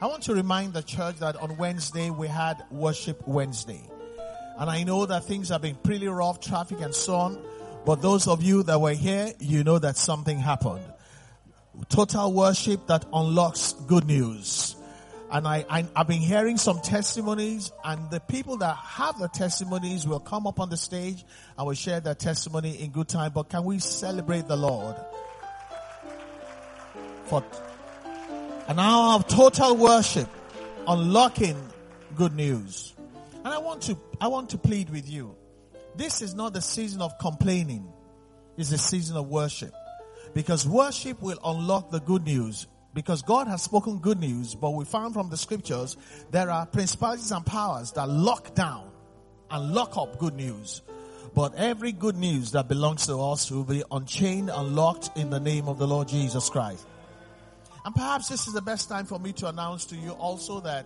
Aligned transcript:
I 0.00 0.06
want 0.06 0.22
to 0.24 0.34
remind 0.34 0.74
the 0.74 0.82
church 0.82 1.16
that 1.16 1.34
on 1.34 1.56
Wednesday 1.56 2.08
we 2.10 2.28
had 2.28 2.62
Worship 2.70 3.26
Wednesday. 3.26 3.82
And 4.56 4.70
I 4.70 4.84
know 4.84 5.06
that 5.06 5.24
things 5.24 5.48
have 5.48 5.62
been 5.62 5.74
pretty 5.74 6.06
rough, 6.06 6.40
traffic 6.40 6.80
and 6.80 6.94
so 6.94 7.16
on. 7.16 7.38
But 7.84 8.00
those 8.00 8.28
of 8.28 8.40
you 8.40 8.62
that 8.64 8.80
were 8.80 8.94
here, 8.94 9.32
you 9.40 9.64
know 9.64 9.76
that 9.80 9.96
something 9.96 10.38
happened. 10.38 10.84
Total 11.88 12.32
worship 12.32 12.86
that 12.86 13.06
unlocks 13.12 13.72
good 13.88 14.06
news. 14.06 14.76
And 15.32 15.48
I, 15.48 15.66
I, 15.68 15.84
have 15.96 16.06
been 16.06 16.20
hearing 16.20 16.58
some 16.58 16.80
testimonies 16.80 17.72
and 17.84 18.08
the 18.10 18.20
people 18.20 18.56
that 18.58 18.76
have 18.76 19.18
the 19.18 19.28
testimonies 19.28 20.06
will 20.06 20.20
come 20.20 20.46
up 20.46 20.60
on 20.60 20.70
the 20.70 20.76
stage 20.76 21.24
and 21.56 21.66
will 21.66 21.74
share 21.74 21.98
their 21.98 22.14
testimony 22.14 22.82
in 22.82 22.92
good 22.92 23.08
time. 23.08 23.32
But 23.34 23.48
can 23.48 23.64
we 23.64 23.80
celebrate 23.80 24.46
the 24.46 24.56
Lord? 24.56 24.94
For 27.24 27.42
an 28.68 28.78
hour 28.78 29.14
of 29.14 29.26
total 29.26 29.76
worship, 29.76 30.28
unlocking 30.86 31.56
good 32.14 32.34
news. 32.34 32.94
And 33.44 33.48
I 33.48 33.58
want 33.58 33.82
to, 33.84 33.98
I 34.20 34.28
want 34.28 34.50
to 34.50 34.58
plead 34.58 34.90
with 34.90 35.08
you. 35.08 35.34
This 35.96 36.20
is 36.20 36.34
not 36.34 36.52
the 36.52 36.60
season 36.60 37.00
of 37.00 37.18
complaining. 37.18 37.90
It's 38.58 38.70
the 38.70 38.78
season 38.78 39.16
of 39.16 39.28
worship. 39.28 39.72
Because 40.34 40.68
worship 40.68 41.22
will 41.22 41.38
unlock 41.42 41.90
the 41.90 42.00
good 42.00 42.24
news 42.24 42.66
because 42.92 43.22
God 43.22 43.46
has 43.46 43.62
spoken 43.62 43.98
good 43.98 44.18
news, 44.18 44.54
but 44.54 44.70
we 44.70 44.84
found 44.84 45.14
from 45.14 45.30
the 45.30 45.36
scriptures 45.36 45.96
there 46.30 46.50
are 46.50 46.66
principalities 46.66 47.30
and 47.30 47.44
powers 47.46 47.92
that 47.92 48.08
lock 48.08 48.54
down 48.54 48.90
and 49.50 49.72
lock 49.72 49.96
up 49.96 50.18
good 50.18 50.34
news. 50.34 50.82
But 51.34 51.54
every 51.54 51.92
good 51.92 52.16
news 52.16 52.52
that 52.52 52.68
belongs 52.68 53.06
to 53.06 53.20
us 53.20 53.50
will 53.50 53.64
be 53.64 53.82
unchained, 53.90 54.50
unlocked 54.52 55.10
in 55.16 55.30
the 55.30 55.40
name 55.40 55.68
of 55.68 55.78
the 55.78 55.86
Lord 55.86 56.08
Jesus 56.08 56.50
Christ. 56.50 56.86
And 57.88 57.94
perhaps 57.94 58.28
this 58.28 58.46
is 58.46 58.52
the 58.52 58.60
best 58.60 58.90
time 58.90 59.06
for 59.06 59.18
me 59.18 59.32
to 59.32 59.48
announce 59.48 59.86
to 59.86 59.96
you 59.96 60.10
also 60.10 60.60
that 60.60 60.84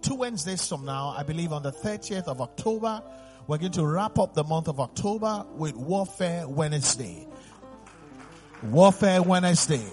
two 0.00 0.14
Wednesdays 0.14 0.68
from 0.68 0.84
now, 0.84 1.08
I 1.08 1.24
believe 1.24 1.52
on 1.52 1.64
the 1.64 1.72
30th 1.72 2.28
of 2.28 2.40
October, 2.40 3.02
we're 3.48 3.58
going 3.58 3.72
to 3.72 3.84
wrap 3.84 4.16
up 4.16 4.34
the 4.34 4.44
month 4.44 4.68
of 4.68 4.78
October 4.78 5.44
with 5.56 5.74
Warfare 5.74 6.46
Wednesday. 6.46 7.26
Warfare 8.62 9.22
Wednesday. 9.22 9.84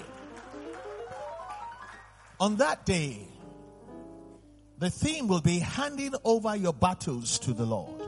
On 2.39 2.57
that 2.57 2.85
day, 2.85 3.27
the 4.77 4.91
theme 4.91 5.27
will 5.27 5.41
be 5.41 5.57
handing 5.57 6.13
over 6.23 6.55
your 6.55 6.73
battles 6.73 7.39
to 7.39 7.53
the 7.53 7.65
Lord. 7.65 7.99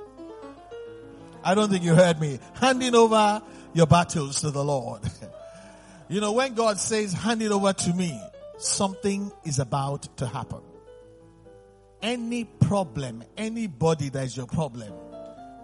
I 1.43 1.55
don't 1.55 1.71
think 1.71 1.83
you 1.83 1.95
heard 1.95 2.21
me. 2.21 2.39
Handing 2.61 2.93
over 2.93 3.41
your 3.73 3.87
battles 3.87 4.41
to 4.41 4.51
the 4.51 4.63
Lord. 4.63 5.01
you 6.09 6.19
know, 6.19 6.31
when 6.33 6.55
God 6.55 6.79
says, 6.79 7.13
hand 7.13 7.41
it 7.41 7.51
over 7.51 7.71
to 7.71 7.93
me, 7.93 8.19
something 8.57 9.31
is 9.45 9.59
about 9.59 10.17
to 10.17 10.25
happen. 10.25 10.61
Any 12.01 12.45
problem, 12.45 13.23
anybody 13.37 14.09
that 14.09 14.25
is 14.25 14.35
your 14.35 14.47
problem, 14.47 14.91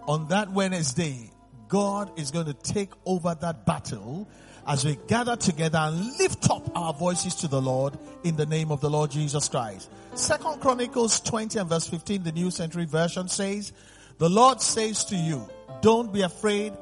on 0.06 0.28
that 0.28 0.50
Wednesday, 0.52 1.30
God 1.68 2.18
is 2.18 2.30
going 2.30 2.46
to 2.46 2.54
take 2.54 2.92
over 3.04 3.34
that 3.40 3.66
battle 3.66 4.28
as 4.66 4.84
we 4.84 4.98
gather 5.06 5.36
together 5.36 5.78
and 5.78 6.18
lift 6.18 6.48
up 6.50 6.76
our 6.76 6.92
voices 6.92 7.34
to 7.36 7.48
the 7.48 7.60
Lord 7.60 7.98
in 8.24 8.36
the 8.36 8.46
name 8.46 8.70
of 8.70 8.80
the 8.80 8.90
Lord 8.90 9.10
Jesus 9.10 9.48
Christ. 9.48 9.90
Second 10.14 10.60
Chronicles 10.60 11.20
20 11.20 11.58
and 11.58 11.68
verse 11.68 11.86
15, 11.88 12.22
the 12.22 12.32
New 12.32 12.50
Century 12.50 12.84
Version 12.84 13.28
says, 13.28 13.72
the 14.18 14.30
Lord 14.30 14.60
says 14.60 15.04
to 15.06 15.16
you, 15.16 15.48
don't 15.82 16.12
be 16.12 16.22
afraid, 16.22 16.72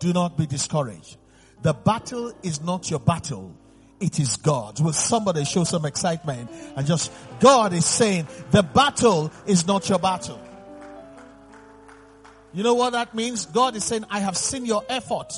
do 0.00 0.12
not 0.12 0.36
be 0.36 0.46
discouraged. 0.46 1.16
The 1.62 1.74
battle 1.74 2.32
is 2.42 2.62
not 2.62 2.90
your 2.90 3.00
battle. 3.00 3.54
It 4.00 4.20
is 4.20 4.36
God's. 4.36 4.80
Will 4.80 4.92
somebody 4.92 5.44
show 5.44 5.64
some 5.64 5.84
excitement 5.84 6.50
and 6.76 6.86
just, 6.86 7.12
God 7.40 7.72
is 7.72 7.84
saying, 7.84 8.28
the 8.52 8.62
battle 8.62 9.32
is 9.46 9.66
not 9.66 9.88
your 9.88 9.98
battle. 9.98 10.40
You 12.54 12.62
know 12.62 12.74
what 12.74 12.92
that 12.92 13.14
means? 13.14 13.46
God 13.46 13.76
is 13.76 13.84
saying, 13.84 14.04
I 14.08 14.20
have 14.20 14.36
seen 14.36 14.64
your 14.64 14.84
effort 14.88 15.32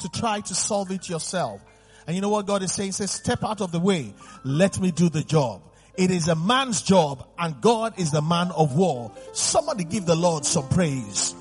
to 0.00 0.08
try 0.08 0.40
to 0.40 0.54
solve 0.54 0.90
it 0.90 1.08
yourself. 1.08 1.60
And 2.06 2.16
you 2.16 2.22
know 2.22 2.30
what 2.30 2.46
God 2.46 2.62
is 2.62 2.72
saying? 2.72 2.88
He 2.88 2.92
says, 2.92 3.10
step 3.10 3.44
out 3.44 3.60
of 3.60 3.72
the 3.72 3.78
way. 3.78 4.14
Let 4.42 4.80
me 4.80 4.90
do 4.90 5.08
the 5.08 5.22
job. 5.22 5.62
It 5.94 6.10
is 6.10 6.28
a 6.28 6.34
man's 6.34 6.82
job 6.82 7.28
and 7.38 7.60
God 7.60 7.98
is 7.98 8.10
the 8.10 8.22
man 8.22 8.50
of 8.52 8.74
war. 8.74 9.12
Somebody 9.32 9.84
give 9.84 10.06
the 10.06 10.16
Lord 10.16 10.46
some 10.46 10.68
praise. 10.68 11.34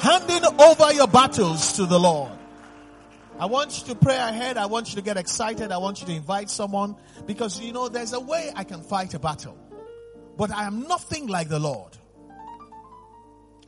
Handing 0.00 0.44
over 0.60 0.92
your 0.92 1.06
battles 1.08 1.74
to 1.74 1.86
the 1.86 1.98
Lord. 1.98 2.32
I 3.38 3.46
want 3.46 3.78
you 3.78 3.94
to 3.94 3.94
pray 3.94 4.16
ahead. 4.16 4.56
I 4.56 4.66
want 4.66 4.90
you 4.90 4.96
to 4.96 5.02
get 5.02 5.16
excited. 5.16 5.72
I 5.72 5.78
want 5.78 6.00
you 6.00 6.06
to 6.06 6.12
invite 6.12 6.50
someone 6.50 6.96
because 7.26 7.60
you 7.60 7.72
know 7.72 7.88
there's 7.88 8.12
a 8.12 8.20
way 8.20 8.50
I 8.54 8.64
can 8.64 8.82
fight 8.82 9.14
a 9.14 9.18
battle. 9.18 9.56
But 10.36 10.50
I 10.50 10.64
am 10.64 10.82
nothing 10.82 11.26
like 11.26 11.48
the 11.48 11.58
Lord. 11.58 11.96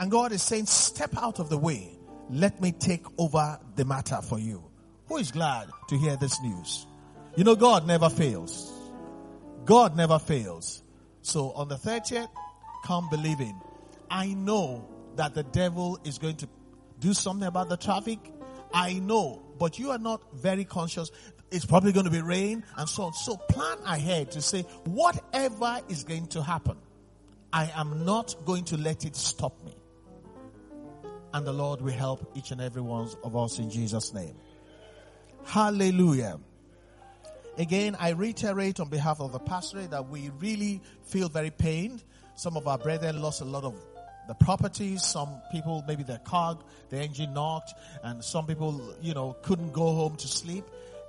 And 0.01 0.11
God 0.11 0.33
is 0.33 0.43
saying, 0.43 0.67
step 0.67 1.17
out 1.17 1.39
of 1.39 1.49
the 1.49 1.59
way 1.59 1.99
let 2.33 2.61
me 2.63 2.73
take 2.73 3.05
over 3.19 3.59
the 3.77 3.85
matter 3.85 4.21
for 4.23 4.39
you. 4.39 4.65
Who 5.09 5.19
is 5.19 5.31
glad 5.31 5.69
to 5.89 5.99
hear 5.99 6.17
this 6.17 6.41
news? 6.41 6.87
You 7.37 7.45
know, 7.45 7.55
God 7.55 7.87
never 7.87 8.09
fails. 8.09 8.73
God 9.67 9.97
never 9.97 10.19
fails. 10.19 10.83
So 11.21 11.53
on 11.53 11.69
the 11.69 11.77
30th, 11.77 12.29
come 12.85 13.09
believing. 13.11 13.61
I 14.11 14.29
know 14.29 14.89
that 15.17 15.35
the 15.35 15.43
devil 15.43 15.99
is 16.05 16.19
going 16.19 16.37
to 16.37 16.49
do 17.01 17.15
something 17.15 17.47
about 17.47 17.69
the 17.69 17.77
traffic. 17.77 18.19
I 18.73 18.95
know, 18.95 19.43
but 19.59 19.79
you 19.79 19.91
are 19.91 19.99
not 19.99 20.23
very 20.35 20.65
conscious. 20.65 21.11
It's 21.51 21.67
probably 21.67 21.93
going 21.93 22.07
to 22.07 22.11
be 22.11 22.23
rain 22.23 22.65
and 22.77 22.89
so 22.89 23.05
on. 23.05 23.13
So 23.13 23.37
plan 23.37 23.79
ahead 23.85 24.31
to 24.33 24.41
say, 24.43 24.63
whatever 24.85 25.81
is 25.89 26.05
going 26.05 26.29
to 26.29 26.43
happen, 26.43 26.79
I 27.53 27.71
am 27.75 28.05
not 28.05 28.35
going 28.47 28.65
to 28.67 28.79
let 28.79 29.05
it 29.05 29.15
stop 29.17 29.63
me 29.65 29.75
and 31.35 31.47
the 31.47 31.53
Lord 31.53 31.81
will 31.81 31.93
help 31.93 32.31
each 32.35 32.51
and 32.51 32.61
every 32.61 32.83
one 32.83 33.09
of 33.25 33.37
us 33.37 33.59
in 33.59 33.71
Jesus' 33.71 34.13
name. 34.13 34.37
Hallelujah. 35.45 36.39
Again, 37.59 37.97
I 37.99 38.11
reiterate 38.11 38.81
on 38.81 38.89
behalf 38.89 39.21
of 39.21 39.33
the 39.33 39.39
pastorate 39.39 39.91
that 39.91 40.09
we 40.09 40.31
really 40.39 40.81
feel 41.05 41.29
very 41.29 41.51
pained. 41.51 42.03
Some 42.35 42.57
of 42.57 42.67
our 42.67 42.79
brethren 42.79 43.21
lost 43.21 43.41
a 43.41 43.45
lot 43.45 43.65
of 43.65 43.75
the 44.29 44.35
properties. 44.35 45.03
Some 45.03 45.41
people, 45.51 45.85
maybe 45.87 46.03
their 46.03 46.19
car, 46.19 46.59
the 46.91 46.99
engine 46.99 47.35
knocked, 47.35 47.73
and 48.03 48.23
some 48.23 48.47
people, 48.47 48.95
you 49.01 49.15
know, 49.15 49.37
couldn't 49.43 49.73
go 49.73 49.95
home 49.95 50.17
to 50.17 50.29
sleep. 50.29 50.65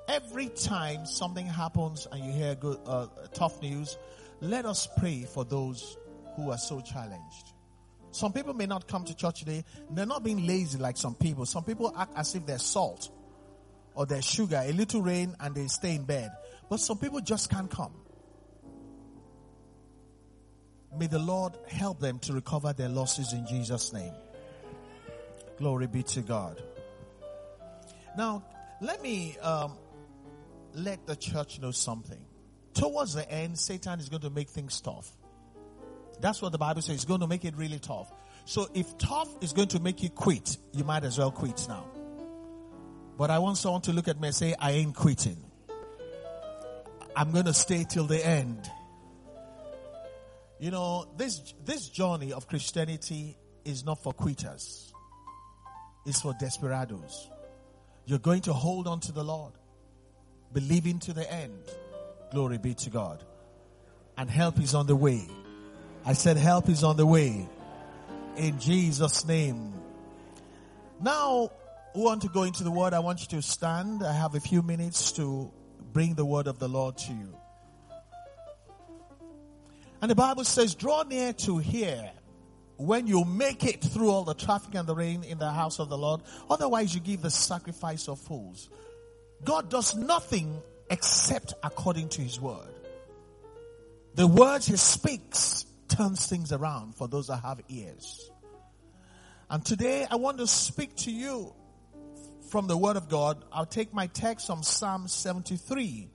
Every 0.07 0.49
time 0.49 1.05
something 1.05 1.45
happens 1.45 2.07
and 2.11 2.23
you 2.23 2.31
hear 2.31 2.55
good, 2.55 2.79
uh, 2.85 3.07
tough 3.33 3.61
news, 3.61 3.97
let 4.41 4.65
us 4.65 4.87
pray 4.97 5.23
for 5.23 5.45
those 5.45 5.97
who 6.35 6.51
are 6.51 6.57
so 6.57 6.81
challenged. 6.81 7.53
Some 8.11 8.33
people 8.33 8.53
may 8.53 8.65
not 8.65 8.87
come 8.87 9.05
to 9.05 9.15
church 9.15 9.39
today. 9.39 9.63
They're 9.89 10.05
not 10.05 10.23
being 10.23 10.45
lazy 10.45 10.77
like 10.77 10.97
some 10.97 11.15
people. 11.15 11.45
Some 11.45 11.63
people 11.63 11.93
act 11.97 12.13
as 12.15 12.35
if 12.35 12.45
they're 12.45 12.59
salt 12.59 13.09
or 13.95 14.05
they're 14.05 14.21
sugar, 14.21 14.61
a 14.63 14.71
little 14.71 15.01
rain 15.01 15.35
and 15.39 15.55
they 15.55 15.67
stay 15.67 15.95
in 15.95 16.03
bed. 16.03 16.31
But 16.69 16.79
some 16.79 16.97
people 16.97 17.21
just 17.21 17.49
can't 17.49 17.69
come. 17.69 17.93
May 20.97 21.07
the 21.07 21.19
Lord 21.19 21.57
help 21.67 21.99
them 21.99 22.19
to 22.19 22.33
recover 22.33 22.73
their 22.73 22.89
losses 22.89 23.33
in 23.33 23.45
Jesus' 23.47 23.93
name. 23.93 24.13
Glory 25.57 25.87
be 25.87 26.03
to 26.03 26.21
God. 26.21 26.61
Now, 28.17 28.43
let 28.81 29.01
me 29.01 29.37
um, 29.39 29.73
let 30.73 31.05
the 31.07 31.15
church 31.15 31.59
know 31.59 31.71
something. 31.71 32.19
Towards 32.73 33.13
the 33.13 33.29
end, 33.29 33.57
Satan 33.57 33.99
is 33.99 34.09
going 34.09 34.21
to 34.21 34.29
make 34.29 34.49
things 34.49 34.81
tough. 34.81 35.09
That's 36.19 36.41
what 36.41 36.51
the 36.51 36.57
Bible 36.57 36.81
says. 36.81 36.95
It's 36.95 37.05
going 37.05 37.21
to 37.21 37.27
make 37.27 37.45
it 37.45 37.55
really 37.55 37.79
tough. 37.79 38.11
So 38.45 38.67
if 38.73 38.97
tough 38.97 39.29
is 39.41 39.53
going 39.53 39.69
to 39.69 39.79
make 39.79 40.03
you 40.03 40.09
quit, 40.09 40.57
you 40.73 40.83
might 40.83 41.03
as 41.03 41.17
well 41.17 41.31
quit 41.31 41.65
now. 41.67 41.85
But 43.17 43.29
I 43.29 43.39
want 43.39 43.57
someone 43.57 43.81
to 43.83 43.93
look 43.93 44.07
at 44.07 44.19
me 44.19 44.27
and 44.27 44.35
say, 44.35 44.55
I 44.59 44.71
ain't 44.71 44.95
quitting. 44.95 45.37
I'm 47.15 47.31
going 47.31 47.45
to 47.45 47.53
stay 47.53 47.85
till 47.87 48.05
the 48.05 48.25
end. 48.25 48.69
You 50.63 50.71
know, 50.71 51.05
this, 51.17 51.53
this 51.65 51.89
journey 51.89 52.31
of 52.31 52.47
Christianity 52.47 53.35
is 53.65 53.83
not 53.83 54.01
for 54.01 54.13
quitters. 54.13 54.93
It's 56.05 56.21
for 56.21 56.33
desperados. 56.39 57.29
You're 58.05 58.19
going 58.19 58.43
to 58.43 58.53
hold 58.53 58.87
on 58.87 59.01
to 59.01 59.11
the 59.11 59.25
Lord, 59.25 59.51
believing 60.53 60.99
to 60.99 61.11
the 61.11 61.29
end. 61.29 61.59
Glory 62.31 62.59
be 62.59 62.75
to 62.75 62.89
God. 62.89 63.25
And 64.17 64.29
help 64.29 64.57
is 64.61 64.73
on 64.73 64.87
the 64.87 64.95
way. 64.95 65.27
I 66.05 66.13
said 66.13 66.37
help 66.37 66.69
is 66.69 66.81
on 66.81 66.95
the 66.95 67.05
way. 67.05 67.45
In 68.37 68.57
Jesus 68.57 69.27
name. 69.27 69.73
Now, 71.01 71.51
we 71.93 72.03
want 72.03 72.21
to 72.21 72.29
go 72.29 72.43
into 72.43 72.63
the 72.63 72.71
word. 72.71 72.93
I 72.93 72.99
want 72.99 73.19
you 73.19 73.27
to 73.37 73.41
stand. 73.41 74.01
I 74.01 74.13
have 74.13 74.33
a 74.33 74.39
few 74.39 74.61
minutes 74.61 75.11
to 75.13 75.51
bring 75.91 76.13
the 76.13 76.23
word 76.23 76.47
of 76.47 76.57
the 76.57 76.69
Lord 76.69 76.97
to 76.99 77.11
you. 77.11 77.37
And 80.03 80.09
the 80.09 80.15
Bible 80.15 80.43
says, 80.43 80.75
draw 80.75 81.03
near 81.03 81.31
to 81.31 81.59
hear 81.59 82.11
when 82.75 83.07
you 83.07 83.23
make 83.23 83.63
it 83.63 83.81
through 83.81 84.09
all 84.09 84.25
the 84.25 84.33
traffic 84.33 84.75
and 84.75 84.85
the 84.85 84.93
rain 84.93 85.23
in 85.23 85.37
the 85.37 85.49
house 85.49 85.79
of 85.79 85.87
the 85.87 85.97
Lord. 85.97 86.19
Otherwise, 86.49 86.93
you 86.93 86.99
give 86.99 87.21
the 87.21 87.29
sacrifice 87.29 88.09
of 88.09 88.19
fools. 88.19 88.69
God 89.45 89.69
does 89.69 89.95
nothing 89.95 90.61
except 90.89 91.53
according 91.63 92.09
to 92.09 92.21
his 92.21 92.37
word. 92.37 92.67
The 94.15 94.27
words 94.27 94.67
he 94.67 94.75
speaks 94.75 95.65
turns 95.87 96.27
things 96.27 96.51
around 96.51 96.95
for 96.95 97.07
those 97.07 97.27
that 97.27 97.37
have 97.37 97.61
ears. 97.69 98.29
And 99.49 99.65
today 99.65 100.05
I 100.11 100.17
want 100.17 100.39
to 100.39 100.47
speak 100.47 100.97
to 100.97 101.11
you 101.11 101.53
from 102.49 102.67
the 102.67 102.75
word 102.75 102.97
of 102.97 103.07
God. 103.07 103.41
I'll 103.53 103.65
take 103.65 103.93
my 103.93 104.07
text 104.07 104.47
from 104.47 104.63
Psalm 104.63 105.07
73 105.07 106.09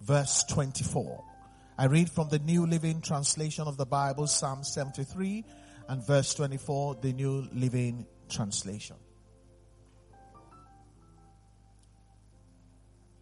verse 0.00 0.42
24. 0.44 1.35
I 1.78 1.84
read 1.86 2.10
from 2.10 2.30
the 2.30 2.38
New 2.38 2.66
Living 2.66 3.02
Translation 3.02 3.68
of 3.68 3.76
the 3.76 3.84
Bible, 3.84 4.26
Psalm 4.26 4.64
73 4.64 5.44
and 5.88 6.06
verse 6.06 6.32
24, 6.32 6.96
the 7.02 7.12
New 7.12 7.46
Living 7.52 8.06
Translation. 8.30 8.96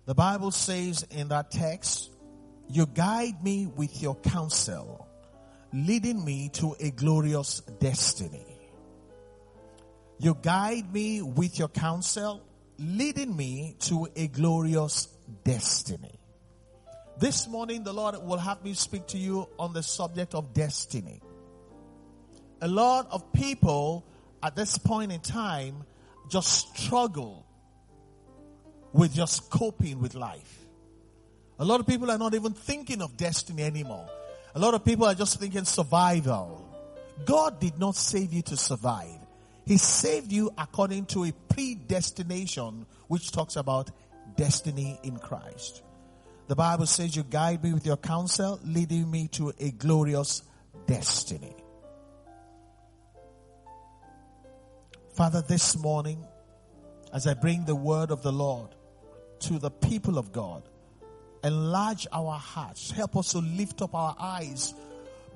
The 0.07 0.15
Bible 0.15 0.53
says 0.53 1.05
in 1.11 1.29
that 1.29 1.51
text, 1.51 2.13
you 2.69 2.87
guide 2.87 3.43
me 3.43 3.67
with 3.67 4.01
your 4.01 4.15
counsel, 4.15 5.09
leading 5.73 6.25
me 6.25 6.49
to 6.55 6.77
a 6.79 6.93
glorious 6.93 7.61
destiny. 7.81 8.47
You 10.21 10.39
guide 10.41 10.93
me 10.93 11.23
with 11.23 11.59
your 11.59 11.69
counsel, 11.69 12.41
leading 12.79 13.37
me 13.37 13.75
to 13.81 14.07
a 14.15 14.29
glorious 14.29 15.09
destiny. 15.43 16.14
This 17.17 17.47
morning, 17.47 17.85
the 17.85 17.93
Lord 17.93 18.17
will 18.25 18.39
have 18.39 18.65
me 18.65 18.75
speak 18.75 19.07
to 19.09 19.19
you 19.19 19.49
on 19.57 19.73
the 19.73 19.83
subject 19.85 20.35
of 20.35 20.53
destiny. 20.53 21.21
A 22.61 22.67
lot 22.67 23.09
of 23.13 23.33
people 23.33 24.05
at 24.43 24.57
this 24.57 24.79
point 24.79 25.13
in 25.13 25.21
time 25.21 25.85
just 26.29 26.77
struggle 26.77 27.47
with 28.93 29.15
just 29.15 29.49
coping 29.49 30.01
with 30.01 30.15
life. 30.15 30.67
A 31.61 31.65
lot 31.65 31.79
of 31.79 31.87
people 31.87 32.11
are 32.11 32.19
not 32.19 32.35
even 32.35 32.53
thinking 32.53 33.01
of 33.01 33.17
destiny 33.17 33.63
anymore. 33.63 34.09
A 34.57 34.59
lot 34.59 34.75
of 34.75 34.85
people 34.85 35.07
are 35.07 35.15
just 35.15 35.39
thinking 35.39 35.65
survival. 35.65 36.69
God 37.25 37.61
did 37.61 37.79
not 37.79 37.95
save 37.95 38.33
you 38.33 38.43
to 38.43 38.57
survive. 38.57 39.21
He 39.67 39.77
saved 39.77 40.33
you 40.33 40.51
according 40.59 41.07
to 41.07 41.25
a 41.25 41.33
predestination 41.49 42.87
which 43.07 43.31
talks 43.31 43.55
about 43.55 43.91
destiny 44.37 44.99
in 45.05 45.17
Christ. 45.17 45.83
The 46.47 46.55
Bible 46.55 46.87
says 46.87 47.17
you 47.17 47.23
guide 47.23 47.65
me 47.65 47.73
with 47.73 47.87
your 47.87 47.97
counsel, 47.97 48.61
leading 48.65 49.11
me 49.11 49.29
to 49.29 49.53
a 49.59 49.71
glorious 49.71 50.43
destiny. 50.87 51.57
Father, 55.15 55.43
this 55.43 55.77
morning, 55.79 56.23
as 57.13 57.27
I 57.27 57.35
bring 57.35 57.65
the 57.65 57.75
word 57.75 58.11
of 58.11 58.23
the 58.23 58.33
Lord 58.33 58.75
to 59.41 59.59
the 59.59 59.71
people 59.71 60.19
of 60.19 60.33
God, 60.33 60.69
enlarge 61.43 62.07
our 62.13 62.39
hearts. 62.39 62.91
Help 62.91 63.17
us 63.17 63.33
to 63.33 63.39
lift 63.39 63.81
up 63.81 63.95
our 63.95 64.15
eyes 64.19 64.75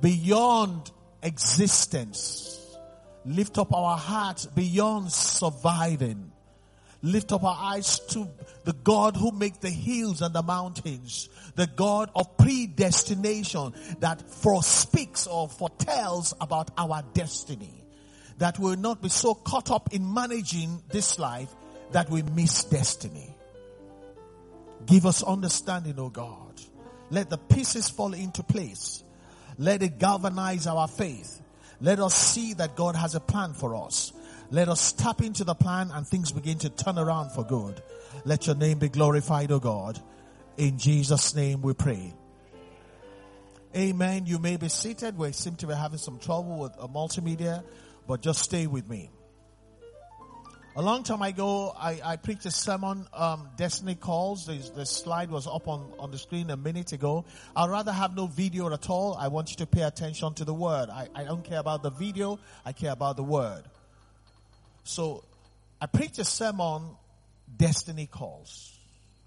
beyond 0.03 0.91
existence. 1.23 2.77
Lift 3.25 3.57
up 3.57 3.73
our 3.73 3.97
hearts 3.97 4.47
beyond 4.47 5.13
surviving 5.13 6.33
lift 7.03 7.33
up 7.33 7.45
our 7.45 7.57
eyes 7.59 8.01
to 8.11 8.29
the 8.65 8.73
God 8.73 9.17
who 9.17 9.31
makes 9.33 9.59
the 9.59 9.71
hills 9.71 10.23
and 10.23 10.35
the 10.35 10.43
mountains, 10.43 11.29
the 11.55 11.67
God 11.67 12.11
of 12.15 12.37
predestination 12.37 13.73
that 14.01 14.21
forespeaks 14.31 15.27
or 15.27 15.49
foretells 15.49 16.35
about 16.41 16.71
our 16.77 17.03
destiny. 17.15 17.85
That 18.39 18.59
we 18.59 18.71
will 18.71 18.77
not 18.77 19.03
be 19.03 19.09
so 19.09 19.35
caught 19.35 19.71
up 19.71 19.93
in 19.93 20.13
managing 20.13 20.83
this 20.91 21.19
life 21.19 21.49
that 21.93 22.09
we 22.09 22.23
miss 22.23 22.65
destiny. 22.65 23.35
Give 24.87 25.07
us 25.07 25.23
understanding, 25.23 25.99
O 25.99 26.05
oh 26.05 26.09
God. 26.09 26.61
Let 27.11 27.31
the 27.31 27.39
pieces 27.39 27.89
fall 27.89 28.13
into 28.15 28.43
place. 28.43 29.03
Let 29.57 29.83
it 29.83 29.99
galvanize 29.99 30.67
our 30.67 30.87
faith. 30.87 31.43
Let 31.81 32.01
us 32.01 32.15
see 32.15 32.55
that 32.55 32.77
God 32.77 32.95
has 32.97 33.15
a 33.15 33.21
plan 33.21 33.55
for 33.55 33.75
us 33.75 34.13
let 34.51 34.69
us 34.69 34.93
tap 34.93 35.21
into 35.21 35.45
the 35.45 35.55
plan 35.55 35.91
and 35.93 36.07
things 36.07 36.33
begin 36.33 36.59
to 36.61 36.71
turn 36.71 36.99
around 36.99 37.31
for 37.33 37.45
good. 37.45 37.83
Let 38.25 38.47
your 38.47 38.57
name 38.57 38.79
be 38.79 38.89
glorified, 38.89 39.53
O 39.53 39.59
God. 39.59 40.01
In 40.57 40.79
Jesus' 40.79 41.35
name 41.35 41.61
we 41.61 41.75
pray. 41.75 42.15
Amen. 43.77 44.25
You 44.25 44.39
may 44.39 44.57
be 44.57 44.69
seated. 44.69 45.19
We 45.19 45.33
seem 45.33 45.57
to 45.57 45.67
be 45.67 45.75
having 45.75 45.99
some 45.99 46.19
trouble 46.19 46.59
with 46.59 46.73
a 46.79 46.89
multimedia, 46.89 47.63
but 48.07 48.23
just 48.23 48.43
stay 48.43 48.67
with 48.67 48.89
me. 48.89 49.11
A 50.77 50.83
long 50.83 51.03
time 51.03 51.23
ago, 51.23 51.75
I, 51.77 52.01
I 52.05 52.17
preached 52.17 52.47
a 52.47 52.51
sermon, 52.51 53.07
um, 53.13 53.49
Destiny 53.57 53.97
Calls. 53.97 54.47
The, 54.47 54.59
the 54.75 54.87
slide 54.87 55.31
was 55.31 55.47
up 55.47 55.69
on, 55.69 55.93
on 55.99 56.11
the 56.11 56.19
screen 56.19 56.51
a 56.51 56.57
minute 56.57 56.93
ago. 56.93 57.25
I'd 57.55 57.69
rather 57.69 57.93
have 57.93 58.17
no 58.17 58.29
video 58.29 58.73
at 58.73 58.89
all. 58.89 59.15
I 59.15 59.29
want 59.29 59.51
you 59.51 59.57
to 59.57 59.67
pay 59.67 59.83
attention 59.83 60.35
to 60.35 60.45
the 60.45 60.55
word. 60.55 60.89
I, 60.89 61.09
I 61.15 61.25
don't 61.25 61.45
care 61.45 61.59
about 61.59 61.83
the 61.83 61.91
video. 61.91 62.39
I 62.65 62.73
care 62.73 62.93
about 62.93 63.17
the 63.17 63.25
word. 63.25 63.65
So 64.89 65.23
I 65.83 65.85
preach 65.85 66.19
a 66.19 66.25
sermon, 66.25 66.97
Destiny 67.55 68.07
Calls. 68.07 68.75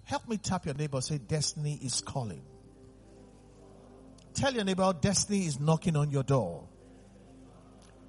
Help 0.05 0.27
me 0.27 0.37
tap 0.37 0.65
your 0.65 0.73
neighbor, 0.73 0.99
say, 1.01 1.19
Destiny 1.19 1.79
is 1.83 2.01
calling. 2.01 2.41
Tell 4.33 4.55
your 4.55 4.63
neighbor, 4.63 4.91
destiny 4.99 5.45
is 5.45 5.59
knocking 5.59 5.95
on 5.95 6.09
your 6.09 6.23
door. 6.23 6.67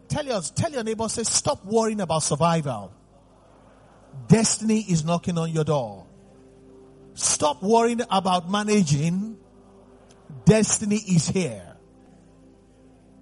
Tell 0.08 0.24
your, 0.24 0.40
tell 0.40 0.72
your 0.72 0.82
neighbor, 0.82 1.06
say, 1.10 1.24
stop 1.24 1.62
worrying 1.66 2.00
about 2.00 2.22
survival. 2.22 2.90
Destiny 4.28 4.80
is 4.88 5.04
knocking 5.04 5.36
on 5.36 5.50
your 5.50 5.64
door. 5.64 6.06
Stop 7.12 7.62
worrying 7.62 8.00
about 8.10 8.50
managing. 8.50 9.36
Destiny 10.46 10.96
is 10.96 11.28
here. 11.28 11.76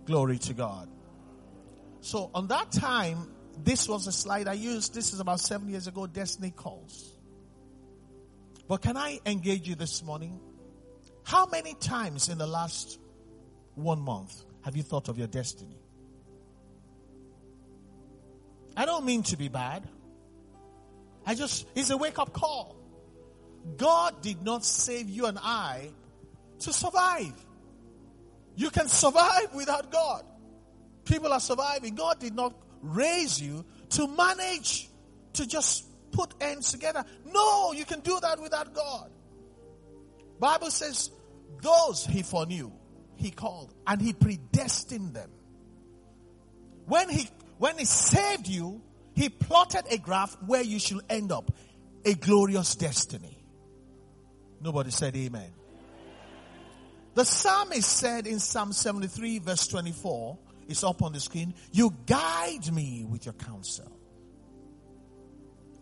Glory 0.05 0.39
to 0.39 0.55
God. 0.55 0.89
So 2.01 2.31
on 2.33 2.47
that 2.47 2.71
time, 2.71 3.27
this 3.65 3.89
was 3.89 4.07
a 4.07 4.13
slide 4.13 4.49
I 4.49 4.55
used. 4.55 4.95
This 4.95 5.13
is 5.13 5.21
about 5.21 5.41
seven 5.41 5.69
years 5.69 5.87
ago. 5.87 6.07
Destiny 6.07 6.51
calls. 6.51 7.13
But 8.69 8.83
can 8.83 8.97
I 8.97 9.21
engage 9.27 9.69
you 9.69 9.75
this 9.75 10.03
morning? 10.03 10.39
How 11.25 11.47
many 11.47 11.75
times 11.75 12.29
in 12.29 12.39
the 12.39 12.47
last 12.47 12.99
one 13.75 14.01
month 14.01 14.45
have 14.63 14.77
you 14.77 14.83
thought 14.83 15.09
of 15.09 15.19
your 15.19 15.27
destiny? 15.27 15.77
I 18.77 18.85
don't 18.85 19.05
mean 19.05 19.23
to 19.25 19.37
be 19.37 19.49
bad. 19.49 19.89
I 21.27 21.35
just, 21.35 21.67
it's 21.75 21.91
a 21.91 21.97
wake 21.97 22.19
up 22.19 22.33
call. 22.33 22.77
God 23.77 24.23
did 24.23 24.43
not 24.43 24.65
save 24.65 25.09
you 25.09 25.27
and 25.27 25.39
I 25.41 25.91
to 26.61 26.73
survive. 26.73 27.35
You 28.57 28.71
can 28.71 28.89
survive 28.89 29.55
without 29.55 29.91
God. 29.91 30.25
People 31.05 31.33
are 31.33 31.41
surviving. 31.41 31.95
God 31.95 32.21
did 32.21 32.35
not 32.35 32.55
raise 32.83 33.41
you 33.41 33.65
to 33.91 34.09
manage, 34.09 34.89
to 35.35 35.47
just 35.47 35.87
put 36.13 36.35
ends 36.41 36.73
together. 36.73 37.05
No, 37.33 37.73
you 37.73 37.85
can 37.85 38.01
do 38.01 38.19
that 38.21 38.41
without 38.41 38.75
God. 38.75 39.11
Bible 40.39 40.71
says, 40.71 41.11
those 41.63 42.07
he 42.07 42.23
foreknew, 42.23 42.73
he 43.17 43.31
called, 43.31 43.75
and 43.87 44.01
he 44.01 44.13
predestined 44.13 45.15
them. 45.15 45.31
When 46.87 47.09
he, 47.09 47.29
when 47.59 47.79
he 47.79 47.85
saved 47.85 48.49
you, 48.49 48.81
he 49.15 49.29
plotted 49.29 49.85
a 49.91 49.99
graph 49.99 50.37
where 50.47 50.63
you 50.63 50.79
should 50.79 51.01
end 51.09 51.31
up. 51.33 51.53
A 52.07 52.15
glorious 52.15 52.77
destiny. 52.77 53.45
Nobody 54.63 54.91
said 54.91 55.15
amen. 55.15 55.53
The 57.15 57.25
psalmist 57.25 57.91
said 57.91 58.27
in 58.27 58.39
Psalm 58.39 58.73
73 58.73 59.41
verse 59.41 59.67
24, 59.69 60.39
it's 60.71 60.85
up 60.85 61.03
on 61.03 61.13
the 61.13 61.21
screen. 61.21 61.53
You 61.73 61.93
guide 62.07 62.73
me 62.73 63.05
with 63.05 63.27
your 63.27 63.35
counsel. 63.35 63.91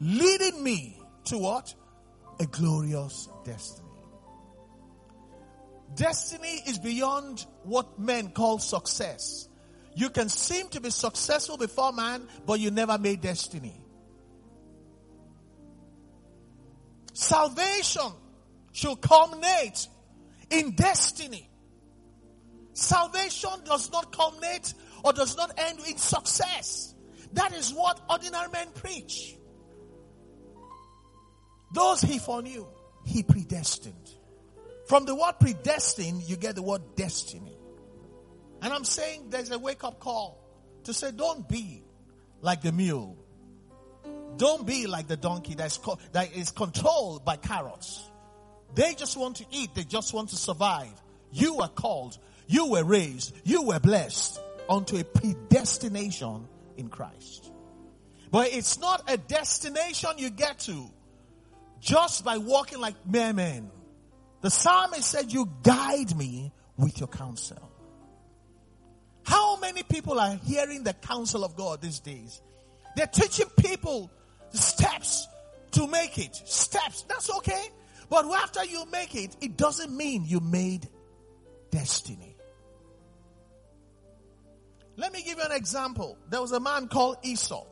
Leading 0.00 0.62
me 0.62 0.98
to 1.24 1.36
what? 1.36 1.74
A 2.40 2.46
glorious 2.46 3.28
destiny. 3.44 3.86
Destiny 5.94 6.62
is 6.66 6.78
beyond 6.78 7.44
what 7.64 7.98
men 7.98 8.30
call 8.30 8.58
success. 8.58 9.48
You 9.94 10.08
can 10.08 10.28
seem 10.28 10.68
to 10.68 10.80
be 10.80 10.90
successful 10.90 11.58
before 11.58 11.92
man, 11.92 12.26
but 12.46 12.60
you 12.60 12.70
never 12.70 12.96
made 12.98 13.20
destiny. 13.20 13.78
Salvation 17.12 18.12
should 18.72 19.00
culminate 19.00 19.88
in 20.50 20.70
destiny. 20.70 21.47
Salvation 22.78 23.50
does 23.64 23.90
not 23.90 24.12
culminate 24.12 24.72
or 25.02 25.12
does 25.12 25.36
not 25.36 25.52
end 25.58 25.80
in 25.80 25.96
success. 25.96 26.94
That 27.32 27.52
is 27.52 27.74
what 27.74 28.00
ordinary 28.08 28.48
men 28.52 28.68
preach. 28.72 29.36
Those 31.74 32.00
he 32.00 32.20
foreknew, 32.20 32.68
he 33.04 33.24
predestined. 33.24 34.08
From 34.86 35.06
the 35.06 35.16
word 35.16 35.40
predestined, 35.40 36.22
you 36.22 36.36
get 36.36 36.54
the 36.54 36.62
word 36.62 36.94
destiny. 36.94 37.58
And 38.62 38.72
I'm 38.72 38.84
saying 38.84 39.30
there's 39.30 39.50
a 39.50 39.58
wake 39.58 39.82
up 39.82 39.98
call 39.98 40.38
to 40.84 40.94
say, 40.94 41.10
don't 41.10 41.48
be 41.48 41.82
like 42.42 42.62
the 42.62 42.70
mule. 42.70 43.18
Don't 44.36 44.64
be 44.64 44.86
like 44.86 45.08
the 45.08 45.16
donkey 45.16 45.56
that's 45.56 45.78
co- 45.78 45.98
that 46.12 46.32
is 46.36 46.52
controlled 46.52 47.24
by 47.24 47.34
carrots. 47.34 48.08
They 48.76 48.94
just 48.94 49.16
want 49.16 49.38
to 49.38 49.46
eat. 49.50 49.74
They 49.74 49.82
just 49.82 50.14
want 50.14 50.28
to 50.28 50.36
survive. 50.36 50.92
You 51.32 51.58
are 51.58 51.68
called 51.68 52.16
You 52.48 52.70
were 52.70 52.84
raised, 52.84 53.34
you 53.44 53.62
were 53.62 53.78
blessed 53.78 54.40
unto 54.68 54.96
a 54.98 55.04
predestination 55.04 56.48
in 56.76 56.88
Christ. 56.88 57.52
But 58.30 58.52
it's 58.52 58.78
not 58.78 59.10
a 59.10 59.16
destination 59.16 60.10
you 60.16 60.30
get 60.30 60.58
to 60.60 60.90
just 61.80 62.24
by 62.24 62.38
walking 62.38 62.80
like 62.80 62.94
mere 63.06 63.32
men. 63.32 63.70
The 64.40 64.50
psalmist 64.50 65.10
said, 65.10 65.32
You 65.32 65.48
guide 65.62 66.16
me 66.16 66.52
with 66.76 66.98
your 66.98 67.08
counsel. 67.08 67.70
How 69.24 69.58
many 69.58 69.82
people 69.82 70.18
are 70.18 70.38
hearing 70.44 70.84
the 70.84 70.94
counsel 70.94 71.44
of 71.44 71.54
God 71.54 71.82
these 71.82 72.00
days? 72.00 72.40
They're 72.96 73.06
teaching 73.06 73.48
people 73.58 74.10
steps 74.50 75.28
to 75.72 75.86
make 75.86 76.18
it. 76.18 76.34
Steps. 76.34 77.02
That's 77.02 77.30
okay. 77.36 77.68
But 78.08 78.24
after 78.26 78.64
you 78.64 78.86
make 78.90 79.14
it, 79.14 79.36
it 79.40 79.56
doesn't 79.56 79.94
mean 79.94 80.24
you 80.24 80.40
made 80.40 80.88
destiny. 81.70 82.37
Let 84.98 85.12
me 85.12 85.22
give 85.22 85.38
you 85.38 85.44
an 85.44 85.52
example. 85.52 86.18
There 86.28 86.40
was 86.40 86.50
a 86.50 86.58
man 86.58 86.88
called 86.88 87.18
Esau. 87.22 87.64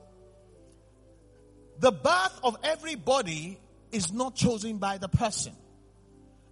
The 1.81 1.91
birth 1.91 2.41
of 2.45 2.57
everybody 2.63 3.59
is 3.91 4.13
not 4.13 4.37
chosen 4.37 4.79
by 4.79 4.99
the 4.99 5.09
person. 5.09 5.53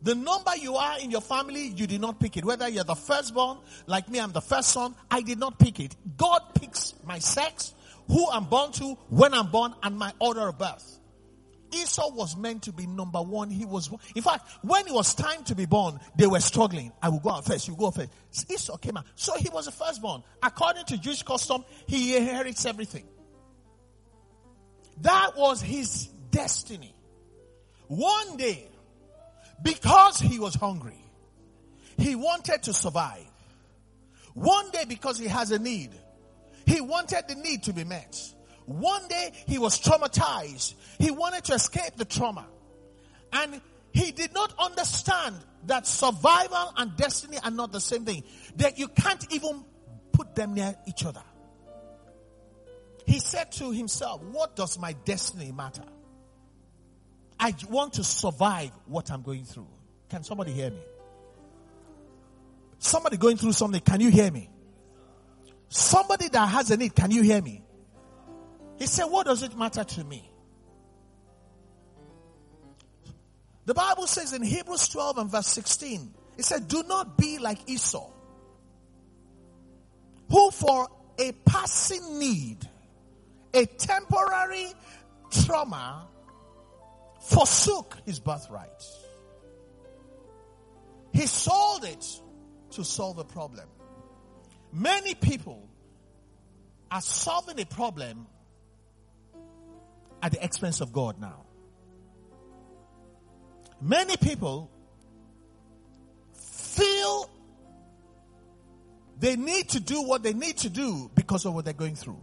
The 0.02 0.16
number 0.16 0.54
you 0.56 0.74
are 0.74 0.98
in 0.98 1.12
your 1.12 1.20
family, 1.20 1.68
you 1.68 1.86
did 1.86 2.00
not 2.00 2.18
pick 2.18 2.36
it. 2.36 2.44
Whether 2.44 2.68
you're 2.68 2.82
the 2.82 2.96
firstborn, 2.96 3.58
like 3.86 4.08
me, 4.08 4.18
I'm 4.18 4.32
the 4.32 4.42
first 4.42 4.70
son, 4.70 4.96
I 5.10 5.22
did 5.22 5.38
not 5.38 5.60
pick 5.60 5.78
it. 5.78 5.94
God 6.16 6.42
picks 6.54 6.92
my 7.04 7.20
sex, 7.20 7.72
who 8.08 8.28
I'm 8.28 8.46
born 8.46 8.72
to, 8.72 8.98
when 9.10 9.32
I'm 9.32 9.52
born, 9.52 9.74
and 9.80 9.96
my 9.96 10.12
order 10.18 10.48
of 10.48 10.58
birth. 10.58 10.98
Esau 11.74 12.10
was 12.14 12.36
meant 12.36 12.62
to 12.64 12.72
be 12.72 12.86
number 12.86 13.20
one. 13.20 13.50
He 13.50 13.64
was, 13.64 13.90
in 14.14 14.22
fact, 14.22 14.48
when 14.62 14.86
it 14.86 14.92
was 14.92 15.14
time 15.14 15.44
to 15.44 15.54
be 15.54 15.66
born, 15.66 15.98
they 16.16 16.26
were 16.26 16.40
struggling. 16.40 16.92
I 17.02 17.08
will 17.08 17.20
go 17.20 17.30
out 17.30 17.44
first, 17.44 17.68
you 17.68 17.76
go 17.76 17.90
first. 17.90 18.10
Esau 18.48 18.76
came 18.76 18.96
out. 18.96 19.06
So 19.14 19.34
he 19.36 19.48
was 19.50 19.66
the 19.66 19.72
firstborn. 19.72 20.22
According 20.42 20.84
to 20.86 20.98
Jewish 20.98 21.22
custom, 21.22 21.64
he 21.86 22.16
inherits 22.16 22.64
everything. 22.66 23.04
That 25.00 25.36
was 25.36 25.60
his 25.60 26.06
destiny. 26.30 26.94
One 27.88 28.36
day, 28.36 28.68
because 29.62 30.18
he 30.18 30.38
was 30.38 30.54
hungry, 30.54 30.98
he 31.98 32.14
wanted 32.14 32.62
to 32.64 32.72
survive. 32.72 33.24
One 34.34 34.70
day, 34.70 34.84
because 34.88 35.18
he 35.18 35.26
has 35.28 35.50
a 35.50 35.58
need, 35.58 35.90
he 36.66 36.80
wanted 36.80 37.24
the 37.28 37.34
need 37.34 37.64
to 37.64 37.72
be 37.72 37.84
met. 37.84 38.18
One 38.66 39.06
day 39.08 39.32
he 39.46 39.58
was 39.58 39.80
traumatized. 39.80 40.74
He 40.98 41.10
wanted 41.10 41.44
to 41.44 41.54
escape 41.54 41.96
the 41.96 42.04
trauma. 42.04 42.46
And 43.32 43.60
he 43.92 44.12
did 44.12 44.32
not 44.32 44.54
understand 44.58 45.36
that 45.66 45.86
survival 45.86 46.72
and 46.76 46.96
destiny 46.96 47.38
are 47.42 47.50
not 47.50 47.72
the 47.72 47.80
same 47.80 48.04
thing. 48.04 48.24
That 48.56 48.78
you 48.78 48.88
can't 48.88 49.24
even 49.32 49.64
put 50.12 50.34
them 50.34 50.54
near 50.54 50.74
each 50.86 51.04
other. 51.04 51.22
He 53.06 53.18
said 53.18 53.52
to 53.52 53.70
himself, 53.70 54.22
what 54.22 54.56
does 54.56 54.78
my 54.78 54.94
destiny 55.04 55.52
matter? 55.52 55.84
I 57.38 57.54
want 57.68 57.94
to 57.94 58.04
survive 58.04 58.70
what 58.86 59.10
I'm 59.10 59.22
going 59.22 59.44
through. 59.44 59.68
Can 60.08 60.22
somebody 60.22 60.52
hear 60.52 60.70
me? 60.70 60.80
Somebody 62.78 63.16
going 63.16 63.36
through 63.36 63.52
something, 63.52 63.80
can 63.80 64.00
you 64.00 64.10
hear 64.10 64.30
me? 64.30 64.48
Somebody 65.68 66.28
that 66.28 66.46
has 66.46 66.70
a 66.70 66.76
need, 66.76 66.94
can 66.94 67.10
you 67.10 67.22
hear 67.22 67.42
me? 67.42 67.63
He 68.78 68.86
said, 68.86 69.04
What 69.04 69.26
does 69.26 69.42
it 69.42 69.56
matter 69.56 69.84
to 69.84 70.04
me? 70.04 70.30
The 73.66 73.74
Bible 73.74 74.06
says 74.06 74.32
in 74.32 74.42
Hebrews 74.42 74.88
12 74.88 75.18
and 75.18 75.30
verse 75.30 75.46
16, 75.48 76.12
it 76.36 76.44
said, 76.44 76.68
Do 76.68 76.82
not 76.82 77.16
be 77.16 77.38
like 77.38 77.58
Esau, 77.68 78.10
who 80.30 80.50
for 80.50 80.88
a 81.18 81.32
passing 81.46 82.18
need, 82.18 82.58
a 83.54 83.64
temporary 83.64 84.66
trauma, 85.30 86.08
forsook 87.20 87.96
his 88.04 88.20
birthright. 88.20 88.68
He 91.12 91.26
sold 91.26 91.84
it 91.84 92.04
to 92.72 92.84
solve 92.84 93.18
a 93.18 93.24
problem. 93.24 93.68
Many 94.72 95.14
people 95.14 95.68
are 96.90 97.00
solving 97.00 97.60
a 97.60 97.64
problem 97.64 98.26
at 100.24 100.32
the 100.32 100.42
expense 100.42 100.80
of 100.80 100.90
God 100.90 101.20
now. 101.20 101.44
Many 103.78 104.16
people 104.16 104.70
feel 106.32 107.30
they 109.18 109.36
need 109.36 109.68
to 109.68 109.80
do 109.80 110.02
what 110.02 110.22
they 110.22 110.32
need 110.32 110.56
to 110.58 110.70
do 110.70 111.10
because 111.14 111.44
of 111.44 111.54
what 111.54 111.66
they're 111.66 111.74
going 111.74 111.94
through 111.94 112.20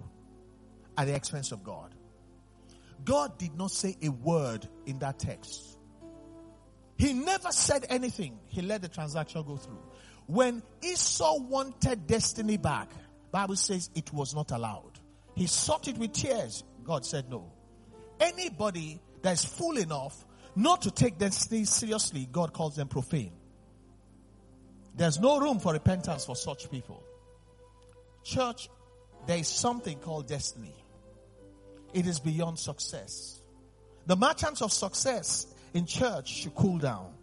at 0.97 1.05
the 1.05 1.13
expense 1.13 1.51
of 1.51 1.63
God. 1.63 1.93
God 3.05 3.37
did 3.37 3.55
not 3.55 3.69
say 3.69 3.95
a 4.01 4.09
word 4.09 4.67
in 4.87 4.97
that 4.99 5.19
text. 5.19 5.77
He 6.97 7.13
never 7.13 7.51
said 7.51 7.85
anything. 7.87 8.39
He 8.47 8.63
let 8.63 8.81
the 8.81 8.89
transaction 8.89 9.43
go 9.43 9.57
through. 9.57 9.81
When 10.25 10.63
Esau 10.81 11.39
wanted 11.39 12.07
destiny 12.07 12.57
back, 12.57 12.89
Bible 13.31 13.55
says 13.55 13.91
it 13.93 14.11
was 14.11 14.33
not 14.33 14.49
allowed. 14.49 14.99
He 15.35 15.45
sought 15.45 15.87
it 15.87 15.99
with 15.99 16.13
tears. 16.13 16.63
God 16.83 17.05
said 17.05 17.29
no. 17.29 17.51
Anybody 18.21 19.01
that 19.23 19.33
is 19.33 19.43
fool 19.43 19.77
enough 19.77 20.15
not 20.55 20.83
to 20.83 20.91
take 20.91 21.17
destiny 21.17 21.65
seriously, 21.65 22.27
God 22.31 22.53
calls 22.53 22.75
them 22.75 22.87
profane. 22.87 23.33
There's 24.95 25.19
no 25.19 25.39
room 25.39 25.59
for 25.59 25.73
repentance 25.73 26.25
for 26.25 26.35
such 26.35 26.69
people. 26.69 27.03
Church, 28.23 28.69
there 29.25 29.37
is 29.37 29.47
something 29.47 29.97
called 29.97 30.27
destiny. 30.27 30.75
It 31.93 32.05
is 32.05 32.19
beyond 32.19 32.59
success. 32.59 33.41
The 34.05 34.15
merchants 34.15 34.61
of 34.61 34.71
success 34.71 35.47
in 35.73 35.85
church 35.85 36.29
should 36.29 36.55
cool 36.55 36.77
down 36.77 37.13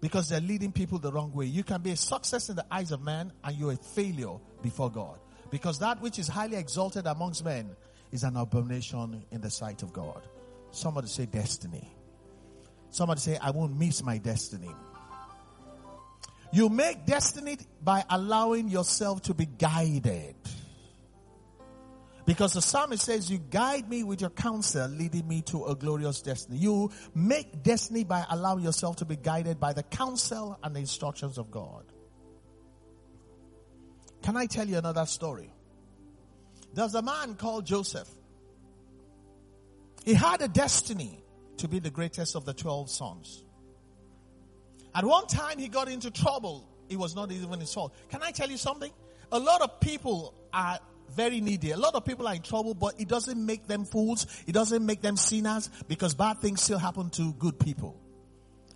because 0.00 0.28
they're 0.28 0.40
leading 0.40 0.70
people 0.70 0.98
the 0.98 1.10
wrong 1.10 1.32
way. 1.32 1.46
You 1.46 1.64
can 1.64 1.80
be 1.80 1.90
a 1.90 1.96
success 1.96 2.48
in 2.48 2.56
the 2.56 2.66
eyes 2.70 2.92
of 2.92 3.02
man 3.02 3.32
and 3.42 3.56
you're 3.56 3.72
a 3.72 3.76
failure 3.76 4.36
before 4.62 4.90
God. 4.90 5.18
Because 5.50 5.78
that 5.80 6.00
which 6.00 6.18
is 6.18 6.28
highly 6.28 6.56
exalted 6.56 7.06
amongst 7.06 7.44
men 7.44 7.74
is 8.12 8.22
an 8.22 8.36
abomination 8.36 9.24
in 9.30 9.40
the 9.40 9.50
sight 9.50 9.82
of 9.82 9.92
God. 9.92 10.22
Somebody 10.74 11.06
say 11.06 11.26
destiny. 11.26 11.88
Somebody 12.90 13.20
say, 13.20 13.38
I 13.40 13.50
won't 13.50 13.78
miss 13.78 14.02
my 14.02 14.18
destiny. 14.18 14.70
You 16.52 16.68
make 16.68 17.06
destiny 17.06 17.58
by 17.82 18.04
allowing 18.10 18.68
yourself 18.68 19.22
to 19.22 19.34
be 19.34 19.46
guided. 19.46 20.36
Because 22.26 22.54
the 22.54 22.62
psalmist 22.62 23.04
says, 23.04 23.30
You 23.30 23.38
guide 23.38 23.88
me 23.88 24.02
with 24.02 24.20
your 24.20 24.30
counsel, 24.30 24.88
leading 24.88 25.28
me 25.28 25.42
to 25.42 25.66
a 25.66 25.76
glorious 25.76 26.22
destiny. 26.22 26.58
You 26.58 26.90
make 27.14 27.62
destiny 27.62 28.02
by 28.02 28.24
allowing 28.28 28.64
yourself 28.64 28.96
to 28.96 29.04
be 29.04 29.16
guided 29.16 29.60
by 29.60 29.74
the 29.74 29.82
counsel 29.82 30.58
and 30.62 30.74
the 30.74 30.80
instructions 30.80 31.38
of 31.38 31.50
God. 31.50 31.84
Can 34.22 34.36
I 34.36 34.46
tell 34.46 34.66
you 34.66 34.78
another 34.78 35.06
story? 35.06 35.52
There's 36.72 36.94
a 36.94 37.02
man 37.02 37.34
called 37.34 37.66
Joseph. 37.66 38.08
He 40.04 40.14
had 40.14 40.42
a 40.42 40.48
destiny 40.48 41.24
to 41.56 41.68
be 41.68 41.78
the 41.78 41.90
greatest 41.90 42.36
of 42.36 42.44
the 42.44 42.52
12 42.52 42.90
sons. 42.90 43.42
At 44.94 45.04
one 45.04 45.26
time, 45.26 45.58
he 45.58 45.68
got 45.68 45.88
into 45.88 46.10
trouble. 46.10 46.68
It 46.88 46.96
was 46.96 47.16
not 47.16 47.32
even 47.32 47.58
his 47.60 47.72
fault. 47.72 47.94
Can 48.10 48.22
I 48.22 48.30
tell 48.30 48.48
you 48.48 48.56
something? 48.56 48.92
A 49.32 49.38
lot 49.38 49.62
of 49.62 49.80
people 49.80 50.34
are 50.52 50.78
very 51.10 51.40
needy. 51.40 51.70
A 51.70 51.76
lot 51.76 51.94
of 51.94 52.04
people 52.04 52.28
are 52.28 52.34
in 52.34 52.42
trouble, 52.42 52.74
but 52.74 53.00
it 53.00 53.08
doesn't 53.08 53.44
make 53.44 53.66
them 53.66 53.84
fools. 53.84 54.26
It 54.46 54.52
doesn't 54.52 54.84
make 54.84 55.00
them 55.00 55.16
sinners 55.16 55.70
because 55.88 56.14
bad 56.14 56.40
things 56.40 56.62
still 56.62 56.78
happen 56.78 57.10
to 57.10 57.32
good 57.34 57.58
people. 57.58 58.00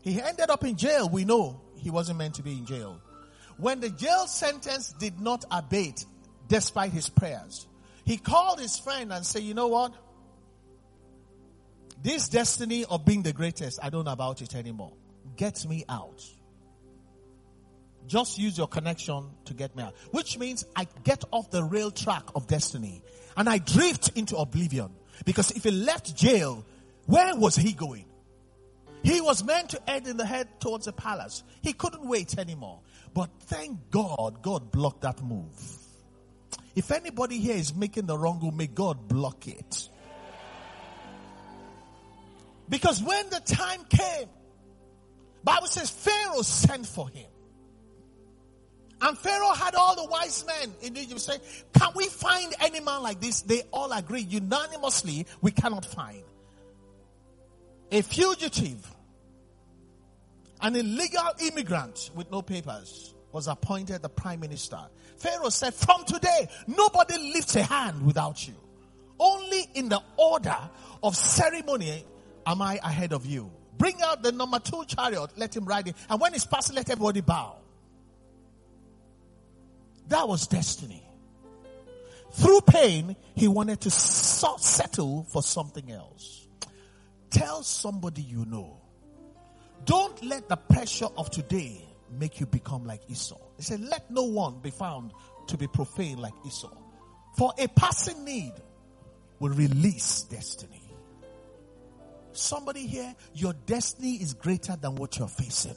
He 0.02 0.20
ended 0.20 0.50
up 0.50 0.64
in 0.64 0.76
jail. 0.76 1.08
We 1.08 1.25
know 1.25 1.61
he 1.76 1.90
wasn't 1.90 2.18
meant 2.18 2.37
to 2.37 2.42
be 2.42 2.52
in 2.52 2.64
jail. 2.66 3.00
When 3.58 3.80
the 3.80 3.90
jail 3.90 4.26
sentence 4.26 4.94
did 4.99 5.20
not 5.20 5.44
abate, 5.50 6.04
despite 6.49 6.92
his 6.92 7.08
prayers, 7.08 7.66
he 8.04 8.16
called 8.16 8.61
his 8.61 8.78
friend 8.78 9.12
and 9.12 9.26
said, 9.26 9.42
you 9.42 9.54
know 9.54 9.66
what? 9.66 9.92
This 12.02 12.28
destiny 12.28 12.85
of 12.85 13.05
being 13.05 13.23
the 13.23 13.33
greatest, 13.33 13.81
I 13.83 13.90
don't 13.90 14.05
know 14.05 14.12
about 14.12 14.40
it 14.43 14.55
anymore. 14.55 14.93
Get 15.37 15.67
me 15.67 15.85
out. 15.88 16.25
Just 18.07 18.38
use 18.38 18.57
your 18.57 18.69
connection 18.69 19.28
to 19.45 19.55
get 19.55 19.76
me 19.76 19.83
out. 19.83 19.95
Which 20.12 20.38
means 20.38 20.64
I 20.75 20.87
get 21.05 21.25
off 21.31 21.50
the 21.50 21.62
rail 21.62 21.90
track 21.90 22.25
of 22.35 22.47
destiny 22.47 23.02
and 23.37 23.49
I 23.49 23.59
drift 23.59 24.17
into 24.17 24.37
oblivion. 24.37 24.90
Because 25.25 25.50
if 25.50 25.64
he 25.64 25.71
left 25.71 26.17
jail, 26.17 26.64
where 27.07 27.35
was 27.37 27.57
he 27.57 27.73
going? 27.73 28.07
He 29.02 29.21
was 29.21 29.45
meant 29.45 29.71
to 29.71 29.81
head 29.87 30.07
in 30.07 30.17
the 30.17 30.26
head 30.26 30.61
towards 30.61 30.87
the 30.87 30.93
palace. 30.93 31.43
He 31.62 31.73
couldn't 31.73 32.07
wait 32.07 32.38
anymore. 32.38 32.81
But 33.14 33.31
thank 33.40 33.90
God, 33.90 34.43
God 34.43 34.71
blocked 34.71 35.02
that 35.02 35.23
move. 35.23 35.47
If 36.75 36.90
anybody 36.90 37.38
here 37.38 37.57
is 37.57 37.75
making 37.75 38.07
the 38.07 38.17
wrong 38.17 38.40
move, 38.40 38.55
may 38.55 38.67
God 38.69 39.09
block 39.09 39.49
it. 39.49 39.88
Because 42.68 43.02
when 43.02 43.30
the 43.30 43.40
time 43.40 43.84
came, 43.88 44.28
Bible 45.42 45.66
says 45.66 45.90
Pharaoh 45.90 46.42
sent 46.42 46.87
for 46.87 47.08
him. 47.08 47.26
And 49.00 49.16
Pharaoh 49.16 49.54
had 49.54 49.75
all 49.76 49.94
the 49.94 50.10
wise 50.10 50.44
men 50.44 50.75
in 50.82 50.96
Egypt 50.96 51.20
say, 51.20 51.38
can 51.72 51.90
we 51.94 52.08
find 52.08 52.52
any 52.60 52.80
man 52.80 53.02
like 53.02 53.20
this? 53.20 53.42
They 53.42 53.62
all 53.72 53.92
agreed 53.92 54.30
unanimously, 54.32 55.26
we 55.40 55.52
cannot 55.52 55.84
find. 55.84 56.25
A 57.92 58.02
fugitive, 58.02 58.84
an 60.60 60.75
illegal 60.75 61.30
immigrant 61.40 62.10
with 62.14 62.30
no 62.30 62.42
papers 62.42 63.14
was 63.30 63.46
appointed 63.46 64.02
the 64.02 64.08
prime 64.08 64.40
minister. 64.40 64.80
Pharaoh 65.18 65.48
said, 65.50 65.75
from 65.75 66.04
today, 66.04 66.48
nobody 66.66 67.32
lifts 67.32 67.54
a 67.56 67.62
hand 67.62 68.04
without 68.04 68.46
you. 68.46 68.54
Only 69.20 69.68
in 69.75 69.88
the 69.88 70.02
order 70.16 70.56
of 71.02 71.16
ceremony 71.16 72.04
am 72.52 72.62
I 72.62 72.81
ahead 72.83 73.12
of 73.12 73.26
you. 73.26 73.50
Bring 73.76 74.00
out 74.02 74.23
the 74.23 74.33
number 74.33 74.59
two 74.59 74.85
chariot, 74.87 75.31
let 75.37 75.57
him 75.57 75.64
ride 75.64 75.88
it. 75.88 75.97
And 76.11 76.21
when 76.21 76.35
it's 76.35 76.47
passing, 76.47 76.75
let 76.76 76.90
everybody 76.90 77.21
bow. 77.21 77.57
That 80.09 80.26
was 80.26 80.47
destiny. 80.47 81.05
Through 82.33 82.61
pain, 82.62 83.17
he 83.35 83.49
wanted 83.49 83.81
to 83.83 83.90
settle 83.90 85.25
for 85.31 85.43
something 85.43 85.90
else. 85.90 86.47
Tell 87.31 87.62
somebody 87.62 88.23
you 88.23 88.45
know. 88.47 88.81
Don't 89.85 90.25
let 90.25 90.49
the 90.49 90.57
pressure 90.57 91.09
of 91.17 91.31
today 91.31 91.85
make 92.11 92.40
you 92.40 92.47
become 92.47 92.85
like 92.85 93.02
Esau. 93.09 93.38
He 93.57 93.62
said, 93.62 93.81
let 93.81 94.11
no 94.11 94.25
one 94.25 94.61
be 94.61 94.71
found 94.71 95.12
to 95.49 95.57
be 95.57 95.67
profane 95.67 96.19
like 96.19 96.35
Esau. 96.47 96.71
For 97.37 97.52
a 97.59 97.69
passing 97.69 98.25
need 98.25 98.52
will 99.38 99.52
release 99.52 100.23
destiny. 100.23 100.88
Somebody 102.38 102.87
here, 102.87 103.14
your 103.35 103.52
destiny 103.66 104.14
is 104.14 104.33
greater 104.33 104.76
than 104.76 104.95
what 104.95 105.18
you're 105.18 105.28
facing. 105.28 105.76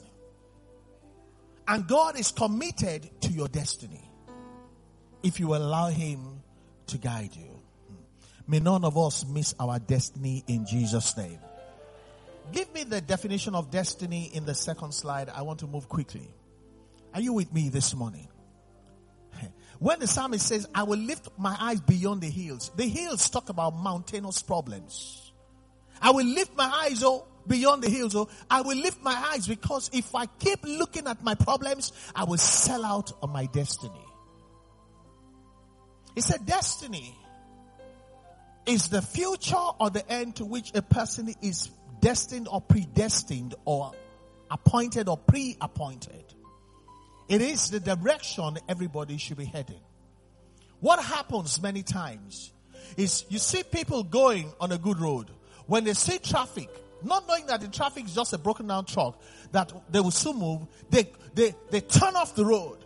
And 1.66 1.86
God 1.86 2.18
is 2.18 2.30
committed 2.30 3.10
to 3.22 3.32
your 3.32 3.48
destiny 3.48 4.08
if 5.22 5.40
you 5.40 5.54
allow 5.54 5.88
Him 5.88 6.40
to 6.86 6.98
guide 6.98 7.34
you. 7.34 7.60
May 8.46 8.60
none 8.60 8.84
of 8.84 8.96
us 8.96 9.26
miss 9.26 9.54
our 9.58 9.78
destiny 9.78 10.44
in 10.46 10.66
Jesus' 10.66 11.16
name. 11.16 11.38
Give 12.52 12.72
me 12.74 12.84
the 12.84 13.00
definition 13.00 13.54
of 13.54 13.70
destiny 13.70 14.30
in 14.32 14.44
the 14.44 14.54
second 14.54 14.92
slide. 14.92 15.30
I 15.30 15.42
want 15.42 15.60
to 15.60 15.66
move 15.66 15.88
quickly. 15.88 16.32
Are 17.14 17.20
you 17.20 17.32
with 17.32 17.52
me 17.52 17.70
this 17.70 17.94
morning? 17.94 18.28
When 19.78 19.98
the 19.98 20.06
psalmist 20.06 20.46
says, 20.46 20.68
I 20.72 20.84
will 20.84 20.98
lift 20.98 21.28
my 21.36 21.56
eyes 21.58 21.80
beyond 21.80 22.20
the 22.20 22.30
hills, 22.30 22.70
the 22.76 22.86
hills 22.86 23.28
talk 23.28 23.48
about 23.48 23.76
mountainous 23.76 24.40
problems. 24.40 25.31
I 26.02 26.10
will 26.10 26.26
lift 26.26 26.56
my 26.56 26.70
eyes, 26.84 27.02
oh, 27.04 27.26
beyond 27.46 27.82
the 27.82 27.88
hills, 27.88 28.14
oh, 28.14 28.28
I 28.50 28.62
will 28.62 28.76
lift 28.76 29.02
my 29.02 29.14
eyes 29.32 29.46
because 29.46 29.90
if 29.92 30.14
I 30.14 30.26
keep 30.26 30.60
looking 30.64 31.06
at 31.06 31.22
my 31.22 31.34
problems, 31.34 31.92
I 32.14 32.24
will 32.24 32.38
sell 32.38 32.84
out 32.84 33.12
on 33.22 33.30
my 33.30 33.46
destiny. 33.46 34.04
It's 36.14 36.30
a 36.30 36.38
destiny. 36.38 37.16
Is 38.66 38.88
the 38.88 39.02
future 39.02 39.56
or 39.56 39.90
the 39.90 40.08
end 40.08 40.36
to 40.36 40.44
which 40.44 40.72
a 40.74 40.82
person 40.82 41.34
is 41.42 41.68
destined 42.00 42.48
or 42.50 42.60
predestined 42.60 43.54
or 43.64 43.92
appointed 44.50 45.08
or 45.08 45.16
pre-appointed. 45.16 46.24
It 47.28 47.40
is 47.40 47.70
the 47.70 47.80
direction 47.80 48.58
everybody 48.68 49.16
should 49.16 49.38
be 49.38 49.46
heading. 49.46 49.80
What 50.80 51.02
happens 51.02 51.62
many 51.62 51.82
times 51.82 52.52
is 52.96 53.24
you 53.30 53.38
see 53.38 53.62
people 53.62 54.02
going 54.02 54.52
on 54.60 54.70
a 54.72 54.78
good 54.78 55.00
road. 55.00 55.30
When 55.66 55.84
they 55.84 55.94
see 55.94 56.18
traffic, 56.18 56.68
not 57.02 57.26
knowing 57.26 57.46
that 57.46 57.60
the 57.60 57.68
traffic 57.68 58.04
is 58.04 58.14
just 58.14 58.32
a 58.32 58.38
broken 58.38 58.66
down 58.66 58.84
truck, 58.84 59.20
that 59.52 59.72
they 59.90 60.00
will 60.00 60.10
soon 60.10 60.38
move, 60.38 60.66
they, 60.90 61.10
they, 61.34 61.54
they 61.70 61.80
turn 61.80 62.16
off 62.16 62.34
the 62.34 62.44
road. 62.44 62.78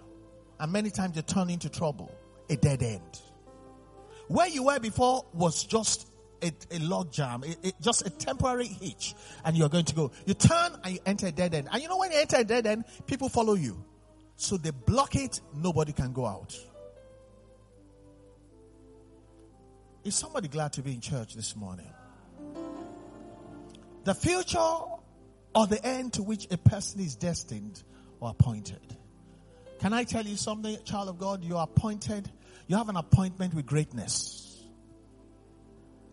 And 0.59 0.73
many 0.73 0.91
times 0.91 1.15
they 1.15 1.23
turn 1.23 1.51
into 1.51 1.69
trouble, 1.69 2.11
a 2.49 2.57
dead 2.57 2.83
end. 2.83 3.21
Where 4.29 4.49
you 4.49 4.65
were 4.65 4.81
before 4.81 5.25
was 5.33 5.65
just 5.65 6.09
a, 6.43 6.53
a 6.71 6.79
log 6.79 7.13
jam, 7.13 7.45
just 7.81 8.07
a 8.07 8.11
temporary 8.11 8.67
hitch, 8.67 9.15
and 9.45 9.57
you're 9.57 9.69
going 9.69 9.85
to 9.85 9.95
go. 9.95 10.11
You 10.25 10.35
turn 10.35 10.73
and 10.83 10.95
you 10.95 11.01
enter 11.07 11.29
a 11.29 11.33
dead 11.33 11.55
end. 11.55 11.69
And 11.71 11.83
you 11.83 11.89
know 11.89 11.99
when 11.99 12.11
you 12.13 12.19
enter 12.19 12.39
a 12.39 12.45
dead 12.45 12.67
end, 12.67 12.85
people 13.07 13.29
follow 13.29 13.55
you. 13.55 13.85
So 14.37 14.57
they 14.57 14.71
block 14.71 15.15
it, 15.15 15.41
nobody 15.55 15.93
can 15.93 16.13
go 16.13 16.27
out. 16.27 16.57
Is 20.05 20.15
somebody 20.15 20.49
glad 20.49 20.73
to 20.75 20.83
be 20.83 20.93
in 20.93 21.01
church 21.01 21.35
this 21.35 21.57
morning? 21.57 21.91
The 24.07 24.15
future 24.15 24.59
or 25.53 25.67
the 25.67 25.85
end 25.85 26.13
to 26.13 26.23
which 26.23 26.47
a 26.53 26.57
person 26.57 27.01
is 27.01 27.17
destined 27.17 27.83
or 28.21 28.31
appointed. 28.31 28.79
Can 29.81 29.93
I 29.93 30.05
tell 30.05 30.25
you 30.25 30.37
something, 30.37 30.79
child 30.85 31.09
of 31.09 31.19
God? 31.19 31.43
You 31.43 31.57
are 31.57 31.65
appointed, 31.65 32.31
you 32.69 32.77
have 32.77 32.89
an 32.89 32.95
appointment 32.95 33.53
with 33.53 33.67
greatness. 33.67 34.63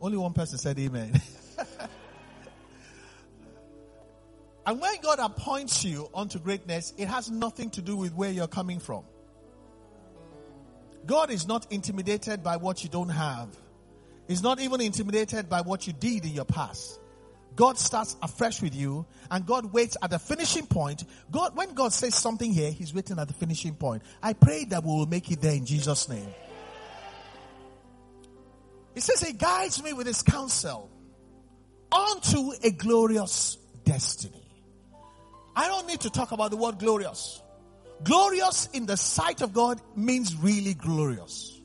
Only 0.02 0.18
one 0.18 0.34
person 0.34 0.58
said 0.58 0.80
amen. 0.80 1.22
and 4.66 4.82
when 4.82 4.96
God 5.04 5.20
appoints 5.20 5.86
you 5.86 6.10
unto 6.16 6.40
greatness, 6.40 6.96
it 6.98 7.08
has 7.08 7.30
nothing 7.30 7.70
to 7.70 7.82
do 7.84 7.96
with 7.96 8.16
where 8.16 8.32
you're 8.32 8.48
coming 8.48 8.80
from. 8.80 9.04
God 11.06 11.30
is 11.30 11.46
not 11.48 11.72
intimidated 11.72 12.42
by 12.42 12.58
what 12.58 12.84
you 12.84 12.90
don't 12.90 13.10
have. 13.10 13.56
He's 14.28 14.42
not 14.42 14.60
even 14.60 14.82
intimidated 14.82 15.48
by 15.48 15.62
what 15.62 15.86
you 15.86 15.94
did 15.94 16.26
in 16.26 16.32
your 16.32 16.46
past. 16.46 17.00
God 17.56 17.78
starts 17.78 18.16
afresh 18.22 18.62
with 18.62 18.76
you 18.76 19.06
and 19.30 19.46
God 19.46 19.72
waits 19.74 19.98
at 20.02 20.10
the 20.10 20.20
finishing 20.20 20.66
point. 20.66 21.04
God, 21.32 21.56
when 21.56 21.74
God 21.74 21.94
says 21.94 22.16
something 22.16 22.52
here, 22.52 22.72
He's 22.72 22.94
waiting 22.94 23.20
at 23.20 23.28
the 23.28 23.34
finishing 23.34 23.76
point. 23.76 24.04
I 24.22 24.34
pray 24.34 24.66
that 24.66 24.84
we 24.84 24.90
will 24.90 25.06
make 25.06 25.32
it 25.32 25.42
there 25.42 25.54
in 25.54 25.66
Jesus' 25.66 26.10
name. 26.10 26.28
He 28.94 29.02
says 29.02 29.22
he 29.22 29.34
guides 29.34 29.82
me 29.84 29.94
with 29.94 30.06
his 30.06 30.22
counsel 30.22 30.90
onto 31.92 32.52
a 32.64 32.72
glorious 32.72 33.58
destiny. 33.84 34.48
I 35.56 35.68
don't 35.68 35.88
need 35.88 36.02
to 36.02 36.10
talk 36.10 36.32
about 36.32 36.52
the 36.52 36.58
word 36.58 36.80
glorious. 36.80 37.42
Glorious 38.04 38.68
in 38.74 38.86
the 38.86 38.98
sight 38.98 39.42
of 39.42 39.54
God 39.54 39.82
means 39.96 40.36
really 40.36 40.74
glorious. 40.74 41.60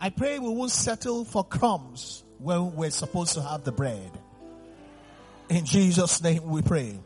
I 0.00 0.10
pray 0.10 0.38
we 0.38 0.48
won't 0.48 0.70
settle 0.70 1.24
for 1.24 1.44
crumbs 1.44 2.24
when 2.38 2.74
we're 2.74 2.90
supposed 2.90 3.34
to 3.34 3.42
have 3.42 3.64
the 3.64 3.72
bread. 3.72 4.10
In 5.48 5.64
Jesus' 5.64 6.22
name 6.22 6.44
we 6.44 6.62
pray. 6.62 6.98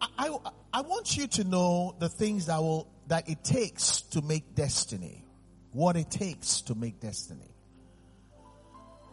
I, 0.00 0.08
I, 0.18 0.50
I 0.72 0.80
want 0.82 1.16
you 1.16 1.26
to 1.26 1.44
know 1.44 1.96
the 1.98 2.08
things 2.08 2.46
that 2.46 2.60
will 2.60 2.88
that 3.08 3.28
it 3.28 3.44
takes 3.44 4.02
to 4.02 4.22
make 4.22 4.54
destiny. 4.54 5.24
What 5.72 5.96
it 5.96 6.10
takes 6.10 6.62
to 6.62 6.74
make 6.74 7.00
destiny. 7.00 7.50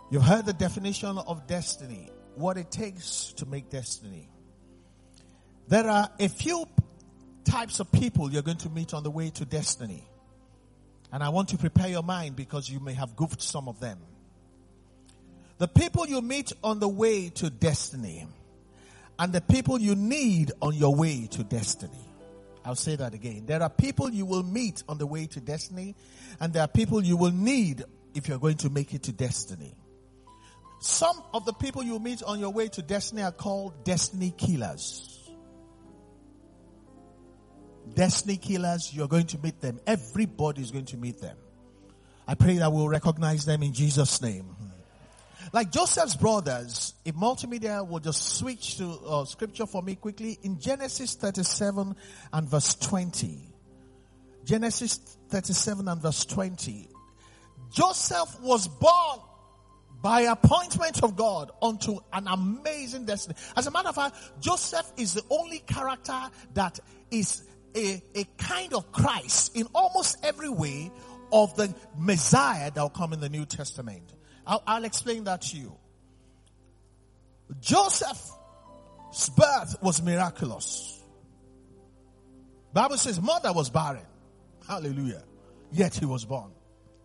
You've 0.10 0.24
heard 0.24 0.46
the 0.46 0.54
definition 0.54 1.18
of 1.18 1.48
destiny. 1.48 2.10
What 2.36 2.58
it 2.58 2.72
takes 2.72 3.34
to 3.38 3.46
make 3.46 3.70
destiny. 3.70 4.30
There 5.68 5.88
are 5.88 6.10
a 6.20 6.30
few 6.30 6.66
types 7.46 7.80
of 7.80 7.92
people 7.92 8.32
you're 8.32 8.42
going 8.42 8.58
to 8.58 8.70
meet 8.70 8.94
on 8.94 9.04
the 9.04 9.12
way 9.12 9.30
to 9.32 9.46
destiny. 9.46 10.08
And 11.12 11.24
I 11.24 11.30
want 11.30 11.50
to 11.50 11.58
prepare 11.58 11.88
your 11.88 12.04
mind 12.04 12.36
because 12.36 12.70
you 12.70 12.80
may 12.80 12.94
have 12.94 13.16
goofed 13.16 13.42
some 13.42 13.68
of 13.68 13.80
them. 13.80 13.98
The 15.62 15.68
people 15.68 16.08
you 16.08 16.24
meet 16.24 16.52
on 16.64 16.80
the 16.80 16.88
way 16.88 17.30
to 17.36 17.52
destiny 17.52 18.26
and 19.20 19.32
the 19.32 19.42
people 19.42 19.80
you 19.80 19.94
need 19.94 20.52
on 20.60 20.74
your 20.74 20.96
way 20.96 21.28
to 21.28 21.44
destiny. 21.44 22.10
I'll 22.66 22.74
say 22.74 22.96
that 22.96 23.14
again. 23.14 23.46
There 23.46 23.62
are 23.62 23.70
people 23.70 24.10
you 24.10 24.26
will 24.26 24.42
meet 24.42 24.82
on 24.90 24.98
the 24.98 25.06
way 25.06 25.28
to 25.28 25.40
destiny, 25.40 25.94
and 26.40 26.52
there 26.52 26.64
are 26.64 26.68
people 26.68 27.04
you 27.04 27.16
will 27.16 27.30
need 27.32 27.84
if 28.16 28.28
you're 28.28 28.40
going 28.40 28.58
to 28.58 28.72
make 28.72 28.96
it 28.96 29.04
to 29.04 29.12
destiny. 29.12 29.76
Some 30.80 31.22
of 31.32 31.46
the 31.46 31.54
people 31.54 31.84
you 31.84 32.00
meet 32.00 32.24
on 32.24 32.40
your 32.40 32.50
way 32.50 32.68
to 32.70 32.82
destiny 32.82 33.22
are 33.22 33.32
called 33.32 33.84
destiny 33.84 34.34
killers. 34.36 35.30
Destiny 37.94 38.38
killers, 38.38 38.92
you're 38.96 39.08
going 39.08 39.28
to 39.28 39.38
meet 39.38 39.62
them. 39.62 39.80
Everybody 39.86 40.64
is 40.64 40.72
going 40.72 40.86
to 40.86 40.98
meet 40.98 41.22
them. 41.22 41.38
I 42.28 42.34
pray 42.34 42.58
that 42.58 42.74
we'll 42.74 42.90
recognize 42.90 43.46
them 43.46 43.62
in 43.62 43.74
Jesus' 43.74 44.24
name. 44.24 44.56
Like 45.54 45.72
Joseph's 45.72 46.16
brothers, 46.16 46.94
if 47.06 47.16
multimedia 47.16 47.88
will 47.88 48.00
just 48.00 48.38
switch 48.38 48.78
to 48.78 48.90
uh, 49.06 49.26
scripture 49.26 49.66
for 49.66 49.82
me 49.82 49.96
quickly 49.96 50.40
in 50.44 50.60
Genesis 50.60 51.16
37 51.16 51.96
and 52.34 52.50
verse 52.50 52.76
20. 52.76 53.54
Genesis 54.46 54.98
37 55.30 55.88
and 55.88 56.02
verse 56.02 56.26
20. 56.26 56.88
Joseph 57.72 58.40
was 58.42 58.68
born 58.68 59.20
by 60.02 60.22
appointment 60.22 61.04
of 61.04 61.16
God 61.16 61.52
unto 61.62 62.00
an 62.12 62.28
amazing 62.28 63.06
destiny. 63.06 63.36
As 63.56 63.68
a 63.68 63.72
matter 63.72 63.90
of 63.90 63.96
fact, 63.96 64.16
Joseph 64.40 64.92
is 64.98 65.14
the 65.14 65.24
only 65.30 65.60
character 65.60 66.20
that 66.56 66.80
is 67.12 67.44
a, 67.76 68.02
a 68.16 68.24
kind 68.38 68.74
of 68.74 68.92
Christ 68.92 69.56
in 69.56 69.68
almost 69.74 70.18
every 70.24 70.50
way 70.50 70.92
of 71.32 71.56
the 71.56 71.74
Messiah 71.98 72.72
that 72.72 72.82
will 72.82 72.90
come 72.90 73.14
in 73.14 73.20
the 73.20 73.30
New 73.30 73.46
Testament. 73.46 74.14
I'll, 74.46 74.64
I'll 74.66 74.84
explain 74.84 75.24
that 75.26 75.42
to 75.44 75.58
you. 75.58 75.76
Joseph's 77.60 78.32
birth 79.36 79.76
was 79.82 80.02
miraculous. 80.02 81.02
Bible 82.74 82.98
says 82.98 83.22
mother 83.22 83.52
was 83.54 83.70
barren. 83.70 84.06
Hallelujah. 84.68 85.24
Yet 85.72 85.96
he 85.96 86.06
was 86.06 86.26
born. 86.26 86.52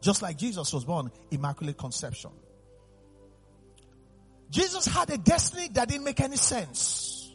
Just 0.01 0.23
like 0.23 0.39
Jesus 0.39 0.73
was 0.73 0.85
born, 0.85 1.11
immaculate 1.31 1.77
conception. 1.77 2.31
Jesus 4.51 4.87
had 4.87 5.11
a 5.11 5.19
destiny 5.19 5.69
that 5.73 5.89
didn't 5.89 6.05
make 6.05 6.21
any 6.21 6.37
sense. 6.37 7.35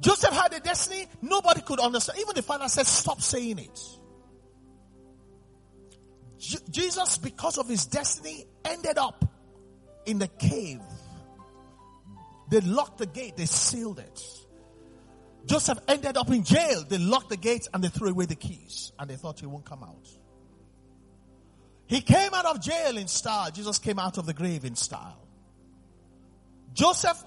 Joseph 0.00 0.34
had 0.34 0.52
a 0.52 0.60
destiny 0.60 1.06
nobody 1.22 1.62
could 1.62 1.80
understand. 1.80 2.18
Even 2.20 2.34
the 2.34 2.42
father 2.42 2.68
said, 2.68 2.86
stop 2.86 3.22
saying 3.22 3.58
it. 3.58 3.80
Jesus, 6.70 7.18
because 7.18 7.58
of 7.58 7.68
his 7.68 7.86
destiny, 7.86 8.44
ended 8.64 8.98
up 8.98 9.24
in 10.06 10.18
the 10.18 10.28
cave. 10.28 10.80
They 12.50 12.60
locked 12.60 12.98
the 12.98 13.06
gate, 13.06 13.36
they 13.36 13.46
sealed 13.46 13.98
it. 13.98 14.22
Joseph 15.46 15.78
ended 15.88 16.16
up 16.16 16.30
in 16.30 16.44
jail. 16.44 16.84
They 16.88 16.98
locked 16.98 17.28
the 17.28 17.36
gates 17.36 17.68
and 17.72 17.84
they 17.84 17.88
threw 17.88 18.10
away 18.10 18.26
the 18.26 18.34
keys 18.34 18.92
and 18.98 19.08
they 19.08 19.16
thought 19.16 19.40
he 19.40 19.46
won't 19.46 19.64
come 19.64 19.82
out. 19.82 20.08
He 21.86 22.00
came 22.00 22.32
out 22.32 22.46
of 22.46 22.62
jail 22.62 22.96
in 22.96 23.08
style. 23.08 23.50
Jesus 23.50 23.78
came 23.78 23.98
out 23.98 24.16
of 24.16 24.26
the 24.26 24.32
grave 24.32 24.64
in 24.64 24.74
style. 24.74 25.20
Joseph 26.72 27.22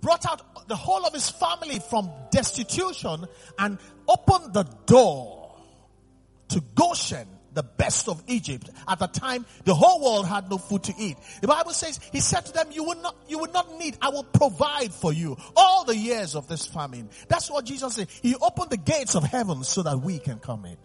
brought 0.00 0.26
out 0.26 0.68
the 0.68 0.76
whole 0.76 1.06
of 1.06 1.14
his 1.14 1.30
family 1.30 1.80
from 1.90 2.10
destitution 2.30 3.24
and 3.58 3.78
opened 4.06 4.52
the 4.52 4.64
door 4.84 5.56
to 6.48 6.62
Goshen, 6.74 7.26
the 7.54 7.62
best 7.62 8.08
of 8.08 8.22
Egypt. 8.26 8.70
At 8.86 8.98
the 8.98 9.06
time, 9.06 9.46
the 9.64 9.74
whole 9.74 10.02
world 10.02 10.26
had 10.26 10.50
no 10.50 10.58
food 10.58 10.84
to 10.84 10.94
eat. 10.98 11.16
The 11.40 11.48
Bible 11.48 11.72
says, 11.72 12.00
he 12.12 12.20
said 12.20 12.46
to 12.46 12.52
them, 12.52 12.68
you 12.72 12.84
will 12.84 13.00
not, 13.00 13.16
you 13.28 13.38
will 13.38 13.52
not 13.52 13.78
need, 13.78 13.96
I 14.02 14.10
will 14.10 14.24
provide 14.24 14.92
for 14.92 15.12
you 15.12 15.36
all 15.56 15.84
the 15.84 15.96
years 15.96 16.34
of 16.34 16.48
this 16.48 16.66
famine. 16.66 17.08
That's 17.28 17.50
what 17.50 17.64
Jesus 17.64 17.94
said. 17.94 18.08
He 18.22 18.34
opened 18.34 18.70
the 18.70 18.76
gates 18.76 19.14
of 19.14 19.24
heaven 19.24 19.64
so 19.64 19.82
that 19.82 20.00
we 20.00 20.18
can 20.18 20.38
come 20.38 20.64
in. 20.64 20.76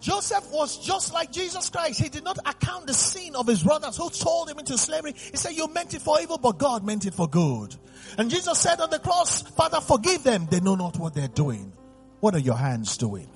Joseph 0.00 0.52
was 0.52 0.84
just 0.84 1.14
like 1.14 1.32
Jesus 1.32 1.70
Christ. 1.70 1.98
He 1.98 2.10
did 2.10 2.24
not 2.24 2.36
account 2.44 2.88
the 2.88 2.92
sin 2.92 3.34
of 3.34 3.46
his 3.46 3.62
brothers 3.62 3.96
who 3.96 4.10
sold 4.10 4.50
him 4.50 4.58
into 4.58 4.76
slavery. 4.76 5.14
He 5.16 5.38
said, 5.38 5.52
you 5.52 5.66
meant 5.72 5.94
it 5.94 6.02
for 6.02 6.20
evil, 6.20 6.36
but 6.36 6.58
God 6.58 6.84
meant 6.84 7.06
it 7.06 7.14
for 7.14 7.26
good. 7.26 7.74
And 8.18 8.28
Jesus 8.28 8.58
said 8.58 8.82
on 8.82 8.90
the 8.90 8.98
cross, 8.98 9.40
Father, 9.40 9.80
forgive 9.80 10.22
them. 10.22 10.46
They 10.50 10.60
know 10.60 10.74
not 10.74 10.98
what 10.98 11.14
they're 11.14 11.26
doing. 11.26 11.72
What 12.24 12.34
are 12.34 12.38
your 12.38 12.56
hands 12.56 12.96
doing? 12.96 13.28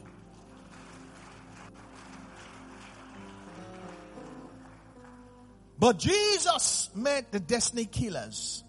But 5.78 5.98
Jesus 5.98 6.88
met 6.94 7.30
the 7.30 7.38
destiny 7.38 7.84
killers. 7.84 8.64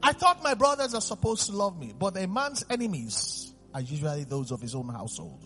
I 0.00 0.12
thought 0.12 0.44
my 0.44 0.54
brothers 0.54 0.94
are 0.94 1.00
supposed 1.00 1.46
to 1.46 1.52
love 1.56 1.76
me, 1.76 1.92
but 1.98 2.16
a 2.16 2.28
man's 2.28 2.64
enemies 2.70 3.52
are 3.74 3.80
usually 3.80 4.22
those 4.22 4.52
of 4.52 4.60
his 4.60 4.76
own 4.76 4.88
household. 4.88 5.44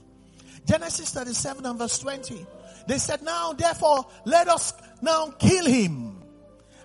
Genesis 0.67 1.11
37 1.15 1.65
and 1.65 1.79
verse 1.79 1.99
20. 2.01 2.47
They 2.89 2.99
said, 2.99 3.23
now 3.23 3.55
therefore 3.55 4.05
let 4.27 4.49
us 4.49 4.75
now 5.01 5.31
kill 5.39 5.65
him 5.65 6.23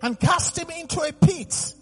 and 0.02 0.18
cast 0.18 0.58
him 0.58 0.70
into 0.70 1.02
a 1.02 1.12
pit. 1.12 1.74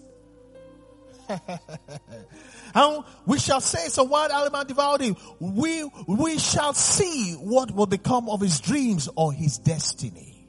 and 2.75 3.03
we 3.25 3.39
shall 3.39 3.61
say 3.61 3.87
some 3.87 4.09
wild 4.09 4.31
animal 4.31 4.63
devoured 4.65 5.01
him. 5.01 5.15
We, 5.39 5.83
we 6.07 6.39
shall 6.39 6.73
see 6.73 7.33
what 7.33 7.71
will 7.71 7.85
become 7.85 8.29
of 8.29 8.41
his 8.41 8.59
dreams 8.59 9.09
or 9.15 9.31
his 9.31 9.57
destiny. 9.57 10.47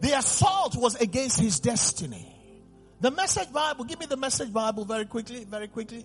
The 0.00 0.18
assault 0.18 0.76
was 0.76 0.96
against 0.96 1.40
his 1.40 1.60
destiny. 1.60 2.30
The 3.00 3.10
message 3.10 3.52
Bible, 3.52 3.84
give 3.84 3.98
me 4.00 4.06
the 4.06 4.16
message 4.16 4.52
Bible 4.52 4.84
very 4.84 5.06
quickly, 5.06 5.44
very 5.44 5.68
quickly. 5.68 6.04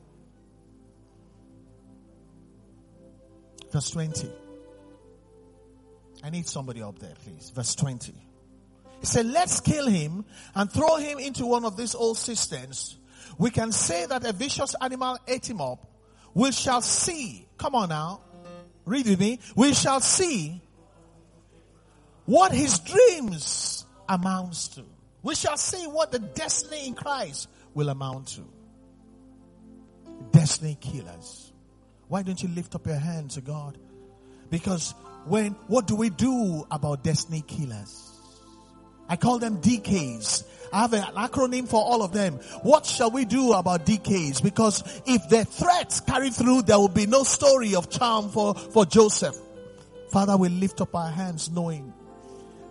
Verse 3.72 3.90
20. 3.92 4.32
I 6.24 6.30
need 6.30 6.48
somebody 6.48 6.82
up 6.82 7.00
there, 7.00 7.14
please. 7.24 7.52
Verse 7.52 7.76
20. 7.76 8.14
He 9.00 9.06
said, 9.06 9.26
let's 9.28 9.60
kill 9.60 9.88
him 9.88 10.26
and 10.56 10.72
throw 10.72 10.98
him 10.98 11.20
into 11.20 11.46
one 11.46 11.66
of 11.66 11.78
these 11.78 11.96
old 11.96 12.18
cisterns. 12.18 12.98
We 13.38 13.50
can 13.50 13.72
say 13.72 14.06
that 14.06 14.26
a 14.26 14.34
vicious 14.34 14.76
animal 14.82 15.18
ate 15.28 15.50
him 15.50 15.62
up. 15.62 15.86
We 16.34 16.52
shall 16.52 16.82
see. 16.82 17.48
Come 17.58 17.76
on 17.76 17.90
now. 17.90 18.22
Read 18.86 19.08
with 19.08 19.20
me. 19.20 19.40
We 19.56 19.74
shall 19.74 20.02
see 20.02 20.62
what 22.26 22.52
his 22.52 22.80
dreams 22.80 23.86
amounts 24.08 24.70
to. 24.70 24.84
We 25.24 25.36
shall 25.36 25.58
see 25.58 25.86
what 25.88 26.12
the 26.12 26.20
destiny 26.20 26.88
in 26.88 26.94
Christ 26.94 27.50
will 27.74 27.90
amount 27.90 28.28
to. 28.30 28.42
Destiny 30.32 30.78
killers. 30.80 31.54
Why 32.08 32.24
don't 32.24 32.42
you 32.42 32.50
lift 32.50 32.76
up 32.76 32.88
your 32.88 32.96
hand 32.96 33.32
to 33.32 33.42
God? 33.42 33.78
Because 34.50 34.94
when, 35.26 35.52
what 35.68 35.88
do 35.88 35.96
we 35.96 36.10
do 36.10 36.66
about 36.72 37.04
destiny 37.04 37.44
killers? 37.48 38.19
I 39.10 39.16
call 39.16 39.40
them 39.40 39.60
DKs. 39.62 40.44
I 40.72 40.82
have 40.82 40.94
an 40.94 41.02
acronym 41.02 41.68
for 41.68 41.84
all 41.84 42.04
of 42.04 42.14
them. 42.14 42.36
What 42.62 42.86
shall 42.86 43.10
we 43.10 43.26
do 43.26 43.54
about 43.54 43.86
DKs? 43.86 44.44
Because 44.44 44.84
if 45.08 45.28
the 45.30 45.46
threats 45.46 46.00
carry 46.00 46.30
through, 46.30 46.62
there 46.64 46.78
will 46.78 46.88
be 46.88 47.08
no 47.08 47.24
story 47.24 47.74
of 47.76 47.90
charm 47.90 48.30
for, 48.30 48.54
for 48.54 48.86
Joseph. 48.86 49.36
Father, 50.12 50.38
we 50.38 50.50
lift 50.50 50.80
up 50.82 50.94
our 50.96 51.10
hands 51.10 51.50
knowing 51.50 51.94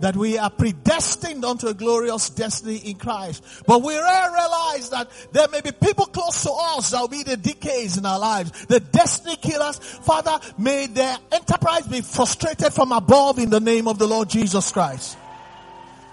that 0.01 0.15
we 0.15 0.39
are 0.39 0.51
predestined 0.51 1.45
unto 1.45 1.67
a 1.67 1.75
glorious 1.75 2.31
destiny 2.31 2.77
in 2.77 2.97
Christ. 2.97 3.43
But 3.67 3.83
we 3.83 3.95
realize 3.95 4.91
that 4.91 5.11
there 5.33 5.49
may 5.49 5.61
be 5.61 5.73
people 5.73 6.07
close 6.07 6.45
to 6.45 6.53
us 6.53 6.91
that 6.91 7.01
will 7.01 7.09
be 7.09 7.25
the 7.25 7.37
DKs 7.37 7.99
in 7.99 8.07
our 8.07 8.19
lives, 8.19 8.67
the 8.67 8.79
destiny 8.79 9.37
killers. 9.37 9.79
Father, 9.79 10.39
may 10.57 10.87
their 10.87 11.19
enterprise 11.33 11.87
be 11.89 12.01
frustrated 12.01 12.73
from 12.73 12.93
above 12.93 13.41
in 13.41 13.51
the 13.51 13.61
name 13.61 13.89
of 13.89 13.99
the 13.99 14.07
Lord 14.07 14.29
Jesus 14.29 14.71
Christ. 14.71 15.17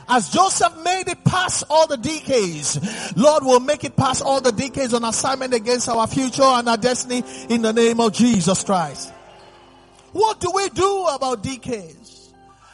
As 0.08 0.30
Joseph 0.30 0.84
made 0.84 1.08
it 1.08 1.24
past 1.24 1.63
all 1.70 1.88
the 1.88 1.98
DKs, 1.98 3.15
Lord 3.18 3.44
will 3.44 3.60
make 3.60 3.84
it 3.84 3.96
past 3.96 4.22
all 4.22 4.39
the 4.39 4.52
DKs 4.52 4.94
on 4.94 5.04
assignment 5.04 5.54
against 5.54 5.89
our 5.89 6.06
future 6.08 6.44
and 6.44 6.68
our 6.70 6.78
destiny 6.78 7.24
in 7.50 7.62
the 7.62 7.74
name 7.74 8.00
of 8.00 8.13
Jesus 8.13 8.63
Christ. 8.63 9.12
What 10.12 10.39
do 10.39 10.52
we 10.54 10.70
do 10.70 11.06
about 11.08 11.44
DKs? 11.44 12.30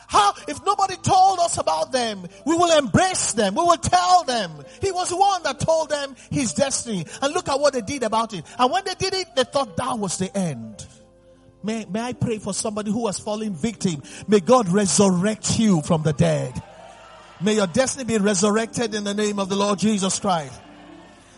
How, 0.08 0.34
if 0.46 0.64
nobody 0.66 0.98
told 0.98 1.40
us 1.40 1.58
about 1.58 1.94
them, 1.94 2.28
we 2.46 2.54
will 2.54 2.78
embrace 2.78 3.32
them. 3.32 3.56
We 3.56 3.62
will 3.62 3.78
tell 3.78 4.26
them. 4.26 4.52
He 4.82 4.92
was 4.92 5.08
the 5.08 5.16
one 5.16 5.42
that 5.44 5.58
told 5.62 5.90
them 5.90 6.18
his 6.30 6.54
destiny. 6.54 7.06
And 7.22 7.34
look 7.34 7.48
at 7.48 7.58
what 7.58 7.72
they 7.72 7.80
did 7.80 8.04
about 8.04 8.34
it. 8.34 8.44
And 8.60 8.70
when 8.70 8.84
they 8.84 8.94
did 8.96 9.14
it, 9.14 9.34
they 9.38 9.46
thought 9.46 9.78
that 9.78 9.98
was 9.98 10.18
the 10.18 10.36
end. 10.38 10.86
May, 11.64 11.86
may 11.86 12.02
I 12.02 12.14
pray 12.14 12.40
for 12.40 12.54
somebody 12.54 12.92
who 12.92 13.08
has 13.08 13.20
fallen 13.20 13.54
victim? 13.54 14.04
May 14.28 14.42
God 14.42 14.68
resurrect 14.68 15.58
you 15.58 15.82
from 15.82 16.04
the 16.04 16.12
dead. 16.12 16.62
May 17.42 17.56
your 17.56 17.68
destiny 17.68 18.06
be 18.06 18.18
resurrected 18.18 18.94
in 18.94 19.04
the 19.04 19.14
name 19.14 19.40
of 19.40 19.50
the 19.50 19.56
Lord 19.56 19.80
Jesus 19.80 20.20
Christ. 20.20 20.60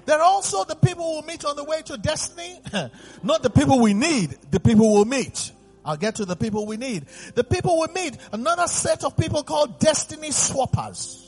There 0.06 0.18
are 0.18 0.24
also 0.24 0.66
the 0.66 0.76
people 0.76 1.22
who 1.22 1.28
meet 1.28 1.46
on 1.46 1.56
the 1.56 1.64
way 1.64 1.82
to 1.84 1.98
destiny. 1.98 2.60
Not 3.24 3.42
the 3.42 3.50
people 3.50 3.80
we 3.80 3.94
need, 3.94 4.38
the 4.52 4.60
people 4.60 4.92
we'll 4.92 5.06
meet. 5.06 5.52
I'll 5.86 5.98
get 5.98 6.16
to 6.16 6.26
the 6.26 6.36
people 6.36 6.66
we 6.66 6.78
need. 6.78 7.06
The 7.36 7.44
people 7.44 7.80
we 7.80 7.88
meet, 7.94 8.18
another 8.32 8.68
set 8.68 9.04
of 9.04 9.16
people 9.16 9.44
called 9.44 9.80
destiny 9.80 10.30
swappers. 10.30 11.22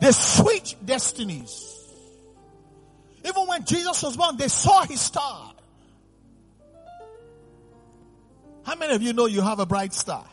They 0.00 0.12
switch 0.12 0.76
destinies. 0.84 1.72
Even 3.24 3.46
when 3.46 3.64
Jesus 3.64 4.02
was 4.02 4.16
born, 4.16 4.36
they 4.36 4.48
saw 4.48 4.82
his 4.82 5.00
star. 5.00 5.52
How 8.64 8.74
many 8.74 8.94
of 8.94 9.02
you 9.02 9.12
know 9.12 9.26
you 9.26 9.42
have 9.42 9.60
a 9.60 9.66
bright 9.66 9.92
star? 9.92 10.26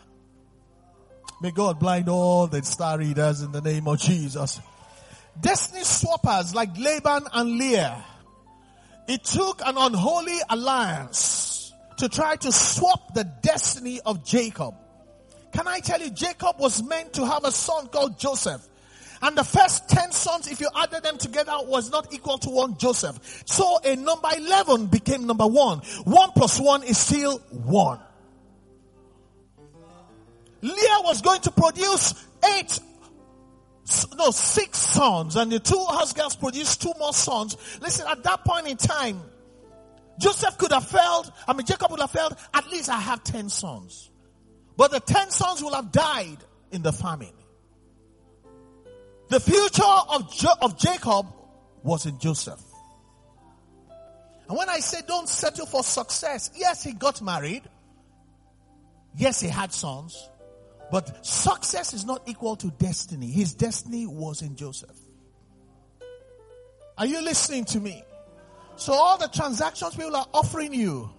May 1.41 1.51
God 1.51 1.79
blind 1.79 2.09
all 2.09 2.47
the 2.47 2.63
star 2.63 2.97
readers 2.97 3.41
in 3.41 3.51
the 3.51 3.61
name 3.61 3.87
of 3.87 3.99
Jesus. 3.99 4.61
Destiny 5.39 5.81
swappers 5.81 6.53
like 6.53 6.77
Laban 6.77 7.27
and 7.33 7.57
Leah. 7.57 8.03
It 9.07 9.23
took 9.23 9.61
an 9.65 9.75
unholy 9.77 10.37
alliance 10.49 11.73
to 11.97 12.07
try 12.07 12.35
to 12.37 12.51
swap 12.51 13.13
the 13.13 13.25
destiny 13.41 13.99
of 14.05 14.25
Jacob. 14.25 14.75
Can 15.51 15.67
I 15.67 15.79
tell 15.79 16.01
you, 16.01 16.09
Jacob 16.09 16.59
was 16.59 16.81
meant 16.81 17.13
to 17.13 17.25
have 17.25 17.43
a 17.43 17.51
son 17.51 17.87
called 17.87 18.17
Joseph. 18.17 18.67
And 19.21 19.37
the 19.37 19.43
first 19.43 19.87
10 19.87 20.11
sons, 20.11 20.51
if 20.51 20.59
you 20.59 20.67
added 20.75 21.03
them 21.03 21.17
together, 21.17 21.53
was 21.61 21.91
not 21.91 22.13
equal 22.13 22.37
to 22.39 22.49
one 22.49 22.77
Joseph. 22.77 23.43
So 23.45 23.79
a 23.83 23.95
number 23.95 24.27
11 24.35 24.87
became 24.87 25.27
number 25.27 25.47
one. 25.47 25.79
One 26.03 26.31
plus 26.31 26.59
one 26.59 26.83
is 26.83 26.97
still 26.97 27.37
one. 27.51 27.99
Leah 30.63 31.01
was 31.01 31.21
going 31.21 31.41
to 31.41 31.51
produce 31.51 32.13
eight, 32.55 32.79
no, 34.17 34.31
six 34.31 34.79
sons, 34.79 35.35
and 35.35 35.51
the 35.51 35.59
two 35.59 35.85
girls 36.15 36.37
produced 36.37 36.81
two 36.81 36.93
more 36.97 37.11
sons. 37.11 37.57
Listen, 37.81 38.07
at 38.07 38.23
that 38.23 38.45
point 38.45 38.67
in 38.67 38.77
time, 38.77 39.21
Joseph 40.19 40.57
could 40.57 40.71
have 40.71 40.87
felt, 40.87 41.29
I 41.45 41.51
mean, 41.51 41.65
Jacob 41.65 41.91
would 41.91 41.99
have 41.99 42.11
felt, 42.11 42.39
at 42.53 42.65
least 42.71 42.87
I 42.87 42.97
have 42.97 43.25
ten 43.25 43.49
sons. 43.49 44.09
But 44.77 44.91
the 44.91 45.01
ten 45.01 45.29
sons 45.31 45.61
will 45.61 45.73
have 45.73 45.91
died 45.91 46.37
in 46.71 46.81
the 46.81 46.93
famine. 46.93 47.33
The 49.27 49.41
future 49.41 49.83
of, 49.83 50.33
jo- 50.33 50.55
of 50.61 50.77
Jacob 50.77 51.25
was 51.83 52.05
in 52.05 52.19
Joseph. 52.19 52.61
And 54.47 54.57
when 54.57 54.69
I 54.69 54.79
say 54.79 54.99
don't 55.05 55.27
settle 55.27 55.65
for 55.65 55.83
success, 55.83 56.51
yes, 56.55 56.83
he 56.83 56.93
got 56.93 57.21
married. 57.21 57.63
Yes, 59.17 59.41
he 59.41 59.49
had 59.49 59.73
sons. 59.73 60.29
But 60.93 61.25
success 61.25 61.95
is 61.95 62.05
not 62.05 62.21
equal 62.27 62.55
to 62.57 62.69
destiny. 62.69 63.25
His 63.25 63.55
destiny 63.55 64.05
was 64.05 64.43
in 64.43 64.55
Joseph. 64.55 64.95
Are 66.99 67.07
you 67.07 67.19
listening 67.23 67.65
to 67.65 67.79
me? 67.79 68.03
So 68.75 68.93
all 68.93 69.17
the 69.17 69.27
transactions 69.27 69.95
people 69.95 70.15
are 70.15 70.27
offering 70.35 70.71
you, 70.71 71.09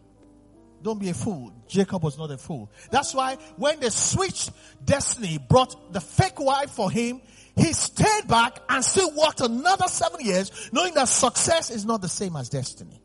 don't 0.81 1.01
be 1.01 1.09
a 1.09 1.15
fool. 1.15 1.53
Jacob 1.67 2.05
was 2.05 2.17
not 2.17 2.31
a 2.31 2.39
fool. 2.39 2.71
That's 2.93 3.15
why 3.15 3.35
when 3.57 3.81
they 3.81 3.89
switched 3.89 4.53
destiny, 4.85 5.39
brought 5.39 5.93
the 5.93 6.01
fake 6.01 6.39
wife 6.39 6.71
for 6.71 6.89
him, 6.89 7.21
he 7.57 7.73
stayed 7.73 8.29
back 8.29 8.61
and 8.69 8.85
still 8.85 9.11
worked 9.17 9.41
another 9.41 9.89
seven 9.89 10.25
years, 10.25 10.71
knowing 10.73 10.95
that 10.95 11.09
success 11.09 11.73
is 11.73 11.85
not 11.85 12.01
the 12.01 12.09
same 12.09 12.37
as 12.37 12.49
destiny. 12.49 13.03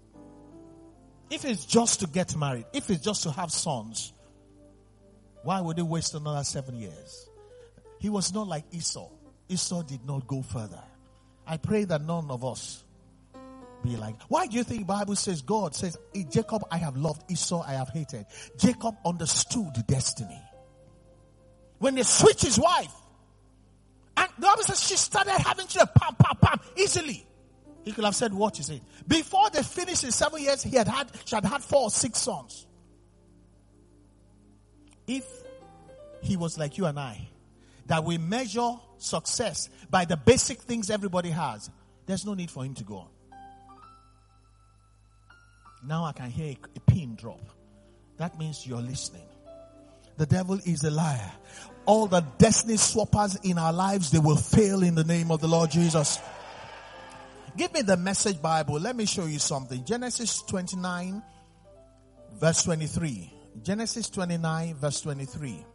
If 1.32 1.46
it's 1.46 1.66
just 1.66 2.02
to 2.02 2.08
get 2.08 2.36
married, 2.36 2.66
if 2.74 2.92
it's 2.92 3.04
just 3.04 3.24
to 3.24 3.32
have 3.32 3.52
sons, 3.52 4.14
why 5.44 5.62
would 5.62 5.78
he 5.78 5.84
waste 5.84 6.16
another 6.16 6.44
seven 6.44 6.76
years? 6.76 7.30
He 8.00 8.10
was 8.10 8.34
not 8.34 8.48
like 8.48 8.66
Esau. 8.72 9.10
Esau 9.48 9.84
did 9.84 10.06
not 10.06 10.28
go 10.28 10.42
further. 10.42 10.82
I 11.48 11.58
pray 11.58 11.84
that 11.86 12.02
none 12.02 12.30
of 12.30 12.46
us 12.46 12.84
be 13.84 13.96
like. 13.96 14.16
Why 14.28 14.48
do 14.48 14.58
you 14.58 14.64
think 14.64 14.86
Bible 14.86 15.16
says 15.16 15.42
God 15.42 15.76
says, 15.76 15.98
Jacob 16.30 16.64
I 16.72 16.78
have 16.78 16.96
loved, 16.96 17.30
Esau 17.32 17.64
I 17.66 17.74
have 17.74 17.90
hated. 17.90 18.26
Jacob 18.58 18.96
understood 19.06 19.74
destiny. 19.88 20.42
When 21.80 21.96
they 21.96 22.04
switched 22.04 22.44
his 22.44 22.60
wife, 22.60 22.94
and 24.18 24.30
the 24.38 24.42
Bible 24.48 24.64
says 24.64 24.86
she 24.86 24.98
started 24.98 25.32
having 25.32 25.68
children, 25.68 25.90
pam, 25.96 26.16
pam, 26.16 26.36
pam, 26.42 26.60
easily. 26.78 27.26
He 27.86 27.94
could 27.94 28.04
have 28.04 28.16
said 28.16 28.34
what 28.34 28.58
you 28.58 28.64
say. 28.64 28.82
Before 29.08 29.50
they 29.50 29.64
finished 29.64 30.04
in 30.04 30.12
seven 30.12 30.42
years, 30.42 30.62
he 30.62 30.76
had 30.76 30.88
had, 30.88 31.10
she 31.24 31.36
had 31.36 31.46
had 31.46 31.64
four 31.64 31.84
or 31.84 31.90
six 31.90 32.20
sons. 32.20 32.68
If 35.10 35.26
he 36.22 36.38
was 36.38 36.60
like 36.60 36.78
you 36.78 36.86
and 36.86 37.00
I, 37.00 37.28
that 37.88 38.04
we 38.04 38.20
measure 38.20 38.74
success 39.00 39.68
by 39.90 40.06
the 40.06 40.16
basic 40.16 40.60
things 40.60 40.92
everybody 40.92 41.30
has, 41.32 41.72
there's 42.06 42.28
no 42.28 42.36
need 42.36 42.52
for 42.52 42.64
him 42.64 42.76
to 42.76 42.84
go 42.84 42.98
on. 42.98 43.08
Now 45.84 46.06
I 46.06 46.12
can 46.12 46.30
hear 46.30 46.56
a 46.76 46.80
pin 46.82 47.16
drop. 47.16 47.42
That 48.18 48.38
means 48.38 48.68
you're 48.68 48.82
listening. 48.82 49.24
The 50.18 50.28
devil 50.28 50.60
is 50.64 50.84
a 50.84 50.92
liar. 50.92 51.32
All 51.88 52.06
the 52.06 52.22
destiny 52.38 52.76
swappers 52.76 53.44
in 53.44 53.58
our 53.58 53.74
lives, 53.74 54.12
they 54.12 54.20
will 54.20 54.36
fail 54.36 54.84
in 54.84 54.94
the 54.94 55.06
name 55.06 55.32
of 55.32 55.42
the 55.42 55.48
Lord 55.48 55.72
Jesus. 55.72 56.20
Give 57.58 57.74
me 57.74 57.82
the 57.82 57.98
message 57.98 58.40
Bible. 58.40 58.80
Let 58.80 58.96
me 58.96 59.08
show 59.08 59.26
you 59.26 59.40
something. 59.40 59.84
Genesis 59.86 60.44
29 60.44 61.24
verse 62.40 62.64
23. 62.64 63.39
Genesis 63.64 64.10
29 64.10 64.76
verse 64.76 65.02
23. 65.02 65.66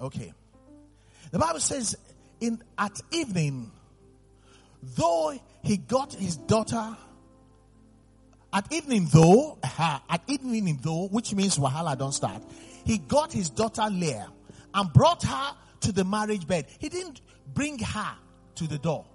Okay. 0.00 0.32
The 1.30 1.38
Bible 1.38 1.60
says 1.60 1.96
in 2.40 2.62
at 2.78 3.00
evening, 3.10 3.70
though 4.82 5.38
he 5.62 5.76
got 5.76 6.14
his 6.14 6.36
daughter 6.36 6.96
at 8.52 8.72
evening 8.72 9.08
though, 9.12 9.58
at 9.78 10.22
evening 10.28 10.78
though, 10.80 11.08
which 11.08 11.34
means 11.34 11.58
Wahala 11.58 11.98
don't 11.98 12.12
start, 12.12 12.42
he 12.84 12.98
got 12.98 13.32
his 13.32 13.50
daughter 13.50 13.88
Leah 13.90 14.30
and 14.72 14.92
brought 14.92 15.22
her 15.24 15.56
to 15.80 15.92
the 15.92 16.04
marriage 16.04 16.46
bed. 16.46 16.66
He 16.78 16.88
didn't 16.88 17.20
bring 17.52 17.78
her 17.80 18.14
to 18.54 18.66
the 18.68 18.78
door. 18.78 19.06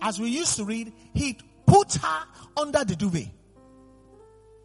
As 0.00 0.18
we 0.18 0.30
used 0.30 0.56
to 0.56 0.64
read, 0.64 0.92
he 1.12 1.38
put 1.66 1.94
her 1.94 2.24
under 2.56 2.84
the 2.84 2.96
duvet. 2.96 3.28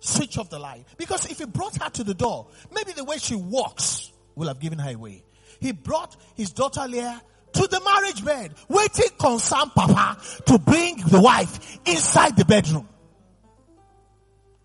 Switch 0.06 0.38
off 0.38 0.50
the 0.50 0.60
light. 0.60 0.86
Because 0.98 1.30
if 1.30 1.39
he 1.39 1.46
brought 1.46 1.82
her 1.82 1.89
to 1.89 2.04
the 2.04 2.13
door, 2.13 2.48
maybe 2.74 2.91
the 2.91 3.04
way 3.04 3.18
she 3.18 3.36
walks 3.36 4.12
will 4.36 4.48
have 4.48 4.60
given 4.60 4.80
her 4.80 4.94
away. 4.94 5.24
He 5.60 5.72
brought 5.72 6.15
his 6.36 6.52
daughter 6.52 6.88
Leah 6.88 7.22
to 7.54 7.68
the 7.68 7.82
marriage 7.82 8.24
bed, 8.24 8.54
waiting 8.68 9.10
concern 9.18 9.70
Papa 9.74 10.22
to 10.46 10.60
bring 10.60 10.98
the 10.98 11.22
wife 11.22 11.80
inside 11.86 12.36
the 12.36 12.46
bedroom 12.46 12.88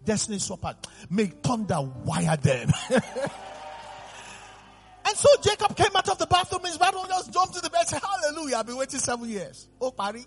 destiny 0.04 0.38
swapper. 0.38 0.74
May 1.08 1.26
thunder 1.26 1.80
wire 2.04 2.36
them. 2.36 2.70
and 2.90 3.04
so 5.14 5.28
Jacob 5.42 5.76
came 5.76 5.94
out 5.94 6.08
of 6.08 6.18
the 6.18 6.26
bathroom, 6.26 6.62
his 6.64 6.78
bathroom 6.78 7.04
just 7.08 7.32
jumped 7.32 7.54
to 7.54 7.60
the 7.60 7.70
bed, 7.70 7.86
said, 7.88 8.02
Hallelujah, 8.02 8.56
I've 8.56 8.66
been 8.66 8.76
waiting 8.76 8.98
seven 8.98 9.28
years. 9.28 9.68
Oh, 9.80 9.92
party. 9.92 10.26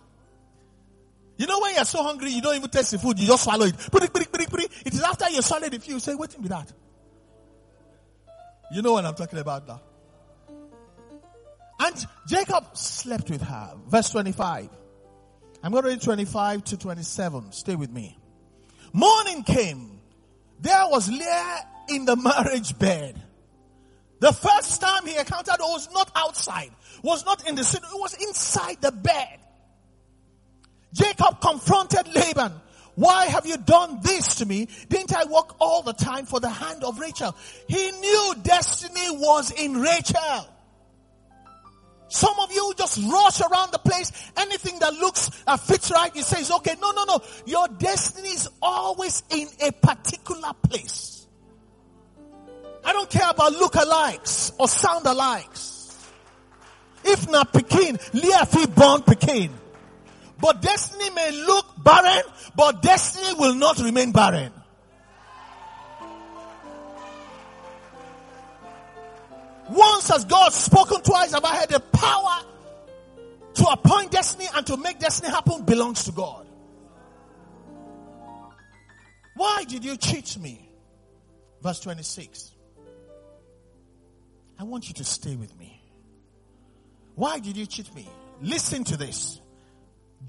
You 1.37 1.47
know 1.47 1.59
when 1.59 1.75
you're 1.75 1.85
so 1.85 2.03
hungry, 2.03 2.31
you 2.31 2.41
don't 2.41 2.55
even 2.55 2.69
taste 2.69 2.91
the 2.91 2.99
food, 2.99 3.19
you 3.19 3.27
just 3.27 3.43
swallow 3.43 3.65
it. 3.65 3.77
Put 3.77 4.03
it, 4.03 4.13
put 4.13 4.21
it, 4.21 4.31
put 4.31 4.41
it, 4.41 4.71
it. 4.85 4.93
Is 4.93 5.01
after 5.01 5.29
you 5.29 5.41
swallow 5.41 5.65
it, 5.65 5.87
you 5.87 5.99
say, 5.99 6.15
wait 6.15 6.35
a 6.35 6.47
that. 6.49 6.71
You 8.71 8.81
know 8.81 8.93
what 8.93 9.05
I'm 9.05 9.15
talking 9.15 9.39
about 9.39 9.67
now. 9.67 9.81
And 11.79 12.05
Jacob 12.27 12.77
slept 12.77 13.29
with 13.29 13.41
her. 13.41 13.75
Verse 13.87 14.09
25. 14.11 14.69
I'm 15.63 15.71
going 15.71 15.83
to 15.83 15.89
read 15.89 16.01
25 16.01 16.63
to 16.65 16.77
27. 16.77 17.51
Stay 17.51 17.75
with 17.75 17.91
me. 17.91 18.17
Morning 18.91 19.43
came. 19.43 20.01
There 20.59 20.87
was 20.87 21.09
Leah 21.09 21.67
in 21.89 22.05
the 22.05 22.15
marriage 22.15 22.77
bed. 22.77 23.21
The 24.19 24.31
first 24.31 24.79
time 24.79 25.05
he 25.05 25.17
encountered 25.17 25.57
was 25.59 25.89
not 25.91 26.09
outside, 26.15 26.71
was 27.01 27.25
not 27.25 27.45
in 27.47 27.55
the 27.55 27.63
city, 27.63 27.85
it 27.85 27.99
was 27.99 28.13
inside 28.13 28.77
the 28.79 28.91
bed. 28.91 29.39
Jacob 30.93 31.41
confronted 31.41 32.13
Laban. 32.15 32.53
Why 32.95 33.25
have 33.25 33.47
you 33.47 33.58
done 33.58 33.99
this 34.03 34.36
to 34.36 34.45
me? 34.45 34.69
Didn't 34.88 35.15
I 35.15 35.25
work 35.25 35.56
all 35.60 35.82
the 35.82 35.93
time 35.93 36.25
for 36.25 36.39
the 36.39 36.49
hand 36.49 36.84
of 36.84 36.99
Rachel? 36.99 37.36
He 37.67 37.91
knew 37.91 38.36
destiny 38.43 39.10
was 39.17 39.51
in 39.51 39.82
Rachel. 39.82 40.47
Some 42.08 42.39
of 42.39 42.51
you 42.51 42.73
just 42.77 42.99
rush 43.12 43.41
around 43.41 43.71
the 43.71 43.79
place. 43.79 44.32
Anything 44.38 44.77
that 44.79 44.93
looks 44.93 45.32
uh, 45.47 45.58
fits 45.58 45.89
right, 45.89 46.15
you 46.15 46.21
say 46.21 46.41
it's 46.41 46.51
okay. 46.51 46.75
No, 46.79 46.91
no, 46.91 47.06
no. 47.06 47.19
Your 47.47 47.67
destiny 47.67 48.29
is 48.29 48.47
always 48.62 49.23
in 49.32 49.47
a 49.65 49.71
particular 49.71 50.53
place. 50.62 51.25
I 52.86 52.93
don't 52.93 53.10
care 53.10 53.29
about 53.32 53.53
look-alikes 53.53 54.53
or 54.60 54.67
sound-alikes. 54.67 56.08
If 57.03 57.27
not 57.32 57.51
Pekin, 57.51 57.97
Leah 58.13 58.45
fi 58.45 58.67
born 58.67 59.01
Pekin. 59.01 59.49
But 60.43 60.62
destiny 60.62 61.10
may 61.12 61.32
look 61.32 61.67
barren, 61.77 62.21
but 62.53 62.82
destiny 62.82 63.34
will 63.39 63.56
not 63.56 63.79
remain 63.79 64.12
barren. 64.12 64.51
Once 69.69 70.10
has 70.10 70.25
God 70.25 70.51
spoken 70.51 71.01
twice, 71.01 71.32
have 71.32 71.45
I 71.45 71.56
had 71.56 71.69
the 71.69 71.79
power 71.79 72.41
to 73.53 73.67
appoint 73.67 74.12
destiny 74.12 74.49
and 74.53 74.67
to 74.67 74.75
make 74.75 74.99
destiny 74.99 75.32
happen 75.32 75.63
belongs 75.63 76.03
to 76.03 76.12
God. 76.12 76.45
Why 79.36 79.63
did 79.63 79.86
you 79.86 79.95
cheat 79.95 80.38
me? 80.38 80.69
Verse 81.62 81.79
26. 81.79 82.51
I 84.60 84.65
want 84.65 84.89
you 84.89 84.93
to 84.95 85.06
stay 85.06 85.38
with 85.38 85.58
me. 85.58 85.82
Why 87.15 87.39
did 87.39 87.56
you 87.56 87.65
cheat 87.65 87.95
me? 87.95 88.10
Listen 88.41 88.84
to 88.84 88.97
this. 88.97 89.39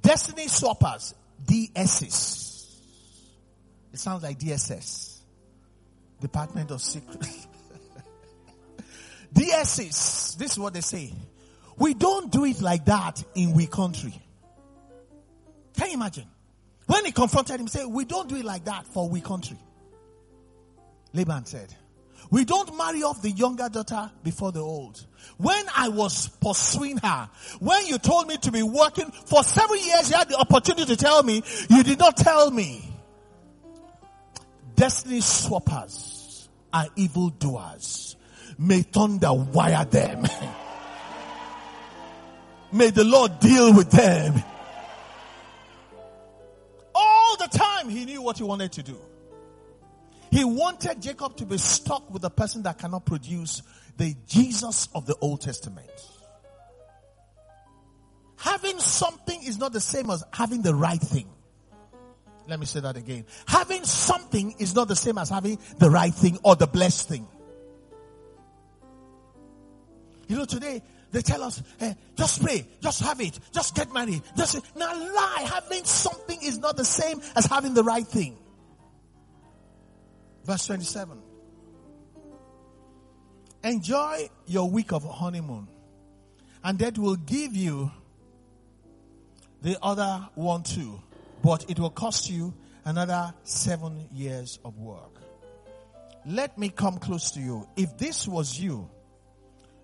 Destiny 0.00 0.46
swappers, 0.46 1.14
DSS. 1.44 2.78
It 3.92 3.98
sounds 3.98 4.22
like 4.22 4.38
DSS. 4.38 5.18
Department 6.20 6.70
of 6.70 6.80
Secret. 6.80 7.20
DSS, 9.34 10.36
this 10.36 10.52
is 10.52 10.58
what 10.58 10.74
they 10.74 10.80
say. 10.80 11.12
We 11.76 11.94
don't 11.94 12.30
do 12.30 12.44
it 12.44 12.60
like 12.60 12.84
that 12.86 13.22
in 13.34 13.52
we 13.52 13.66
country. 13.66 14.14
Can 15.76 15.88
you 15.88 15.94
imagine? 15.94 16.26
When 16.86 17.04
he 17.04 17.12
confronted 17.12 17.60
him, 17.60 17.68
say, 17.68 17.84
we 17.84 18.04
don't 18.04 18.28
do 18.28 18.36
it 18.36 18.44
like 18.44 18.64
that 18.66 18.86
for 18.86 19.08
we 19.08 19.20
country. 19.20 19.58
Laban 21.12 21.46
said, 21.46 21.74
we 22.30 22.44
don't 22.44 22.76
marry 22.76 23.02
off 23.02 23.22
the 23.22 23.30
younger 23.30 23.68
daughter 23.68 24.10
before 24.22 24.52
the 24.52 24.60
old. 24.60 25.04
When 25.36 25.64
I 25.74 25.88
was 25.88 26.28
pursuing 26.28 26.98
her, 26.98 27.28
when 27.60 27.86
you 27.86 27.98
told 27.98 28.28
me 28.28 28.36
to 28.38 28.52
be 28.52 28.62
working 28.62 29.10
for 29.10 29.42
seven 29.42 29.78
years, 29.78 30.10
you 30.10 30.16
had 30.16 30.28
the 30.28 30.36
opportunity 30.36 30.84
to 30.86 30.96
tell 30.96 31.22
me, 31.22 31.42
you 31.68 31.82
did 31.82 31.98
not 31.98 32.16
tell 32.16 32.50
me. 32.50 32.90
Destiny 34.74 35.20
swappers 35.20 36.48
are 36.72 36.86
evil 36.96 37.30
doers. 37.30 38.16
May 38.58 38.82
thunder 38.82 39.32
wire 39.32 39.84
them. 39.84 40.24
May 42.72 42.90
the 42.90 43.04
Lord 43.04 43.38
deal 43.38 43.72
with 43.72 43.90
them. 43.90 44.42
All 46.94 47.36
the 47.36 47.46
time 47.46 47.88
he 47.88 48.04
knew 48.04 48.20
what 48.20 48.38
he 48.38 48.44
wanted 48.44 48.72
to 48.72 48.82
do. 48.82 48.98
He 50.34 50.42
wanted 50.42 51.00
Jacob 51.00 51.36
to 51.36 51.46
be 51.46 51.58
stuck 51.58 52.12
with 52.12 52.24
a 52.24 52.28
person 52.28 52.64
that 52.64 52.76
cannot 52.76 53.06
produce 53.06 53.62
the 53.96 54.16
Jesus 54.26 54.88
of 54.92 55.06
the 55.06 55.14
Old 55.20 55.42
Testament. 55.42 55.88
Having 58.38 58.80
something 58.80 59.40
is 59.44 59.58
not 59.58 59.72
the 59.72 59.80
same 59.80 60.10
as 60.10 60.24
having 60.32 60.62
the 60.62 60.74
right 60.74 61.00
thing. 61.00 61.28
Let 62.48 62.58
me 62.58 62.66
say 62.66 62.80
that 62.80 62.96
again. 62.96 63.26
Having 63.46 63.84
something 63.84 64.56
is 64.58 64.74
not 64.74 64.88
the 64.88 64.96
same 64.96 65.18
as 65.18 65.28
having 65.28 65.56
the 65.78 65.88
right 65.88 66.12
thing 66.12 66.36
or 66.42 66.56
the 66.56 66.66
blessed 66.66 67.08
thing. 67.08 67.28
You 70.26 70.38
know, 70.38 70.46
today 70.46 70.82
they 71.12 71.22
tell 71.22 71.44
us, 71.44 71.62
eh, 71.78 71.94
just 72.16 72.42
pray, 72.42 72.66
just 72.82 73.02
have 73.02 73.20
it, 73.20 73.38
just 73.52 73.76
get 73.76 73.92
married. 73.92 74.20
Just 74.36 74.60
now 74.74 74.92
lie. 74.92 75.48
Having 75.48 75.84
something 75.84 76.42
is 76.42 76.58
not 76.58 76.76
the 76.76 76.84
same 76.84 77.20
as 77.36 77.46
having 77.46 77.74
the 77.74 77.84
right 77.84 78.04
thing. 78.04 78.36
Verse 80.44 80.66
27. 80.66 81.20
Enjoy 83.64 84.28
your 84.46 84.68
week 84.70 84.92
of 84.92 85.04
honeymoon, 85.04 85.68
and 86.62 86.78
that 86.78 86.98
will 86.98 87.16
give 87.16 87.56
you 87.56 87.90
the 89.62 89.78
other 89.82 90.28
one 90.34 90.62
too 90.62 91.00
but 91.44 91.68
it 91.70 91.78
will 91.78 91.90
cost 91.90 92.30
you 92.30 92.54
another 92.86 93.34
seven 93.44 94.08
years 94.14 94.58
of 94.64 94.78
work. 94.78 95.20
Let 96.24 96.56
me 96.56 96.70
come 96.70 96.96
close 96.96 97.32
to 97.32 97.40
you. 97.40 97.68
If 97.76 97.98
this 97.98 98.26
was 98.26 98.58
you, 98.58 98.88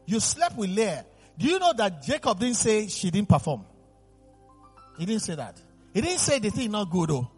you 0.07 0.21
slept 0.21 0.57
with 0.57 0.71
Leah. 0.71 1.05
Do 1.37 1.47
you 1.47 1.59
know 1.59 1.75
that 1.77 2.03
Jacob 2.03 2.41
didn't 2.41 2.57
say 2.57 2.89
she 2.89 3.11
didn't 3.11 3.29
perform? 3.29 3.67
He 4.99 5.05
didn't 5.05 5.21
say 5.21 5.35
that. 5.35 5.61
He 5.93 6.01
didn't 6.01 6.21
say 6.21 6.39
the 6.39 6.49
thing 6.49 6.71
not 6.71 6.91
good 6.91 7.11
though. 7.11 7.31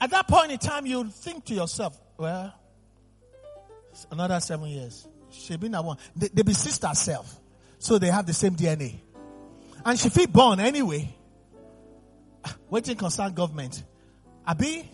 At 0.00 0.10
that 0.10 0.28
point 0.28 0.52
in 0.52 0.58
time, 0.58 0.86
you 0.86 1.08
think 1.10 1.44
to 1.46 1.54
yourself, 1.54 1.98
well, 2.16 2.54
another 4.10 4.40
seven 4.40 4.68
years. 4.68 5.06
She 5.30 5.56
been 5.56 5.72
that 5.72 5.84
one. 5.84 5.98
They, 6.16 6.28
they 6.28 6.42
be 6.42 6.54
sister 6.54 6.88
self. 6.94 7.38
So 7.78 7.98
they 7.98 8.08
have 8.08 8.26
the 8.26 8.32
same 8.32 8.54
DNA. 8.54 8.96
And 9.84 9.98
she 9.98 10.08
feel 10.08 10.26
born 10.26 10.60
anyway. 10.60 11.14
Waiting 12.70 12.96
concern 12.96 13.34
government. 13.34 13.82
Abi, 14.46 14.88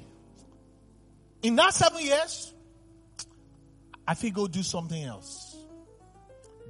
in 1.43 1.57
that 1.57 1.75
seven 1.75 2.03
years, 2.03 2.53
I 4.07 4.14
feel 4.14 4.33
go 4.33 4.47
do 4.47 4.62
something 4.62 5.03
else. 5.03 5.57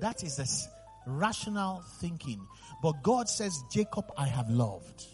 That 0.01 0.23
is 0.23 0.39
a 0.39 1.11
rational 1.11 1.83
thinking. 2.01 2.47
But 2.83 3.03
God 3.03 3.29
says, 3.29 3.63
Jacob, 3.73 4.13
I 4.17 4.27
have 4.27 4.51
loved. 4.51 5.07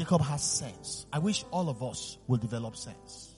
Jacob 0.00 0.22
has 0.22 0.42
sense. 0.42 1.04
I 1.12 1.18
wish 1.18 1.44
all 1.50 1.68
of 1.68 1.82
us 1.82 2.16
will 2.26 2.38
develop 2.38 2.74
sense. 2.74 3.34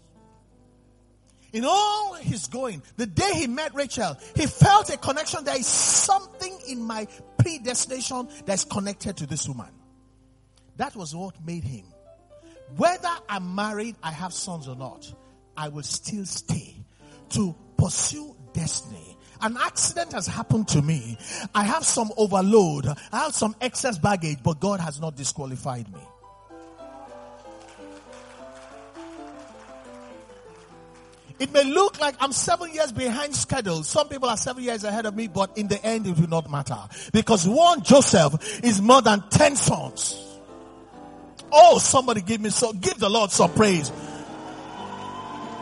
In 1.53 1.65
all 1.65 2.15
his 2.15 2.47
going, 2.47 2.85
the 2.97 3.05
day 3.05 3.33
he 3.35 3.49
met 3.49 3.75
Rachel, 3.75 4.17
he 4.37 4.47
felt 4.47 4.89
a 4.89 4.97
connection. 4.97 5.43
There 5.43 5.59
is 5.59 5.67
something 5.67 6.57
in 6.69 6.81
my 6.81 7.09
predestination 7.37 8.29
that's 8.47 8.65
connected 8.65 9.17
to 9.17 9.27
this 9.27 9.49
woman. 9.49 9.71
That 10.77 10.95
was 10.95 11.17
what 11.17 11.35
made 11.45 11.65
him. 11.65 11.85
Whether 12.77 13.11
I'm 13.29 13.57
married, 13.57 13.97
I 14.01 14.13
have 14.13 14.33
sons 14.33 14.69
or 14.69 14.77
not, 14.77 15.13
I 15.57 15.67
will 15.69 15.83
still 15.83 16.25
stay 16.27 16.77
to 17.31 17.57
pursue 17.77 18.37
destiny. 18.53 19.17
An 19.41 19.57
accident 19.61 20.13
has 20.13 20.29
happened 20.29 20.69
to 20.69 20.81
me. 20.81 21.19
I 21.57 21.65
have 21.65 21.85
some 21.85 22.13
overload. 22.17 22.87
I 22.87 23.19
have 23.19 23.35
some 23.35 23.57
excess 23.61 23.99
baggage, 23.99 24.39
but 24.45 24.61
God 24.61 24.79
has 24.79 25.01
not 25.01 25.17
disqualified 25.17 25.93
me. 25.93 25.99
It 31.43 31.53
may 31.53 31.65
look 31.65 32.01
like 32.01 32.15
I'm 32.21 32.31
seven 32.31 32.73
years 32.73 32.93
behind 32.93 33.35
schedule. 33.35 33.83
Some 33.83 34.09
people 34.09 34.29
are 34.29 34.37
seven 34.37 34.63
years 34.63 34.85
ahead 34.85 35.07
of 35.07 35.17
me, 35.17 35.27
but 35.27 35.59
in 35.59 35.67
the 35.67 35.85
end 35.85 36.07
it 36.07 36.17
will 36.17 36.29
not 36.29 36.49
matter. 36.49 36.79
Because 37.13 37.49
one 37.49 37.83
Joseph 37.83 38.63
is 38.63 38.81
more 38.81 39.03
than 39.03 39.25
ten 39.29 39.57
sons. 39.57 40.39
Oh, 41.51 41.79
somebody 41.79 42.21
give 42.21 42.41
me 42.41 42.51
so, 42.51 42.73
give 42.73 42.97
the 42.97 43.11
Lord 43.11 43.33
some 43.33 43.53
praise. 43.55 43.91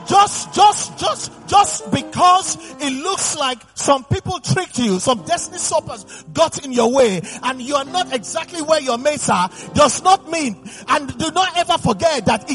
Just, 0.07 0.53
just, 0.53 0.99
just, 0.99 1.49
just 1.49 1.90
because 1.90 2.59
it 2.83 2.93
looks 3.03 3.38
like 3.38 3.59
some 3.73 4.05
people 4.05 4.38
tricked 4.40 4.79
you, 4.79 5.01
some 5.01 5.23
destiny 5.23 5.57
stoppers 5.57 6.05
got 6.35 6.62
in 6.62 6.73
your 6.73 6.93
way, 6.93 7.23
and 7.43 7.62
you 7.62 7.75
are 7.77 7.87
not 7.87 8.12
exactly 8.12 8.61
where 8.61 8.83
your 8.83 8.99
mates 8.99 9.31
are, 9.31 9.49
does 9.73 10.03
not 10.03 10.31
mean, 10.31 10.69
and 10.88 11.16
do 11.16 11.31
not 11.31 11.57
ever 11.57 11.79
forget 11.79 12.27
that 12.27 12.51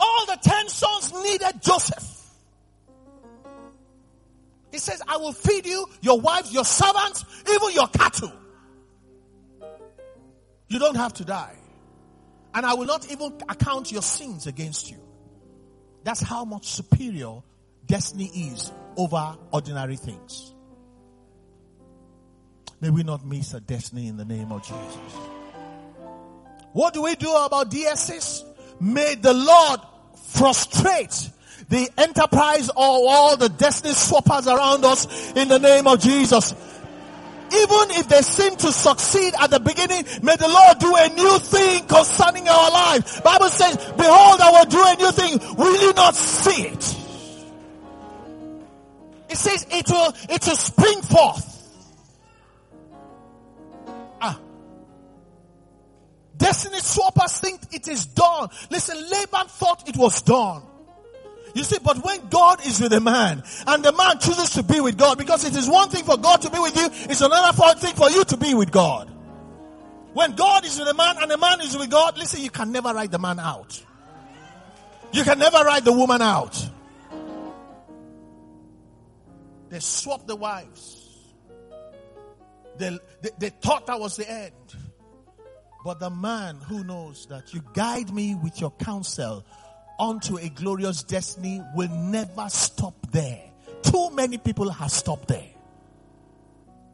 All 0.00 0.26
the 0.26 0.38
ten 0.42 0.68
sons 0.68 1.12
needed 1.12 1.62
Joseph. 1.62 2.14
He 4.70 4.78
says, 4.78 5.02
I 5.08 5.16
will 5.16 5.32
feed 5.32 5.66
you, 5.66 5.86
your 6.02 6.20
wives, 6.20 6.52
your 6.52 6.64
servants, 6.64 7.24
even 7.50 7.72
your 7.72 7.88
cattle. 7.88 8.32
You 10.68 10.78
don't 10.78 10.96
have 10.96 11.14
to 11.14 11.24
die. 11.24 11.56
And 12.54 12.66
I 12.66 12.74
will 12.74 12.86
not 12.86 13.10
even 13.10 13.32
account 13.48 13.90
your 13.90 14.02
sins 14.02 14.46
against 14.46 14.90
you. 14.90 14.98
That's 16.04 16.20
how 16.20 16.44
much 16.44 16.66
superior 16.66 17.42
destiny 17.86 18.26
is 18.52 18.70
over 18.96 19.36
ordinary 19.52 19.96
things. 19.96 20.54
May 22.80 22.90
we 22.90 23.02
not 23.02 23.24
miss 23.26 23.54
a 23.54 23.60
destiny 23.60 24.06
in 24.06 24.16
the 24.16 24.24
name 24.24 24.52
of 24.52 24.62
Jesus. 24.62 25.14
What 26.72 26.94
do 26.94 27.02
we 27.02 27.16
do 27.16 27.34
about 27.34 27.70
DSS? 27.70 28.44
May 28.80 29.14
the 29.16 29.34
Lord 29.34 29.80
frustrate 30.32 31.30
the 31.68 31.88
enterprise 31.98 32.68
of 32.68 32.76
all 32.78 33.36
the 33.36 33.48
destiny 33.48 33.92
swappers 33.92 34.46
around 34.46 34.84
us 34.84 35.32
in 35.32 35.48
the 35.48 35.58
name 35.58 35.86
of 35.86 36.00
Jesus. 36.00 36.54
Even 37.50 37.90
if 37.92 38.08
they 38.08 38.20
seem 38.20 38.56
to 38.56 38.70
succeed 38.70 39.34
at 39.40 39.50
the 39.50 39.58
beginning, 39.60 40.04
may 40.22 40.36
the 40.36 40.48
Lord 40.48 40.78
do 40.78 40.94
a 40.94 41.08
new 41.08 41.38
thing 41.38 41.86
concerning 41.86 42.46
our 42.48 42.70
life. 42.70 43.22
Bible 43.24 43.48
says, 43.48 43.76
behold, 43.76 44.40
I 44.40 44.50
will 44.52 44.66
do 44.66 44.82
a 44.84 44.96
new 44.96 45.12
thing. 45.12 45.56
Will 45.56 45.80
you 45.80 45.92
not 45.94 46.14
see 46.14 46.62
it? 46.62 46.96
It 49.30 49.36
says 49.36 49.66
it 49.70 49.90
will, 49.90 50.12
it 50.28 50.46
will 50.46 50.56
spring 50.56 51.00
forth. 51.02 51.47
Destiny 56.38 56.78
swappers 56.78 57.40
think 57.40 57.60
it 57.72 57.88
is 57.88 58.06
done. 58.06 58.48
Listen, 58.70 58.96
Laban 59.10 59.48
thought 59.48 59.88
it 59.88 59.96
was 59.96 60.22
done. 60.22 60.62
You 61.54 61.64
see, 61.64 61.78
but 61.82 62.04
when 62.04 62.28
God 62.28 62.64
is 62.66 62.80
with 62.80 62.92
a 62.92 63.00
man 63.00 63.42
and 63.66 63.84
the 63.84 63.92
man 63.92 64.18
chooses 64.20 64.50
to 64.50 64.62
be 64.62 64.80
with 64.80 64.96
God, 64.96 65.18
because 65.18 65.44
it 65.44 65.56
is 65.56 65.68
one 65.68 65.88
thing 65.88 66.04
for 66.04 66.16
God 66.16 66.40
to 66.42 66.50
be 66.50 66.58
with 66.58 66.76
you, 66.76 66.88
it's 67.10 67.20
another 67.20 67.52
thing 67.76 67.94
for 67.94 68.08
you 68.10 68.24
to 68.24 68.36
be 68.36 68.54
with 68.54 68.70
God. 68.70 69.10
When 70.12 70.36
God 70.36 70.64
is 70.64 70.78
with 70.78 70.88
a 70.88 70.94
man 70.94 71.16
and 71.20 71.30
the 71.30 71.38
man 71.38 71.60
is 71.60 71.76
with 71.76 71.90
God, 71.90 72.16
listen, 72.16 72.40
you 72.40 72.50
can 72.50 72.70
never 72.70 72.94
write 72.94 73.10
the 73.10 73.18
man 73.18 73.40
out. 73.40 73.82
You 75.12 75.24
can 75.24 75.38
never 75.38 75.58
write 75.58 75.84
the 75.84 75.92
woman 75.92 76.22
out. 76.22 76.68
They 79.70 79.80
swapped 79.80 80.26
the 80.26 80.36
wives. 80.36 81.34
They, 82.78 82.98
they, 83.22 83.30
they 83.38 83.48
thought 83.48 83.86
that 83.86 83.98
was 83.98 84.16
the 84.16 84.30
end. 84.30 84.67
But 85.84 86.00
the 86.00 86.10
man 86.10 86.56
who 86.56 86.84
knows 86.84 87.26
that 87.26 87.54
you 87.54 87.62
guide 87.72 88.12
me 88.12 88.34
with 88.34 88.60
your 88.60 88.72
counsel 88.72 89.44
onto 89.98 90.36
a 90.38 90.48
glorious 90.48 91.02
destiny 91.02 91.62
will 91.74 91.88
never 91.88 92.48
stop 92.48 92.94
there. 93.10 93.42
Too 93.82 94.10
many 94.10 94.38
people 94.38 94.70
have 94.70 94.90
stopped 94.90 95.28
there. 95.28 95.48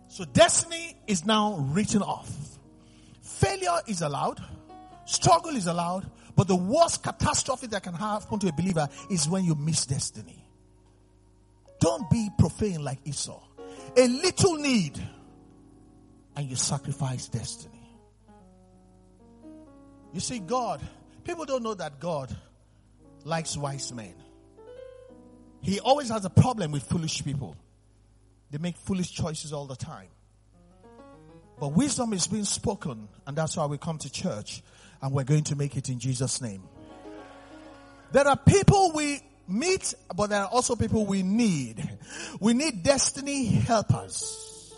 So 0.09 0.25
destiny 0.25 0.97
is 1.07 1.25
now 1.25 1.57
written 1.59 2.03
off. 2.03 2.31
Failure 3.23 3.81
is 3.87 4.03
allowed. 4.03 4.41
Struggle 5.07 5.57
is 5.57 5.67
allowed. 5.67 6.09
But 6.37 6.49
the 6.49 6.57
worst 6.57 7.03
catastrophe 7.03 7.67
that 7.69 7.83
can 7.83 7.95
happen 7.95 8.39
to 8.39 8.49
a 8.49 8.53
believer 8.53 8.89
is 9.11 9.29
when 9.29 9.45
you 9.45 9.55
miss 9.55 9.87
destiny. 9.87 10.45
Don't 11.81 12.09
be 12.11 12.29
profane 12.39 12.83
like 12.83 12.99
Esau. 13.05 13.41
A 13.97 14.09
little 14.09 14.55
need 14.55 15.01
and 16.37 16.49
you 16.49 16.57
sacrifice 16.57 17.29
destiny. 17.29 17.74
You 20.15 20.21
see, 20.21 20.39
God, 20.39 20.81
people 21.25 21.45
don't 21.45 21.65
know 21.65 21.75
that 21.75 21.99
God 21.99 22.35
likes 23.25 23.57
wise 23.57 23.93
men. 23.93 24.15
He 25.61 25.81
always 25.81 26.09
has 26.09 26.25
a 26.25 26.31
problem 26.31 26.71
with 26.71 26.85
foolish 26.85 27.25
people. 27.25 27.57
They 28.53 28.59
make 28.59 28.77
foolish 28.77 29.11
choices 29.11 29.53
all 29.53 29.67
the 29.67 29.75
time. 29.75 30.07
But 31.59 31.69
wisdom 31.73 32.13
is 32.13 32.29
being 32.29 32.45
spoken, 32.45 33.09
and 33.27 33.37
that's 33.37 33.57
why 33.57 33.67
we 33.67 33.77
come 33.77 33.99
to 33.99 34.11
church, 34.11 34.63
and 35.03 35.13
we're 35.13 35.25
going 35.25 35.45
to 35.45 35.57
make 35.57 35.77
it 35.77 35.89
in 35.89 35.99
Jesus' 35.99 36.41
name. 36.41 36.63
There 38.13 38.29
are 38.29 38.37
people 38.37 38.93
we 38.95 39.21
meet, 39.49 39.95
but 40.15 40.31
there 40.31 40.43
are 40.43 40.49
also 40.49 40.77
people 40.77 41.07
we 41.07 41.25
need. 41.25 41.89
We 42.39 42.55
need 42.55 42.85
destiny 42.85 43.47
helpers. 43.47 44.73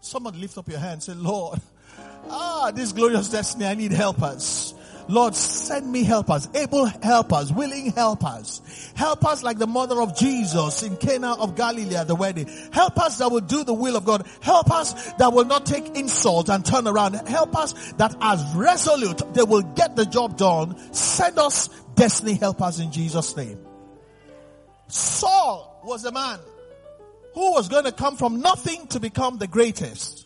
Someone 0.00 0.38
lift 0.38 0.58
up 0.58 0.68
your 0.68 0.80
hand 0.80 0.92
and 0.92 1.02
say, 1.02 1.14
Lord, 1.14 1.60
Ah, 2.30 2.72
this 2.74 2.92
glorious 2.92 3.28
destiny, 3.28 3.66
I 3.66 3.74
need 3.74 3.92
helpers. 3.92 4.74
Lord, 5.08 5.36
send 5.36 5.90
me 5.90 6.02
helpers, 6.02 6.48
able 6.54 6.86
helpers, 6.86 7.52
willing 7.52 7.92
helpers. 7.92 8.60
Helpers 8.96 9.42
like 9.44 9.58
the 9.58 9.66
mother 9.66 10.00
of 10.00 10.16
Jesus 10.16 10.82
in 10.82 10.96
Cana 10.96 11.34
of 11.34 11.54
Galilee 11.54 11.94
at 11.94 12.08
the 12.08 12.16
wedding. 12.16 12.48
Helpers 12.72 13.18
that 13.18 13.30
will 13.30 13.40
do 13.40 13.62
the 13.62 13.74
will 13.74 13.96
of 13.96 14.04
God. 14.04 14.26
Helpers 14.40 14.94
that 15.18 15.32
will 15.32 15.44
not 15.44 15.64
take 15.64 15.96
insult 15.96 16.48
and 16.48 16.64
turn 16.64 16.88
around. 16.88 17.14
Helpers 17.28 17.74
that 17.98 18.16
are 18.20 18.36
resolute, 18.56 19.22
they 19.32 19.44
will 19.44 19.62
get 19.62 19.94
the 19.94 20.06
job 20.06 20.36
done. 20.36 20.76
Send 20.92 21.38
us 21.38 21.68
destiny 21.94 22.34
helpers 22.34 22.80
in 22.80 22.90
Jesus' 22.90 23.36
name. 23.36 23.58
Saul 24.88 25.80
was 25.84 26.04
a 26.04 26.12
man 26.12 26.40
who 27.34 27.52
was 27.52 27.68
going 27.68 27.84
to 27.84 27.92
come 27.92 28.16
from 28.16 28.40
nothing 28.40 28.86
to 28.88 28.98
become 28.98 29.38
the 29.38 29.46
greatest. 29.46 30.25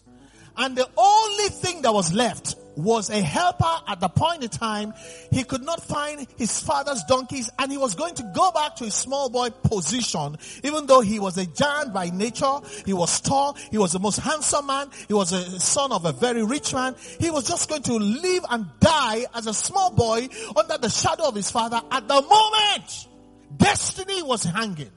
And 0.56 0.76
the 0.76 0.88
only 0.96 1.48
thing 1.48 1.82
that 1.82 1.92
was 1.92 2.12
left 2.12 2.56
was 2.76 3.10
a 3.10 3.20
helper 3.20 3.82
at 3.88 4.00
the 4.00 4.08
point 4.08 4.42
in 4.42 4.48
time. 4.48 4.94
He 5.30 5.44
could 5.44 5.62
not 5.62 5.82
find 5.82 6.26
his 6.36 6.60
father's 6.60 7.02
donkeys 7.04 7.50
and 7.58 7.70
he 7.70 7.78
was 7.78 7.94
going 7.94 8.14
to 8.14 8.22
go 8.34 8.50
back 8.52 8.76
to 8.76 8.84
his 8.84 8.94
small 8.94 9.28
boy 9.28 9.50
position. 9.50 10.36
Even 10.64 10.86
though 10.86 11.00
he 11.00 11.18
was 11.18 11.36
a 11.36 11.46
giant 11.46 11.92
by 11.92 12.10
nature 12.10 12.60
he 12.86 12.92
was 12.92 13.20
tall 13.20 13.56
he 13.70 13.78
was 13.78 13.92
the 13.92 13.98
most 13.98 14.18
handsome 14.18 14.66
man 14.66 14.88
he 15.08 15.14
was 15.14 15.32
a 15.32 15.60
son 15.60 15.92
of 15.92 16.04
a 16.04 16.12
very 16.12 16.44
rich 16.44 16.72
man 16.72 16.94
he 17.18 17.30
was 17.30 17.46
just 17.46 17.68
going 17.68 17.82
to 17.82 17.94
live 17.94 18.44
and 18.50 18.66
die 18.80 19.26
as 19.34 19.46
a 19.46 19.54
small 19.54 19.90
boy 19.90 20.28
under 20.56 20.78
the 20.78 20.88
shadow 20.88 21.24
of 21.28 21.34
his 21.34 21.50
father. 21.50 21.80
At 21.90 22.08
the 22.08 22.22
moment 22.22 23.08
destiny 23.56 24.22
was 24.22 24.44
hanging. 24.44 24.90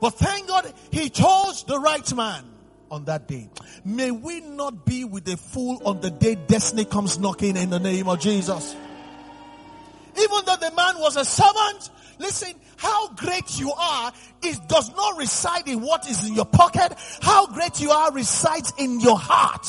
But 0.00 0.14
thank 0.14 0.48
God 0.48 0.72
he 0.90 1.10
chose 1.10 1.64
the 1.64 1.78
right 1.78 2.14
man 2.14 2.44
on 2.90 3.04
that 3.04 3.28
day. 3.28 3.48
May 3.84 4.10
we 4.10 4.40
not 4.40 4.84
be 4.84 5.04
with 5.04 5.28
a 5.28 5.36
fool 5.36 5.80
on 5.84 6.00
the 6.00 6.10
day 6.10 6.34
destiny 6.34 6.84
comes 6.84 7.18
knocking 7.18 7.56
in 7.56 7.70
the 7.70 7.78
name 7.78 8.08
of 8.08 8.20
Jesus. 8.20 8.74
Even 10.18 10.44
though 10.44 10.56
the 10.56 10.72
man 10.76 10.98
was 10.98 11.16
a 11.16 11.24
servant, 11.24 11.90
listen, 12.18 12.52
how 12.76 13.12
great 13.14 13.58
you 13.58 13.72
are 13.72 14.12
is 14.42 14.58
does 14.60 14.94
not 14.94 15.18
reside 15.18 15.68
in 15.68 15.80
what 15.80 16.08
is 16.08 16.26
in 16.28 16.34
your 16.34 16.46
pocket. 16.46 16.94
How 17.20 17.46
great 17.46 17.80
you 17.80 17.90
are 17.90 18.12
resides 18.12 18.72
in 18.78 19.00
your 19.00 19.18
heart. 19.18 19.66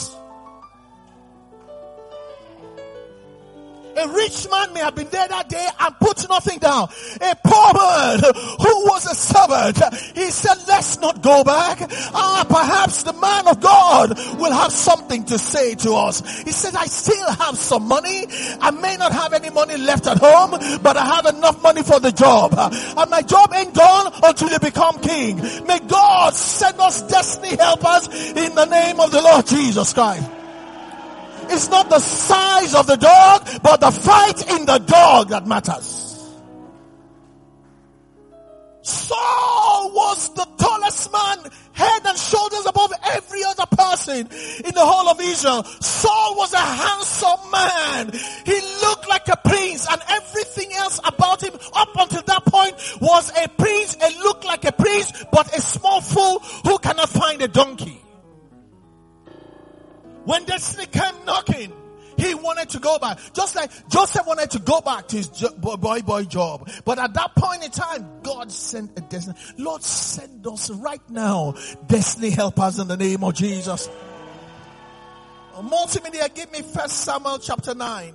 A 3.98 4.08
rich 4.08 4.48
man 4.50 4.74
may 4.74 4.80
have 4.80 4.96
been 4.96 5.10
there 5.10 5.28
that 5.28 5.50
day 5.50 5.68
and 5.80 5.96
put 6.00 6.28
nothing 6.30 6.60
down. 6.60 6.90
A 7.22 7.36
poor 7.44 7.74
man 7.74 8.20
who 8.24 8.86
was 8.88 9.06
a 9.06 9.16
servant, 9.16 9.78
he 10.16 10.30
said, 10.32 10.56
let's 10.68 11.00
not 11.00 11.22
go 11.22 11.44
back. 11.44 11.80
Ah, 12.14 12.46
perhaps 12.48 13.04
the 13.04 13.14
man 13.14 13.48
of 13.48 13.60
God 13.60 14.18
will 14.40 14.52
have 14.52 14.72
something 14.72 15.24
to 15.26 15.38
say 15.38 15.76
to 15.76 15.94
us. 15.94 16.22
He 16.42 16.52
said, 16.52 16.76
I 16.76 16.86
still 16.86 17.32
have 17.32 17.58
some 17.58 17.88
money. 17.88 18.26
I 18.62 18.72
may 18.72 18.98
not 18.98 19.12
have 19.12 19.34
any 19.34 19.50
money 19.50 19.78
left 19.78 20.08
at 20.08 20.18
home, 20.18 20.52
but 20.82 20.98
I 20.98 21.06
have 21.06 21.26
enough 21.26 21.62
money 21.62 21.84
for 21.84 22.00
the 22.00 22.12
job. 22.12 22.54
And 22.58 23.10
my 23.10 23.22
job 23.22 23.52
ain't 23.54 23.74
done 23.74 24.14
until 24.24 24.50
you 24.50 24.60
become 24.60 25.00
king. 25.00 25.38
May 25.66 25.80
God 25.80 26.34
send 26.34 26.80
us 26.80 27.02
destiny 27.04 27.56
helpers 27.56 28.08
in 28.08 28.56
the 28.56 28.66
name 28.66 29.00
of 29.00 29.12
the 29.12 29.22
Lord 29.22 29.46
Jesus 29.48 29.94
Christ. 29.94 30.41
It's 31.54 31.70
not 31.70 31.90
the 31.90 32.00
size 32.00 32.74
of 32.74 32.88
the 32.88 32.96
dog, 32.96 33.48
but 33.62 33.82
the 33.82 33.92
fight 33.92 34.50
in 34.52 34.66
the 34.66 34.78
dog 34.80 35.30
that 35.30 35.46
matters. 35.46 36.12
Saul 38.84 39.92
was 39.94 40.34
the 40.34 40.48
tallest 40.58 41.12
man, 41.12 41.38
head 41.74 42.02
and 42.06 42.18
shoulders 42.18 42.66
above 42.66 42.92
every 43.04 43.44
other 43.44 43.66
person 43.68 44.28
in 44.66 44.74
the 44.74 44.86
whole 44.86 45.10
of 45.10 45.20
Israel. 45.22 45.64
Saul 45.64 46.36
was 46.36 46.54
a 46.54 46.58
handsome 46.58 47.52
man. 47.52 48.12
He 48.46 48.60
looked 48.82 49.08
like 49.08 49.28
a 49.28 49.38
prince 49.38 49.88
and 49.92 50.02
everything 50.10 50.74
else 50.74 51.00
about 51.04 51.44
him 51.44 51.54
up 51.74 51.90
until 51.96 52.24
that 52.24 52.46
point 52.46 52.76
was 53.02 53.32
a 53.38 53.48
prince, 53.50 53.98
a 54.02 54.24
looked 54.24 54.46
like 54.46 54.66
a 54.66 54.72
prince, 54.72 55.26
but 55.32 55.56
a 55.56 55.62
small 55.62 56.02
fool 56.02 56.42
When 60.32 60.46
destiny 60.46 60.86
came 60.86 61.26
knocking, 61.26 61.74
he 62.16 62.34
wanted 62.36 62.70
to 62.70 62.80
go 62.80 62.98
back. 63.00 63.20
Just 63.34 63.54
like 63.54 63.70
Joseph 63.90 64.26
wanted 64.26 64.50
to 64.52 64.60
go 64.60 64.80
back 64.80 65.10
to 65.10 65.18
his 65.18 65.28
boy 65.28 66.00
boy 66.00 66.24
job. 66.24 66.70
But 66.86 67.00
at 67.00 67.14
that 67.16 67.36
point 67.36 67.66
in 67.66 67.70
time, 67.70 68.22
God 68.24 68.50
sent 68.50 68.98
a 68.98 69.02
destiny. 69.02 69.38
Lord, 69.58 69.84
send 69.84 70.48
us 70.48 70.70
right 70.70 71.02
now 71.10 71.56
destiny 71.86 72.30
help 72.30 72.62
us 72.62 72.80
in 72.80 72.88
the 72.88 72.96
name 72.96 73.26
of 73.26 73.34
Jesus. 73.34 73.90
Multimedia, 75.56 76.34
give 76.34 76.50
me 76.50 76.62
First 76.62 77.02
Samuel 77.02 77.40
chapter 77.40 77.76
9. 77.76 78.14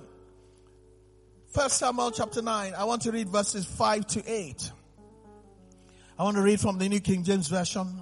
First 1.53 1.77
Samuel 1.77 2.09
chapter 2.09 2.41
9. 2.41 2.73
I 2.73 2.83
want 2.85 3.03
to 3.03 3.11
read 3.11 3.29
verses 3.29 3.63
5 3.63 4.07
to 4.07 4.23
8. 4.25 4.71
I 6.17 6.23
want 6.23 6.35
to 6.37 6.41
read 6.41 6.59
from 6.59 6.79
the 6.79 6.89
New 6.89 6.99
King 6.99 7.23
James 7.23 7.47
Version. 7.47 8.01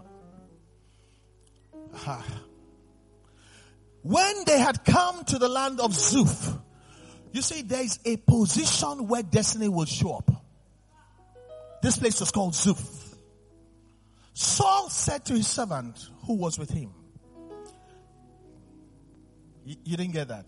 Ah. 2.08 2.26
When 4.06 4.46
they 4.46 4.60
had 4.60 4.86
come 4.86 5.24
to 5.24 5.40
the 5.40 5.50
land 5.50 5.80
of 5.80 5.90
Zuph, 5.90 6.62
you 7.32 7.42
see, 7.42 7.64
there 7.64 7.82
is 7.82 7.98
a 8.06 8.18
position 8.18 9.08
where 9.08 9.24
destiny 9.24 9.68
will 9.68 9.86
show 9.86 10.18
up. 10.18 10.30
This 11.82 11.98
place 11.98 12.20
was 12.20 12.30
called 12.30 12.54
Zuph. 12.54 13.16
Saul 14.36 14.92
said 14.92 15.26
to 15.26 15.34
his 15.34 15.48
servant 15.48 16.08
who 16.28 16.36
was 16.36 16.60
with 16.60 16.70
him, 16.70 16.92
you, 19.66 19.76
you 19.84 19.98
didn't 19.98 20.14
get 20.14 20.28
that. 20.28 20.46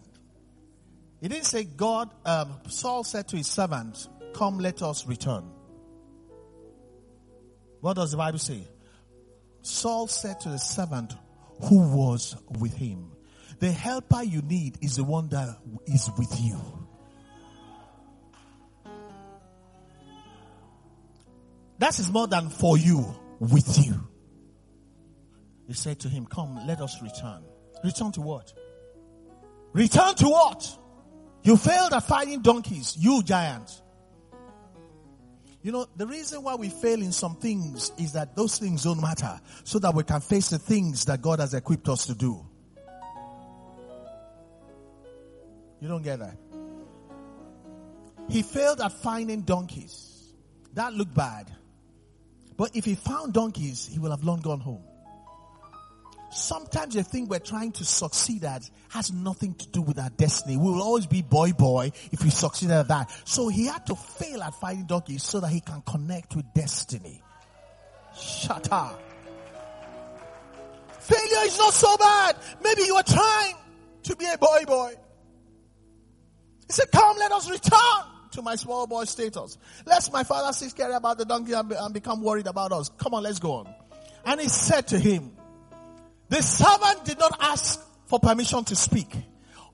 He 1.20 1.28
didn't 1.28 1.45
say 1.45 1.64
God, 1.64 2.12
um, 2.28 2.60
Saul 2.68 3.03
said 3.03 3.28
to 3.30 3.38
his 3.38 3.47
servant, 3.47 4.08
come 4.36 4.60
let 4.60 4.84
us 4.84 5.08
return. 5.08 5.49
What 7.82 7.95
does 7.95 8.12
the 8.12 8.18
Bible 8.18 8.38
say? 8.38 8.62
Saul 9.64 10.05
said 10.05 10.41
to 10.41 10.49
the 10.49 10.60
servant 10.60 11.16
who 11.64 11.88
was 11.97 12.36
with 12.60 12.76
him, 12.76 13.14
the 13.60 13.72
helper 13.72 14.24
you 14.24 14.41
need 14.41 14.78
is 14.82 14.97
the 14.97 15.03
one 15.03 15.30
that 15.30 15.58
is 15.86 16.10
with 16.18 16.39
you. 16.39 16.60
That 21.80 21.97
is 21.99 22.12
more 22.12 22.28
than 22.28 22.49
for 22.49 22.78
you, 22.78 23.16
with 23.39 23.86
you. 23.86 24.08
He 25.68 25.74
said 25.74 25.99
to 26.01 26.10
him, 26.10 26.26
Come, 26.26 26.66
let 26.66 26.82
us 26.82 27.01
return. 27.01 27.43
Return 27.84 28.12
to 28.14 28.22
what? 28.22 28.53
Return 29.74 30.16
to 30.16 30.26
what? 30.26 30.78
You 31.43 31.58
failed 31.58 31.93
at 31.93 32.03
fighting 32.03 32.41
donkeys, 32.41 32.97
you 32.99 33.22
giant. 33.24 33.82
You 35.62 35.72
know, 35.72 35.86
the 35.97 36.08
reason 36.08 36.43
why 36.43 36.55
we 36.55 36.70
fail 36.70 37.01
in 37.01 37.12
some 37.12 37.36
things 37.36 37.91
is 37.97 38.14
that 38.14 38.36
those 38.36 38.58
things 38.58 38.84
don't 38.84 39.01
matter 39.01 39.39
so 39.64 39.80
that 39.80 39.93
we 39.93 40.03
can 40.03 40.22
face 40.22 40.49
the 40.49 40.60
things 40.60 41.05
that 41.05 41.22
God 41.22 41.39
has 41.39 41.53
equipped 41.53 41.89
us 41.89 42.05
to 42.08 42.16
do. 42.16 42.47
You 45.80 45.88
don't 45.88 46.03
get 46.03 46.19
that. 46.19 46.38
He 48.30 48.41
failed 48.41 48.82
at 48.82 48.91
finding 48.91 49.41
donkeys. 49.41 50.34
That 50.73 50.93
looked 50.93 51.13
bad. 51.13 51.51
But 52.57 52.75
if 52.75 52.86
he 52.86 52.95
found 52.95 53.34
donkeys, 53.34 53.88
he 53.88 53.99
will 53.99 54.11
have 54.11 54.23
long 54.23 54.41
gone 54.41 54.59
home. 54.59 54.84
Sometimes 56.30 56.93
the 56.93 57.03
thing 57.03 57.28
we're 57.28 57.39
trying 57.39 57.71
to 57.73 57.86
succeed 57.86 58.43
at 58.43 58.69
has 58.89 59.13
nothing 59.13 59.53
to 59.55 59.67
do 59.69 59.82
with 59.82 59.97
our 59.97 60.09
destiny. 60.09 60.57
We 60.57 60.71
will 60.71 60.82
always 60.82 61.07
be 61.07 61.21
boy 61.21 61.53
boy 61.53 61.91
if 62.11 62.23
we 62.23 62.30
succeed 62.30 62.69
at 62.71 62.89
that. 62.89 63.11
So 63.25 63.47
he 63.47 63.65
had 63.65 63.86
to 63.86 63.95
fail 63.95 64.43
at 64.43 64.53
finding 64.55 64.86
donkeys 64.86 65.23
so 65.23 65.39
that 65.39 65.49
he 65.49 65.61
can 65.61 65.82
connect 65.82 66.36
with 66.36 66.45
destiny. 66.53 67.21
Shut 68.15 68.71
up. 68.71 69.01
Failure 70.99 71.45
is 71.45 71.57
not 71.57 71.73
so 71.73 71.95
bad. 71.95 72.36
Maybe 72.61 72.82
you 72.84 72.95
are 72.95 73.03
trying 73.03 73.55
to 74.03 74.15
be 74.15 74.25
a 74.25 74.38
boy 74.38 74.63
boy. 74.65 74.93
He 76.68 76.74
said, 76.74 76.91
come, 76.91 77.18
let 77.18 77.32
us 77.32 77.49
return 77.49 78.03
to 78.32 78.41
my 78.41 78.55
small 78.55 78.86
boy 78.88 79.05
status. 79.05 79.57
Lest 79.86 80.11
my 80.11 80.24
father 80.24 80.51
cease 80.53 80.74
care 80.74 80.91
about 80.91 81.18
the 81.18 81.26
donkey 81.26 81.53
and, 81.53 81.70
be, 81.70 81.76
and 81.76 81.93
become 81.93 82.22
worried 82.22 82.47
about 82.47 82.72
us. 82.72 82.89
Come 82.97 83.13
on, 83.13 83.24
let's 83.24 83.39
go 83.39 83.53
on. 83.53 83.74
And 84.26 84.41
he 84.41 84.49
said 84.49 84.88
to 84.89 84.99
him, 84.99 85.32
the 86.30 86.41
servant 86.41 87.05
did 87.05 87.20
not 87.20 87.38
ask 87.39 87.80
for 88.07 88.20
permission 88.20 88.65
to 88.65 88.76
speak. 88.76 89.15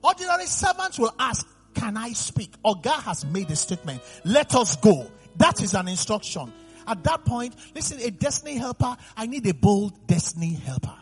Ordinary 0.02 0.46
servants 0.46 0.98
will 0.98 1.14
ask, 1.18 1.46
can 1.74 1.96
I 1.96 2.12
speak? 2.12 2.54
Or 2.64 2.76
God 2.80 3.00
has 3.00 3.24
made 3.24 3.50
a 3.50 3.56
statement. 3.56 4.00
Let 4.24 4.54
us 4.54 4.76
go. 4.76 5.10
That 5.36 5.60
is 5.60 5.74
an 5.74 5.88
instruction. 5.88 6.52
At 6.86 7.02
that 7.04 7.24
point, 7.24 7.56
listen, 7.74 7.98
a 8.00 8.10
destiny 8.10 8.56
helper, 8.56 8.96
I 9.16 9.26
need 9.26 9.46
a 9.48 9.54
bold 9.54 10.06
destiny 10.06 10.54
helper. 10.54 10.94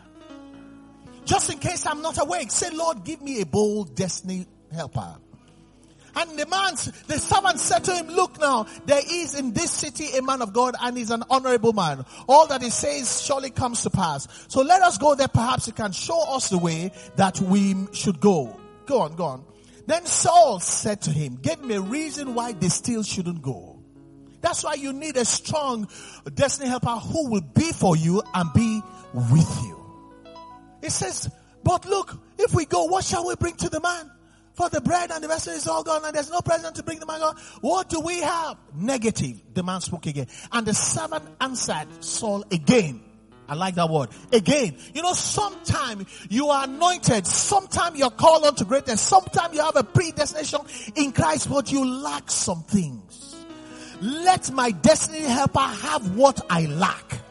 Just 1.25 1.51
in 1.51 1.59
case 1.59 1.85
I'm 1.85 2.01
not 2.01 2.19
awake, 2.19 2.49
say, 2.49 2.69
Lord, 2.71 3.03
give 3.03 3.21
me 3.21 3.41
a 3.41 3.45
bold 3.45 3.95
destiny 3.95 4.47
helper. 4.71 5.17
And 6.15 6.37
the 6.37 6.45
man, 6.45 6.75
the 7.07 7.17
servant 7.19 7.59
said 7.59 7.83
to 7.85 7.95
him, 7.95 8.07
look 8.07 8.39
now, 8.39 8.67
there 8.85 9.01
is 9.03 9.33
in 9.33 9.53
this 9.53 9.71
city 9.71 10.15
a 10.17 10.21
man 10.21 10.41
of 10.41 10.53
God 10.53 10.75
and 10.79 10.95
he's 10.95 11.09
an 11.09 11.23
honorable 11.29 11.73
man. 11.73 12.05
All 12.27 12.45
that 12.47 12.61
he 12.61 12.69
says 12.69 13.21
surely 13.21 13.49
comes 13.49 13.81
to 13.83 13.89
pass. 13.89 14.27
So 14.47 14.61
let 14.61 14.81
us 14.81 14.97
go 14.97 15.15
there. 15.15 15.27
Perhaps 15.27 15.65
he 15.65 15.71
can 15.71 15.91
show 15.91 16.35
us 16.35 16.49
the 16.49 16.59
way 16.59 16.91
that 17.15 17.39
we 17.39 17.75
should 17.93 18.19
go. 18.19 18.59
Go 18.85 19.01
on, 19.01 19.15
go 19.15 19.25
on. 19.25 19.45
Then 19.87 20.05
Saul 20.05 20.59
said 20.59 21.01
to 21.01 21.09
him, 21.09 21.39
give 21.41 21.63
me 21.63 21.75
a 21.75 21.81
reason 21.81 22.35
why 22.35 22.53
they 22.53 22.69
still 22.69 23.03
shouldn't 23.03 23.41
go. 23.41 23.83
That's 24.41 24.63
why 24.63 24.75
you 24.75 24.93
need 24.93 25.17
a 25.17 25.25
strong 25.25 25.87
destiny 26.33 26.69
helper 26.69 26.89
who 26.89 27.29
will 27.29 27.41
be 27.41 27.71
for 27.71 27.95
you 27.95 28.21
and 28.33 28.53
be 28.53 28.81
with 29.13 29.61
you. 29.63 29.79
It 30.81 30.91
says, 30.91 31.29
but 31.63 31.85
look, 31.85 32.17
if 32.37 32.53
we 32.53 32.65
go, 32.65 32.83
what 32.85 33.05
shall 33.05 33.25
we 33.25 33.35
bring 33.35 33.55
to 33.55 33.69
the 33.69 33.79
man? 33.79 34.11
For 34.53 34.69
the 34.69 34.81
bread 34.81 35.11
and 35.11 35.23
the 35.23 35.27
vessel 35.27 35.53
is 35.53 35.67
all 35.67 35.83
gone 35.83 36.05
and 36.05 36.15
there's 36.15 36.29
no 36.29 36.41
present 36.41 36.75
to 36.75 36.83
bring 36.83 36.99
the 36.99 37.05
man 37.05 37.19
God. 37.19 37.39
What 37.61 37.89
do 37.89 37.99
we 37.99 38.21
have? 38.21 38.57
Negative. 38.75 39.41
The 39.53 39.63
man 39.63 39.81
spoke 39.81 40.05
again. 40.05 40.27
And 40.51 40.65
the 40.65 40.73
servant 40.73 41.25
answered 41.41 41.87
Saul 42.01 42.43
again. 42.51 43.01
I 43.47 43.55
like 43.55 43.75
that 43.75 43.89
word. 43.89 44.09
Again, 44.31 44.77
you 44.93 45.01
know, 45.01 45.13
sometime 45.13 46.05
you 46.29 46.47
are 46.49 46.63
anointed, 46.63 47.27
sometime 47.27 47.95
you're 47.95 48.09
called 48.09 48.45
on 48.45 48.55
to 48.55 48.65
greatness, 48.65 49.01
sometime 49.01 49.53
you 49.53 49.61
have 49.61 49.75
a 49.75 49.83
predestination 49.83 50.61
in 50.95 51.11
Christ, 51.11 51.49
but 51.49 51.71
you 51.71 51.85
lack 51.85 52.31
some 52.31 52.63
things. 52.63 53.35
Let 54.01 54.51
my 54.51 54.71
destiny 54.71 55.19
helper 55.19 55.59
have 55.59 56.15
what 56.15 56.41
I 56.49 56.65
lack. 56.65 57.22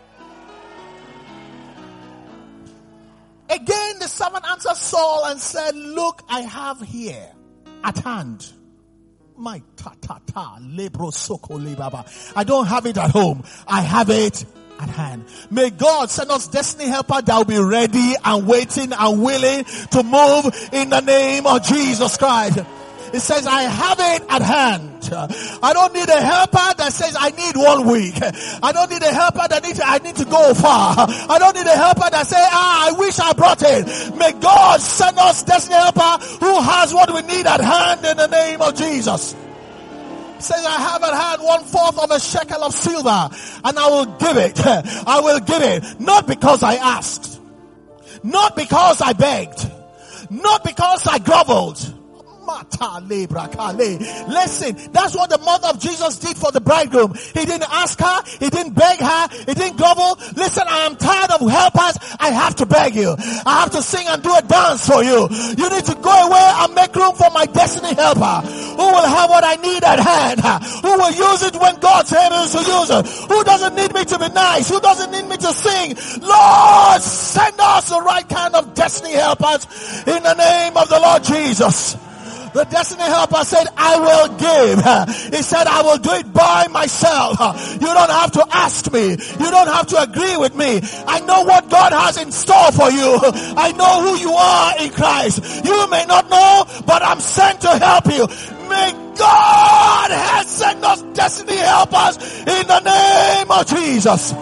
Again, 3.52 3.98
the 3.98 4.08
servant 4.08 4.44
answered 4.48 4.76
Saul 4.76 5.26
and 5.26 5.38
said, 5.38 5.74
look, 5.74 6.22
I 6.28 6.40
have 6.40 6.80
here 6.80 7.28
at 7.84 7.98
hand 7.98 8.50
my 9.36 9.62
ta 9.76 9.92
ta 10.00 10.20
ta 10.26 10.58
lebro 10.60 11.12
soko 11.12 11.58
lebaba. 11.58 12.32
I 12.36 12.44
don't 12.44 12.66
have 12.66 12.86
it 12.86 12.96
at 12.96 13.10
home. 13.10 13.42
I 13.66 13.80
have 13.80 14.08
it 14.10 14.44
at 14.78 14.88
hand. 14.88 15.24
May 15.50 15.70
God 15.70 16.10
send 16.10 16.30
us 16.30 16.48
destiny 16.48 16.88
helper 16.88 17.22
that 17.22 17.36
will 17.36 17.44
be 17.44 17.58
ready 17.58 18.14
and 18.24 18.46
waiting 18.46 18.92
and 18.92 19.22
willing 19.22 19.64
to 19.64 20.02
move 20.02 20.70
in 20.72 20.90
the 20.90 21.00
name 21.00 21.46
of 21.46 21.62
Jesus 21.64 22.16
Christ. 22.16 22.60
It 23.12 23.20
says, 23.20 23.46
I 23.46 23.62
have 23.62 23.98
it 24.00 24.22
at 24.30 24.42
hand. 24.42 24.88
I 25.62 25.72
don't 25.74 25.92
need 25.92 26.08
a 26.08 26.20
helper 26.20 26.74
that 26.78 26.92
says 26.92 27.14
I 27.18 27.30
need 27.30 27.56
one 27.56 27.86
week. 27.86 28.14
I 28.62 28.72
don't 28.72 28.90
need 28.90 29.02
a 29.02 29.12
helper 29.12 29.46
that 29.48 29.62
needs, 29.62 29.80
I 29.84 29.98
need 29.98 30.16
to 30.16 30.24
go 30.24 30.54
far. 30.54 30.94
I 30.98 31.38
don't 31.38 31.54
need 31.54 31.66
a 31.66 31.76
helper 31.76 32.08
that 32.10 32.26
say, 32.26 32.40
ah, 32.40 32.88
I 32.88 32.98
wish 32.98 33.18
I 33.18 33.32
brought 33.34 33.62
it. 33.62 34.16
May 34.16 34.32
God 34.32 34.80
send 34.80 35.18
us 35.18 35.42
destiny 35.42 35.76
helper 35.76 36.24
who 36.40 36.60
has 36.60 36.94
what 36.94 37.12
we 37.12 37.20
need 37.22 37.46
at 37.46 37.60
hand 37.60 38.04
in 38.04 38.16
the 38.16 38.28
name 38.28 38.62
of 38.62 38.74
Jesus 38.74 39.36
says, 40.40 40.64
I 40.66 40.72
have 40.72 41.02
at 41.04 41.14
hand 41.14 41.42
one 41.42 41.62
fourth 41.62 42.02
of 42.02 42.10
a 42.10 42.18
shekel 42.18 42.64
of 42.64 42.74
silver 42.74 43.30
and 43.64 43.78
I 43.78 43.88
will 43.88 44.06
give 44.06 44.36
it. 44.36 44.58
I 44.66 45.20
will 45.20 45.38
give 45.38 45.62
it. 45.62 46.00
Not 46.00 46.26
because 46.26 46.64
I 46.64 46.74
asked. 46.74 47.40
Not 48.24 48.56
because 48.56 49.00
I 49.00 49.12
begged. 49.12 49.70
Not 50.30 50.64
because 50.64 51.06
I 51.06 51.18
groveled 51.18 52.01
Listen, 54.28 54.92
that's 54.92 55.14
what 55.14 55.30
the 55.30 55.38
mother 55.38 55.68
of 55.68 55.80
Jesus 55.80 56.18
did 56.18 56.36
for 56.36 56.50
the 56.52 56.60
bridegroom. 56.60 57.14
He 57.14 57.44
didn't 57.44 57.70
ask 57.70 57.98
her, 57.98 58.22
he 58.38 58.50
didn't 58.50 58.74
beg 58.74 58.98
her, 58.98 59.28
he 59.46 59.54
didn't 59.54 59.76
grovel. 59.76 60.18
Listen, 60.36 60.64
I 60.68 60.86
am 60.86 60.96
tired 60.96 61.30
of 61.30 61.48
helpers. 61.48 61.98
I 62.18 62.30
have 62.30 62.56
to 62.56 62.66
beg 62.66 62.94
you. 62.94 63.14
I 63.18 63.60
have 63.62 63.70
to 63.72 63.82
sing 63.82 64.06
and 64.08 64.22
do 64.22 64.34
a 64.34 64.42
dance 64.42 64.86
for 64.86 65.02
you. 65.02 65.28
You 65.56 65.70
need 65.70 65.84
to 65.86 65.96
go 66.00 66.26
away 66.28 66.46
and 66.62 66.74
make 66.74 66.94
room 66.94 67.14
for 67.14 67.30
my 67.30 67.46
destiny 67.46 67.94
helper 67.94 68.46
who 68.76 68.86
will 68.86 69.06
have 69.06 69.30
what 69.30 69.44
I 69.44 69.56
need 69.56 69.84
at 69.84 70.00
hand, 70.00 70.40
who 70.82 70.92
will 70.96 71.12
use 71.12 71.42
it 71.42 71.56
when 71.56 71.78
God's 71.80 72.10
hand 72.10 72.34
is 72.34 72.52
to 72.52 72.58
use 72.58 72.90
it, 72.90 73.06
who 73.28 73.44
doesn't 73.44 73.74
need 73.74 73.92
me 73.94 74.04
to 74.04 74.18
be 74.18 74.28
nice, 74.28 74.68
who 74.68 74.80
doesn't 74.80 75.10
need 75.10 75.28
me 75.28 75.36
to 75.36 75.52
sing. 75.52 75.96
Lord, 76.20 77.02
send 77.02 77.60
us 77.60 77.88
the 77.88 78.00
right 78.00 78.28
kind 78.28 78.54
of 78.54 78.74
destiny 78.74 79.12
helpers 79.12 79.66
in 80.06 80.22
the 80.22 80.34
name 80.34 80.76
of 80.76 80.88
the 80.88 80.98
Lord 80.98 81.22
Jesus. 81.24 81.96
The 82.54 82.64
destiny 82.64 83.04
helper 83.04 83.44
said, 83.44 83.66
I 83.76 83.98
will 83.98 84.28
give. 84.36 84.78
He 85.34 85.42
said, 85.42 85.66
I 85.66 85.82
will 85.82 85.98
do 85.98 86.10
it 86.12 86.32
by 86.32 86.66
myself. 86.68 87.38
You 87.74 87.86
don't 87.86 88.10
have 88.10 88.32
to 88.32 88.46
ask 88.52 88.92
me. 88.92 89.10
You 89.10 89.50
don't 89.50 89.68
have 89.68 89.86
to 89.88 90.02
agree 90.02 90.36
with 90.36 90.54
me. 90.54 90.80
I 91.06 91.20
know 91.20 91.42
what 91.42 91.70
God 91.70 91.92
has 91.92 92.18
in 92.18 92.30
store 92.30 92.70
for 92.72 92.90
you. 92.90 93.18
I 93.56 93.72
know 93.72 94.02
who 94.02 94.18
you 94.20 94.32
are 94.32 94.84
in 94.84 94.90
Christ. 94.90 95.64
You 95.64 95.88
may 95.88 96.04
not 96.06 96.28
know, 96.28 96.64
but 96.86 97.02
I'm 97.02 97.20
sent 97.20 97.62
to 97.62 97.78
help 97.78 98.06
you. 98.06 98.26
May 98.68 98.92
God 99.16 100.10
has 100.10 100.46
sent 100.46 100.84
us 100.84 101.02
destiny 101.14 101.56
helpers 101.56 102.16
in 102.18 102.66
the 102.66 102.80
name 102.80 103.50
of 103.50 103.66
Jesus. 103.66 104.32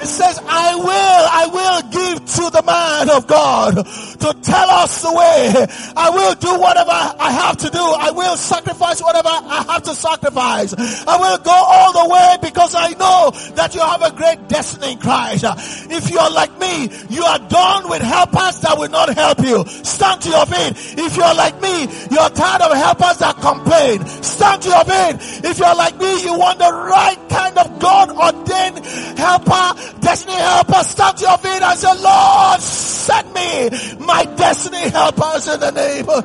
It 0.00 0.06
says, 0.06 0.40
I 0.46 0.74
will, 0.76 0.86
I 0.86 1.46
will 1.52 1.82
give 1.90 2.24
to 2.36 2.50
the 2.50 2.62
man 2.62 3.10
of 3.10 3.26
God 3.26 3.74
to 3.76 4.40
tell 4.42 4.70
us 4.70 5.02
the 5.02 5.12
way. 5.12 5.66
I 5.96 6.10
will 6.10 6.34
do 6.34 6.58
whatever 6.60 6.90
I 6.90 7.30
have 7.32 7.56
to 7.58 7.70
do. 7.70 7.78
I 7.80 8.10
will 8.10 8.36
sacrifice 8.36 9.00
whatever 9.02 9.28
I 9.28 9.64
have 9.68 9.82
to 9.84 9.94
sacrifice. 9.94 10.74
I 11.06 11.16
will 11.16 11.38
go 11.38 11.52
all 11.52 11.92
the 11.92 12.12
way 12.12 12.36
because 12.42 12.74
I 12.74 12.90
know 12.92 13.30
that 13.54 13.74
you 13.74 13.80
have 13.80 14.02
a 14.02 14.12
great 14.14 14.48
destiny 14.48 14.92
in 14.92 14.98
Christ. 14.98 15.44
If 15.90 16.10
you 16.10 16.18
are 16.18 16.30
like 16.30 16.58
me, 16.58 16.90
you 17.08 17.22
are 17.24 17.38
done 17.38 17.88
with 17.88 18.02
helpers 18.02 18.60
that 18.60 18.76
will 18.78 18.90
not 18.90 19.14
help 19.14 19.40
you. 19.40 19.64
Stand 19.66 20.22
to 20.22 20.30
your 20.30 20.46
feet. 20.46 20.98
If 20.98 21.16
you 21.16 21.22
are 21.22 21.34
like 21.34 21.60
me, 21.60 21.88
you 22.10 22.18
are 22.18 22.30
tired 22.30 22.62
of 22.62 22.76
helpers 22.76 23.18
that 23.18 23.36
complain. 23.40 24.06
Stand 24.22 24.62
to 24.62 24.68
your 24.68 24.84
feet. 24.84 25.44
If 25.44 25.58
you 25.58 25.64
are 25.64 25.76
like 25.76 25.96
me, 25.98 26.22
you 26.22 26.38
want 26.38 26.58
the 26.58 26.72
right 26.72 27.18
kind 27.28 27.58
of 27.58 27.78
God 27.78 28.10
ordained 28.10 28.84
helper 29.18 29.80
Destiny 30.00 30.34
helper, 30.34 30.82
stand 30.84 31.16
to 31.18 31.24
your 31.24 31.38
feet 31.38 31.62
and 31.62 31.78
say, 31.78 31.94
Lord, 32.00 32.60
send 32.60 33.32
me 33.32 33.70
my 34.04 34.24
destiny 34.36 34.88
helpers 34.90 35.48
in 35.48 35.60
the 35.60 35.70
name 35.70 36.08
of, 36.08 36.24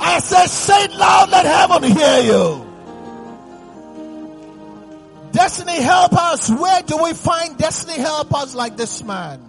I 0.00 0.18
say, 0.20 0.46
say 0.46 0.84
it 0.84 0.94
loud, 0.94 1.30
let 1.30 1.46
heaven 1.46 1.82
hear 1.82 2.20
you. 2.20 2.64
Destiny 5.32 5.80
helpers, 5.80 6.50
where 6.50 6.82
do 6.82 7.02
we 7.02 7.12
find 7.12 7.58
destiny 7.58 7.98
helpers 7.98 8.54
like 8.54 8.76
this 8.76 9.02
man? 9.04 9.40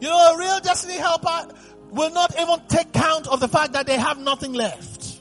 You 0.00 0.08
know, 0.08 0.34
a 0.34 0.38
real 0.38 0.60
destiny 0.60 0.96
helper 0.96 1.54
will 1.90 2.10
not 2.10 2.34
even 2.40 2.60
take 2.68 2.92
count 2.92 3.28
of 3.28 3.40
the 3.40 3.48
fact 3.48 3.72
that 3.74 3.86
they 3.86 3.96
have 3.96 4.18
nothing 4.18 4.52
left. 4.52 5.20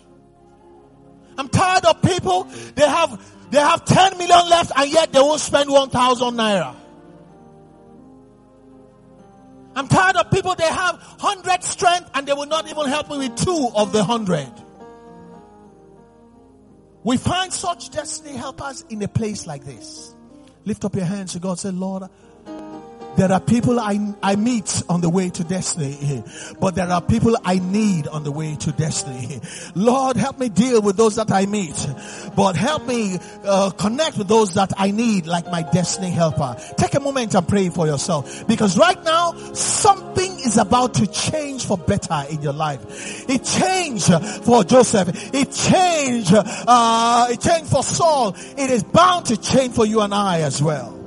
I'm 1.37 1.49
tired 1.49 1.85
of 1.85 2.01
people, 2.01 2.45
they 2.75 2.87
have 2.87 3.21
they 3.51 3.59
have 3.59 3.83
10 3.83 4.17
million 4.17 4.49
left 4.49 4.71
and 4.75 4.89
yet 4.89 5.11
they 5.11 5.19
won't 5.19 5.41
spend 5.41 5.69
1,000 5.69 6.33
naira. 6.35 6.75
I'm 9.75 9.87
tired 9.87 10.15
of 10.15 10.31
people, 10.31 10.55
they 10.55 10.67
have 10.67 10.95
100 11.19 11.63
strength 11.63 12.09
and 12.13 12.25
they 12.25 12.33
will 12.33 12.45
not 12.45 12.69
even 12.69 12.87
help 12.87 13.09
me 13.09 13.17
with 13.17 13.35
two 13.35 13.69
of 13.75 13.91
the 13.91 13.99
100. 13.99 14.49
We 17.03 17.17
find 17.17 17.51
such 17.51 17.89
destiny 17.89 18.37
helpers 18.37 18.85
in 18.89 19.01
a 19.01 19.07
place 19.07 19.45
like 19.45 19.65
this. 19.65 20.15
Lift 20.63 20.85
up 20.85 20.95
your 20.95 21.05
hands 21.05 21.33
to 21.33 21.39
God. 21.39 21.59
Say, 21.59 21.71
Lord, 21.71 22.03
there 23.17 23.31
are 23.31 23.39
people 23.39 23.79
I, 23.79 24.13
I 24.23 24.35
meet 24.35 24.83
on 24.87 25.01
the 25.01 25.09
way 25.09 25.29
to 25.29 25.43
destiny, 25.43 26.23
but 26.59 26.75
there 26.75 26.87
are 26.87 27.01
people 27.01 27.35
I 27.43 27.59
need 27.59 28.07
on 28.07 28.23
the 28.23 28.31
way 28.31 28.55
to 28.55 28.71
destiny. 28.71 29.41
Lord, 29.75 30.17
help 30.17 30.39
me 30.39 30.49
deal 30.49 30.81
with 30.81 30.97
those 30.97 31.15
that 31.17 31.31
I 31.31 31.45
meet, 31.45 31.75
but 32.35 32.55
help 32.55 32.87
me 32.87 33.19
uh, 33.43 33.71
connect 33.71 34.17
with 34.17 34.27
those 34.27 34.53
that 34.53 34.71
I 34.77 34.91
need 34.91 35.27
like 35.27 35.45
my 35.51 35.61
destiny 35.61 36.09
helper. 36.09 36.55
Take 36.77 36.95
a 36.95 36.99
moment 36.99 37.35
and 37.35 37.47
pray 37.47 37.69
for 37.69 37.85
yourself 37.85 38.47
because 38.47 38.77
right 38.77 39.01
now 39.03 39.33
something 39.53 40.31
is 40.39 40.57
about 40.57 40.93
to 40.95 41.07
change 41.07 41.65
for 41.65 41.77
better 41.77 42.23
in 42.29 42.41
your 42.41 42.53
life. 42.53 43.29
It 43.29 43.43
changed 43.43 44.11
for 44.45 44.63
Joseph. 44.63 45.33
It 45.33 45.51
changed, 45.51 46.33
uh, 46.33 47.27
it 47.29 47.41
changed 47.41 47.69
for 47.69 47.83
Saul. 47.83 48.35
It 48.57 48.69
is 48.69 48.83
bound 48.83 49.27
to 49.27 49.37
change 49.37 49.73
for 49.75 49.85
you 49.85 50.01
and 50.01 50.13
I 50.13 50.41
as 50.41 50.61
well. 50.61 51.00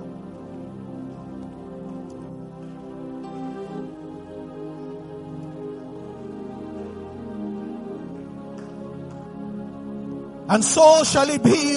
And 10.48 10.64
so 10.64 11.04
shall 11.04 11.28
it 11.30 11.42
be 11.42 11.76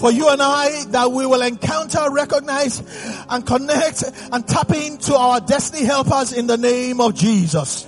for 0.00 0.10
you 0.10 0.28
and 0.28 0.42
I 0.42 0.84
that 0.86 1.12
we 1.12 1.26
will 1.26 1.42
encounter, 1.42 2.10
recognize, 2.10 2.82
and 3.28 3.46
connect 3.46 4.04
and 4.32 4.46
tap 4.46 4.70
into 4.70 5.14
our 5.14 5.40
destiny 5.40 5.84
helpers 5.84 6.32
in 6.32 6.46
the 6.46 6.56
name 6.56 7.00
of 7.00 7.14
Jesus. 7.14 7.86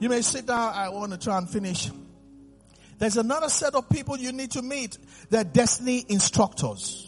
You 0.00 0.08
may 0.08 0.22
sit 0.22 0.46
down. 0.46 0.72
I 0.74 0.90
want 0.90 1.12
to 1.12 1.18
try 1.18 1.38
and 1.38 1.48
finish. 1.48 1.90
There's 2.98 3.16
another 3.16 3.48
set 3.48 3.74
of 3.74 3.88
people 3.88 4.16
you 4.16 4.32
need 4.32 4.52
to 4.52 4.62
meet. 4.62 4.98
They're 5.30 5.44
destiny 5.44 6.04
instructors. 6.08 7.04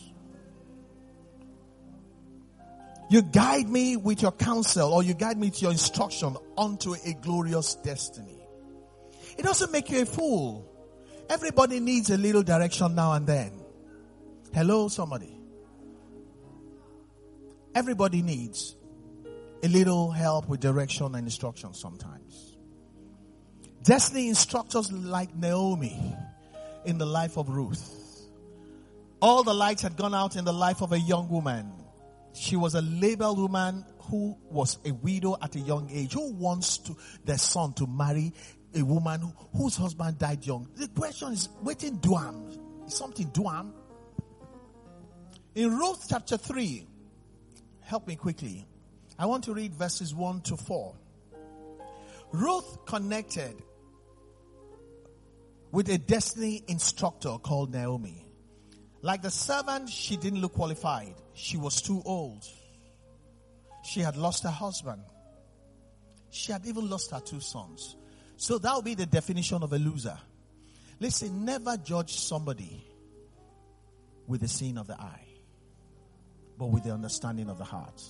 You 3.11 3.23
guide 3.23 3.69
me 3.69 3.97
with 3.97 4.23
your 4.23 4.33
counsel 4.33 4.93
or 4.93 5.03
you 5.03 5.15
guide 5.15 5.37
me 5.37 5.51
to 5.51 5.61
your 5.61 5.73
instruction 5.73 6.37
onto 6.57 6.95
a 6.95 7.13
glorious 7.21 7.75
destiny. 7.75 8.40
It 9.41 9.45
doesn't 9.45 9.73
make 9.73 9.89
you 9.89 10.03
a 10.03 10.05
fool. 10.05 10.71
Everybody 11.31 11.81
needs 11.81 12.11
a 12.11 12.19
little 12.19 12.43
direction 12.43 12.95
now 12.95 13.15
and 13.15 13.27
then. 13.27 13.53
Hello, 14.53 14.89
somebody. 14.89 15.35
Everybody 17.75 18.21
needs. 18.21 18.77
a 19.63 19.69
little 19.69 20.11
help 20.11 20.47
with 20.47 20.61
direction 20.61 21.07
and 21.15 21.25
instruction 21.27 21.73
sometimes. 21.73 22.59
Destiny 23.83 24.29
instructors 24.29 24.93
like 24.93 25.35
Naomi 25.35 26.15
in 26.85 26.99
the 26.99 27.07
life 27.07 27.39
of 27.39 27.49
Ruth. 27.49 28.29
All 29.23 29.43
the 29.43 29.55
lights 29.55 29.81
had 29.81 29.97
gone 29.97 30.15
out 30.15 30.37
in 30.37 30.45
the 30.45 30.53
life 30.53 30.83
of 30.83 30.93
a 30.93 31.01
young 31.01 31.31
woman. 31.31 31.73
She 32.35 32.57
was 32.57 32.75
a 32.75 32.83
labeled 32.83 33.39
woman 33.39 33.87
who 34.11 34.37
was 34.51 34.77
a 34.85 34.91
widow 34.93 35.39
at 35.41 35.57
a 35.57 35.61
young 35.61 35.89
age. 35.91 36.13
Who 36.13 36.33
wants 36.35 36.77
to, 36.79 36.97
their 37.25 37.39
son 37.39 37.73
to 37.75 37.87
marry 37.87 38.35
a 38.75 38.83
woman 38.83 39.33
whose 39.57 39.77
husband 39.77 40.19
died 40.19 40.47
young? 40.47 40.69
The 40.77 40.89
question 40.89 41.33
is, 41.33 41.49
waiting 41.63 41.99
duam. 41.99 42.87
Is 42.87 42.95
something 42.95 43.27
duam? 43.31 43.73
In 45.55 45.77
Ruth 45.77 46.07
chapter 46.09 46.37
3, 46.37 46.87
help 47.81 48.07
me 48.07 48.17
quickly. 48.17 48.67
I 49.19 49.27
want 49.27 49.45
to 49.45 49.55
read 49.55 49.75
verses 49.75 50.15
1 50.15 50.43
to 50.43 50.57
4. 50.57 50.95
Ruth 52.33 52.87
connected 52.87 53.55
with 55.73 55.89
a 55.89 55.99
destiny 55.99 56.63
instructor 56.69 57.37
called 57.39 57.73
Naomi. 57.73 58.27
Like 59.03 59.23
the 59.23 59.31
servant, 59.31 59.89
she 59.89 60.17
didn't 60.17 60.41
look 60.41 60.55
qualified. 60.55 61.15
She 61.35 61.57
was 61.57 61.81
too 61.81 62.03
old. 62.05 62.45
She 63.83 64.01
had 64.01 64.17
lost 64.17 64.45
her 64.45 64.51
husband. 64.51 65.03
She 66.31 66.53
had 66.53 66.67
even 66.67 66.89
lost 66.89 67.11
her 67.11 67.21
two 67.21 67.41
sons. 67.41 67.97
So 68.41 68.57
that 68.57 68.75
would 68.75 68.87
be 68.87 68.95
the 68.95 69.05
definition 69.05 69.63
of 69.63 69.75
a 69.75 69.79
loser. 69.79 70.17
Listen, 70.99 71.45
never 71.45 71.77
judge 71.77 72.19
somebody 72.19 72.83
with 74.27 74.41
the 74.41 74.49
seeing 74.49 74.79
of 74.79 74.87
the 74.87 74.95
eye, 74.99 75.27
but 76.57 76.69
with 76.69 76.85
the 76.85 76.91
understanding 76.91 77.51
of 77.51 77.59
the 77.59 77.65
heart. 77.65 78.03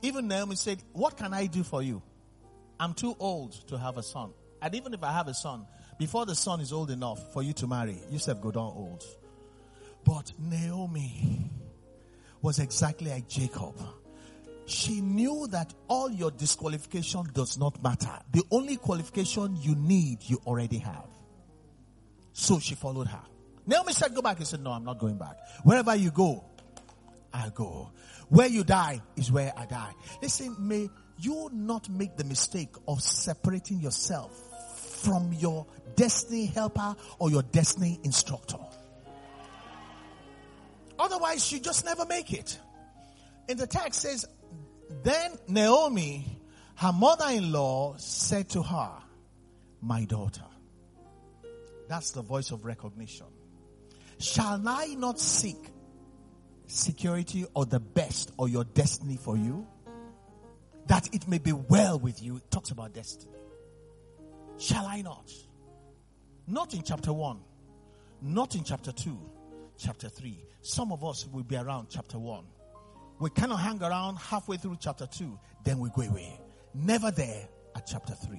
Even 0.00 0.28
Naomi 0.28 0.56
said, 0.56 0.82
What 0.94 1.18
can 1.18 1.34
I 1.34 1.44
do 1.44 1.62
for 1.62 1.82
you? 1.82 2.00
I'm 2.80 2.94
too 2.94 3.14
old 3.18 3.52
to 3.68 3.76
have 3.76 3.98
a 3.98 4.02
son. 4.02 4.32
And 4.62 4.74
even 4.74 4.94
if 4.94 5.04
I 5.04 5.12
have 5.12 5.28
a 5.28 5.34
son, 5.34 5.66
before 5.98 6.24
the 6.24 6.34
son 6.34 6.60
is 6.60 6.72
old 6.72 6.90
enough 6.90 7.30
for 7.34 7.42
you 7.42 7.52
to 7.52 7.66
marry, 7.66 7.98
you 8.10 8.18
said 8.18 8.40
go 8.40 8.50
down 8.50 8.72
old. 8.74 9.04
But 10.06 10.32
Naomi 10.38 11.50
was 12.40 12.60
exactly 12.60 13.10
like 13.10 13.28
Jacob. 13.28 13.74
She 14.70 15.00
knew 15.00 15.48
that 15.48 15.74
all 15.88 16.12
your 16.12 16.30
disqualification 16.30 17.24
does 17.34 17.58
not 17.58 17.82
matter. 17.82 18.16
The 18.30 18.44
only 18.52 18.76
qualification 18.76 19.56
you 19.60 19.74
need, 19.74 20.18
you 20.22 20.40
already 20.46 20.78
have. 20.78 21.08
So 22.32 22.60
she 22.60 22.76
followed 22.76 23.08
her. 23.08 23.20
Naomi 23.66 23.92
said, 23.92 24.14
Go 24.14 24.22
back. 24.22 24.38
He 24.38 24.44
said, 24.44 24.60
No, 24.60 24.70
I'm 24.70 24.84
not 24.84 25.00
going 25.00 25.18
back. 25.18 25.38
Wherever 25.64 25.96
you 25.96 26.12
go, 26.12 26.44
I 27.34 27.50
go. 27.52 27.90
Where 28.28 28.46
you 28.46 28.62
die 28.62 29.02
is 29.16 29.32
where 29.32 29.52
I 29.56 29.66
die. 29.66 29.92
Listen, 30.22 30.54
may 30.60 30.88
you 31.18 31.50
not 31.52 31.88
make 31.88 32.16
the 32.16 32.24
mistake 32.24 32.72
of 32.86 33.02
separating 33.02 33.80
yourself 33.80 34.32
from 35.02 35.32
your 35.32 35.66
destiny 35.96 36.46
helper 36.46 36.94
or 37.18 37.28
your 37.28 37.42
destiny 37.42 37.98
instructor. 38.04 38.58
Otherwise, 40.96 41.50
you 41.50 41.58
just 41.58 41.84
never 41.84 42.06
make 42.06 42.32
it. 42.32 42.56
And 43.50 43.58
the 43.58 43.66
text 43.66 44.02
says, 44.02 44.24
Then 45.02 45.36
Naomi, 45.48 46.40
her 46.76 46.92
mother 46.92 47.26
in 47.30 47.50
law, 47.50 47.96
said 47.96 48.48
to 48.50 48.62
her, 48.62 48.92
My 49.80 50.04
daughter. 50.04 50.44
That's 51.88 52.12
the 52.12 52.22
voice 52.22 52.52
of 52.52 52.64
recognition. 52.64 53.26
Shall 54.20 54.62
I 54.68 54.94
not 54.96 55.18
seek 55.18 55.56
security 56.68 57.44
or 57.52 57.66
the 57.66 57.80
best 57.80 58.30
or 58.36 58.48
your 58.48 58.62
destiny 58.62 59.16
for 59.16 59.36
you? 59.36 59.66
That 60.86 61.12
it 61.12 61.26
may 61.26 61.38
be 61.38 61.50
well 61.50 61.98
with 61.98 62.22
you. 62.22 62.36
It 62.36 62.48
talks 62.52 62.70
about 62.70 62.94
destiny. 62.94 63.32
Shall 64.58 64.86
I 64.86 65.02
not? 65.02 65.28
Not 66.46 66.72
in 66.72 66.84
chapter 66.84 67.12
1, 67.12 67.40
not 68.22 68.54
in 68.54 68.62
chapter 68.62 68.92
2, 68.92 69.18
chapter 69.76 70.08
3. 70.08 70.38
Some 70.62 70.92
of 70.92 71.04
us 71.04 71.26
will 71.26 71.42
be 71.42 71.56
around 71.56 71.88
chapter 71.90 72.16
1. 72.16 72.44
We 73.20 73.28
cannot 73.28 73.60
hang 73.60 73.82
around 73.82 74.16
halfway 74.16 74.56
through 74.56 74.78
chapter 74.80 75.06
2, 75.06 75.38
then 75.62 75.78
we 75.78 75.90
go 75.90 76.02
away. 76.02 76.40
Never 76.74 77.10
there 77.10 77.48
at 77.76 77.86
chapter 77.86 78.14
3. 78.14 78.38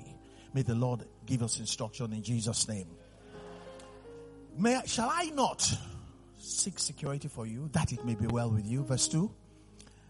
May 0.53 0.63
the 0.63 0.73
Lord 0.75 1.05
give 1.25 1.43
us 1.43 1.59
instruction 1.59 2.11
in 2.13 2.23
Jesus' 2.23 2.67
name. 2.67 2.87
May, 4.57 4.81
shall 4.87 5.09
I 5.09 5.25
not 5.35 5.71
seek 6.37 6.79
security 6.79 7.27
for 7.27 7.45
you 7.45 7.69
that 7.73 7.93
it 7.93 8.03
may 8.03 8.15
be 8.15 8.25
well 8.25 8.49
with 8.49 8.65
you? 8.65 8.83
Verse 8.83 9.07
2. 9.07 9.31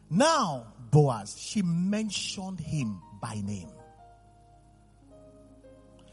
Now, 0.09 0.73
Boaz, 0.89 1.37
she 1.37 1.61
mentioned 1.61 2.59
him 2.61 3.01
by 3.21 3.35
name. 3.35 3.69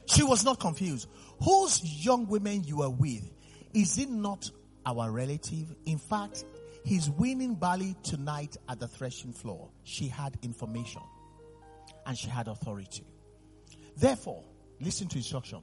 She 0.07 0.25
was 0.25 0.45
not 0.45 0.59
confused. 0.59 1.09
Whose 1.43 2.05
young 2.05 2.27
women 2.27 2.65
you 2.65 2.83
are 2.83 2.91
with? 2.91 3.31
Is 3.73 3.99
it 3.99 4.11
not 4.11 4.51
our 4.85 5.11
relative? 5.11 5.75
In 5.85 5.99
fact, 5.99 6.45
he's 6.85 7.11
winning 7.11 7.55
barley 7.55 7.97
tonight 8.03 8.57
at 8.69 8.81
the 8.81 8.89
threshing 8.89 9.33
floor. 9.33 9.69
She 9.85 10.09
had 10.09 10.37
information 10.43 11.03
and 12.07 12.17
she 12.17 12.29
had 12.29 12.49
authority. 12.49 13.05
Therefore, 13.97 14.45
listen 14.81 15.09
to 15.09 15.17
instruction. 15.17 15.61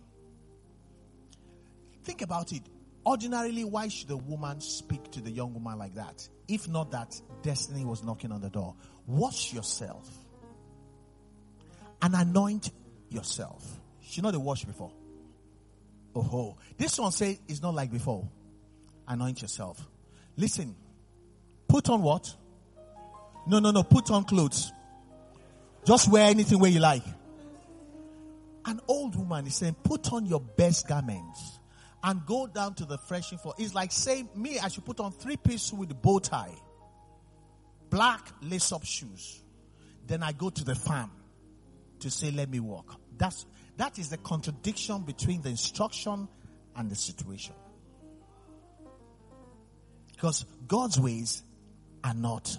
Think 2.03 2.21
about 2.21 2.51
it. 2.51 2.61
Ordinarily, 3.05 3.63
why 3.63 3.87
should 3.87 4.09
a 4.11 4.17
woman 4.17 4.61
speak 4.61 5.11
to 5.11 5.21
the 5.21 5.31
young 5.31 5.53
woman 5.53 5.77
like 5.77 5.95
that? 5.95 6.27
If 6.47 6.67
not 6.67 6.91
that 6.91 7.19
destiny 7.41 7.85
was 7.85 8.03
knocking 8.03 8.31
on 8.31 8.41
the 8.41 8.49
door. 8.49 8.75
Wash 9.07 9.53
yourself 9.53 10.09
and 12.01 12.13
anoint 12.15 12.71
yourself. 13.09 13.63
She 14.01 14.21
not 14.21 14.33
the 14.33 14.39
wash 14.39 14.65
before. 14.65 14.91
Oh, 16.15 16.57
this 16.77 16.97
one 16.97 17.11
say 17.11 17.39
it's 17.47 17.61
not 17.61 17.73
like 17.73 17.91
before. 17.91 18.27
Anoint 19.07 19.41
yourself. 19.41 19.87
Listen. 20.37 20.75
Put 21.67 21.89
on 21.89 22.01
what? 22.01 22.33
No, 23.47 23.59
no, 23.59 23.71
no. 23.71 23.83
Put 23.83 24.11
on 24.11 24.23
clothes. 24.23 24.71
Just 25.85 26.11
wear 26.11 26.29
anything 26.29 26.59
where 26.59 26.71
you 26.71 26.79
like. 26.79 27.03
An 28.65 28.81
old 28.87 29.15
woman 29.15 29.45
is 29.45 29.55
saying, 29.55 29.75
put 29.83 30.11
on 30.11 30.25
your 30.25 30.39
best 30.39 30.87
garments 30.87 31.59
and 32.03 32.25
go 32.25 32.47
down 32.47 32.73
to 32.75 32.85
the 32.85 32.97
threshing 32.97 33.37
floor. 33.37 33.53
It's 33.57 33.75
like 33.75 33.91
saying, 33.91 34.29
me, 34.35 34.57
I 34.59 34.67
should 34.69 34.85
put 34.85 34.99
on 34.99 35.11
three 35.11 35.37
pieces 35.37 35.73
with 35.73 36.01
bow 36.01 36.19
tie, 36.19 36.55
black 37.89 38.27
lace 38.41 38.71
up 38.71 38.83
shoes. 38.83 39.43
Then 40.07 40.23
I 40.23 40.31
go 40.31 40.49
to 40.49 40.63
the 40.63 40.75
farm 40.75 41.11
to 41.99 42.09
say, 42.09 42.31
let 42.31 42.49
me 42.49 42.59
walk. 42.59 42.99
That's, 43.17 43.45
that 43.77 43.99
is 43.99 44.09
the 44.09 44.17
contradiction 44.17 45.03
between 45.03 45.41
the 45.41 45.49
instruction 45.49 46.27
and 46.75 46.89
the 46.89 46.95
situation. 46.95 47.55
Because 50.11 50.45
God's 50.67 50.99
ways 50.99 51.43
are 52.05 52.13
not 52.13 52.57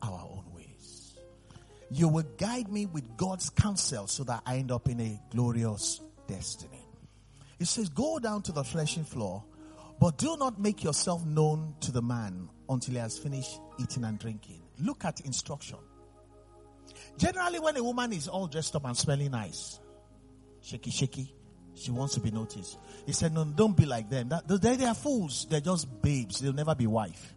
our 0.00 0.20
own 0.32 0.44
ways. 0.54 1.16
You 1.90 2.08
will 2.08 2.24
guide 2.38 2.70
me 2.70 2.86
with 2.86 3.16
God's 3.16 3.50
counsel 3.50 4.06
so 4.06 4.24
that 4.24 4.42
I 4.46 4.56
end 4.56 4.70
up 4.70 4.88
in 4.88 5.00
a 5.00 5.20
glorious 5.30 6.00
destiny. 6.28 6.86
It 7.58 7.66
says, 7.66 7.88
Go 7.88 8.18
down 8.18 8.42
to 8.42 8.52
the 8.52 8.62
threshing 8.62 9.04
floor, 9.04 9.44
but 10.00 10.18
do 10.18 10.36
not 10.36 10.60
make 10.60 10.84
yourself 10.84 11.24
known 11.26 11.74
to 11.80 11.90
the 11.90 12.02
man 12.02 12.48
until 12.68 12.94
he 12.94 13.00
has 13.00 13.18
finished 13.18 13.60
eating 13.78 14.04
and 14.04 14.18
drinking. 14.18 14.62
Look 14.78 15.04
at 15.04 15.20
instruction. 15.20 15.78
Generally, 17.18 17.60
when 17.60 17.76
a 17.76 17.82
woman 17.82 18.12
is 18.12 18.28
all 18.28 18.46
dressed 18.46 18.76
up 18.76 18.84
and 18.84 18.96
smelling 18.96 19.32
nice, 19.32 19.80
shaky, 20.62 20.90
shaky. 20.90 21.32
She 21.74 21.90
wants 21.90 22.14
to 22.14 22.20
be 22.20 22.30
noticed. 22.30 22.78
He 23.04 23.12
said, 23.12 23.34
No, 23.34 23.44
don't 23.44 23.76
be 23.76 23.84
like 23.84 24.08
them. 24.08 24.30
That, 24.30 24.48
they, 24.48 24.76
they 24.76 24.86
are 24.86 24.94
fools. 24.94 25.46
They're 25.50 25.60
just 25.60 26.00
babes. 26.00 26.40
They'll 26.40 26.54
never 26.54 26.74
be 26.74 26.86
wife. 26.86 27.35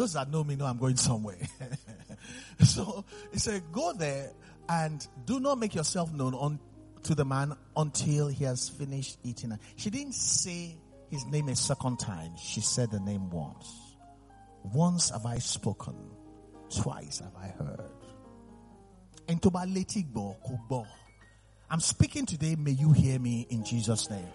Those 0.00 0.14
that 0.14 0.30
know 0.30 0.42
me 0.42 0.56
know 0.56 0.64
I'm 0.64 0.78
going 0.78 0.96
somewhere. 0.96 1.36
so 2.60 3.04
he 3.32 3.38
said, 3.38 3.62
Go 3.70 3.92
there 3.92 4.30
and 4.66 5.06
do 5.26 5.40
not 5.40 5.58
make 5.58 5.74
yourself 5.74 6.10
known 6.10 6.32
on, 6.32 6.58
to 7.02 7.14
the 7.14 7.26
man 7.26 7.54
until 7.76 8.28
he 8.28 8.44
has 8.44 8.70
finished 8.70 9.18
eating. 9.22 9.58
She 9.76 9.90
didn't 9.90 10.14
say 10.14 10.78
his 11.10 11.26
name 11.26 11.50
a 11.50 11.54
second 11.54 11.98
time. 11.98 12.32
She 12.42 12.62
said 12.62 12.90
the 12.90 13.00
name 13.00 13.28
once. 13.28 13.70
Once 14.62 15.10
have 15.10 15.26
I 15.26 15.36
spoken, 15.36 15.96
twice 16.74 17.18
have 17.18 17.36
I 17.36 17.48
heard. 17.48 17.92
I'm 21.68 21.80
speaking 21.80 22.24
today, 22.24 22.56
may 22.56 22.70
you 22.70 22.92
hear 22.92 23.18
me 23.18 23.46
in 23.50 23.66
Jesus' 23.66 24.08
name. 24.08 24.32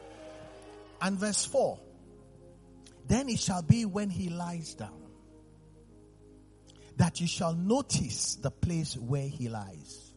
And 1.01 1.18
verse 1.18 1.43
4 1.43 1.80
Then 3.07 3.30
it 3.30 3.39
shall 3.39 3.63
be 3.63 3.86
when 3.86 4.11
he 4.11 4.30
lies 4.30 4.76
down 4.76 5.04
that 6.97 7.19
you 7.21 7.27
shall 7.27 7.53
notice 7.53 8.35
the 8.35 8.51
place 8.51 8.95
where 8.97 9.27
he 9.27 9.49
lies. 9.49 10.13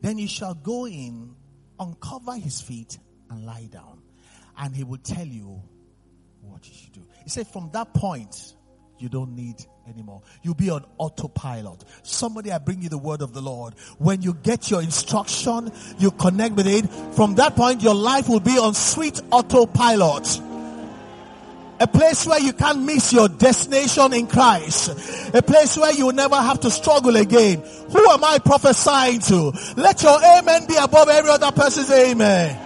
Then 0.00 0.18
you 0.18 0.28
shall 0.28 0.54
go 0.54 0.86
in, 0.86 1.34
uncover 1.78 2.34
his 2.36 2.60
feet, 2.60 2.98
and 3.30 3.44
lie 3.44 3.68
down. 3.70 4.02
And 4.56 4.74
he 4.74 4.84
will 4.84 4.98
tell 4.98 5.26
you 5.26 5.62
what 6.40 6.66
you 6.66 6.74
should 6.74 6.92
do. 6.92 7.06
He 7.24 7.30
said, 7.30 7.46
from 7.46 7.70
that 7.72 7.94
point, 7.94 8.54
you 8.98 9.08
don't 9.08 9.36
need 9.36 9.56
anymore. 9.88 10.22
You'll 10.42 10.54
be 10.54 10.70
on 10.70 10.84
autopilot. 10.98 11.84
Somebody, 12.02 12.50
I 12.52 12.58
bring 12.58 12.82
you 12.82 12.88
the 12.88 12.98
word 12.98 13.22
of 13.22 13.32
the 13.32 13.40
Lord. 13.40 13.74
When 13.98 14.22
you 14.22 14.34
get 14.34 14.70
your 14.70 14.82
instruction, 14.82 15.70
you 15.98 16.10
connect 16.10 16.56
with 16.56 16.66
it. 16.66 16.86
From 17.14 17.36
that 17.36 17.54
point, 17.54 17.82
your 17.82 17.94
life 17.94 18.28
will 18.28 18.40
be 18.40 18.58
on 18.58 18.74
sweet 18.74 19.20
autopilot. 19.30 20.40
A 21.80 21.86
place 21.86 22.26
where 22.26 22.40
you 22.40 22.52
can't 22.52 22.82
miss 22.82 23.12
your 23.12 23.28
destination 23.28 24.12
in 24.12 24.26
Christ. 24.26 25.32
A 25.34 25.42
place 25.42 25.76
where 25.76 25.92
you 25.92 26.10
never 26.12 26.36
have 26.36 26.60
to 26.60 26.70
struggle 26.70 27.16
again. 27.16 27.62
Who 27.90 28.10
am 28.10 28.24
I 28.24 28.38
prophesying 28.38 29.20
to? 29.20 29.52
Let 29.76 30.02
your 30.02 30.18
amen 30.22 30.66
be 30.66 30.74
above 30.76 31.08
every 31.08 31.30
other 31.30 31.52
person's 31.52 31.90
amen. 31.90 32.64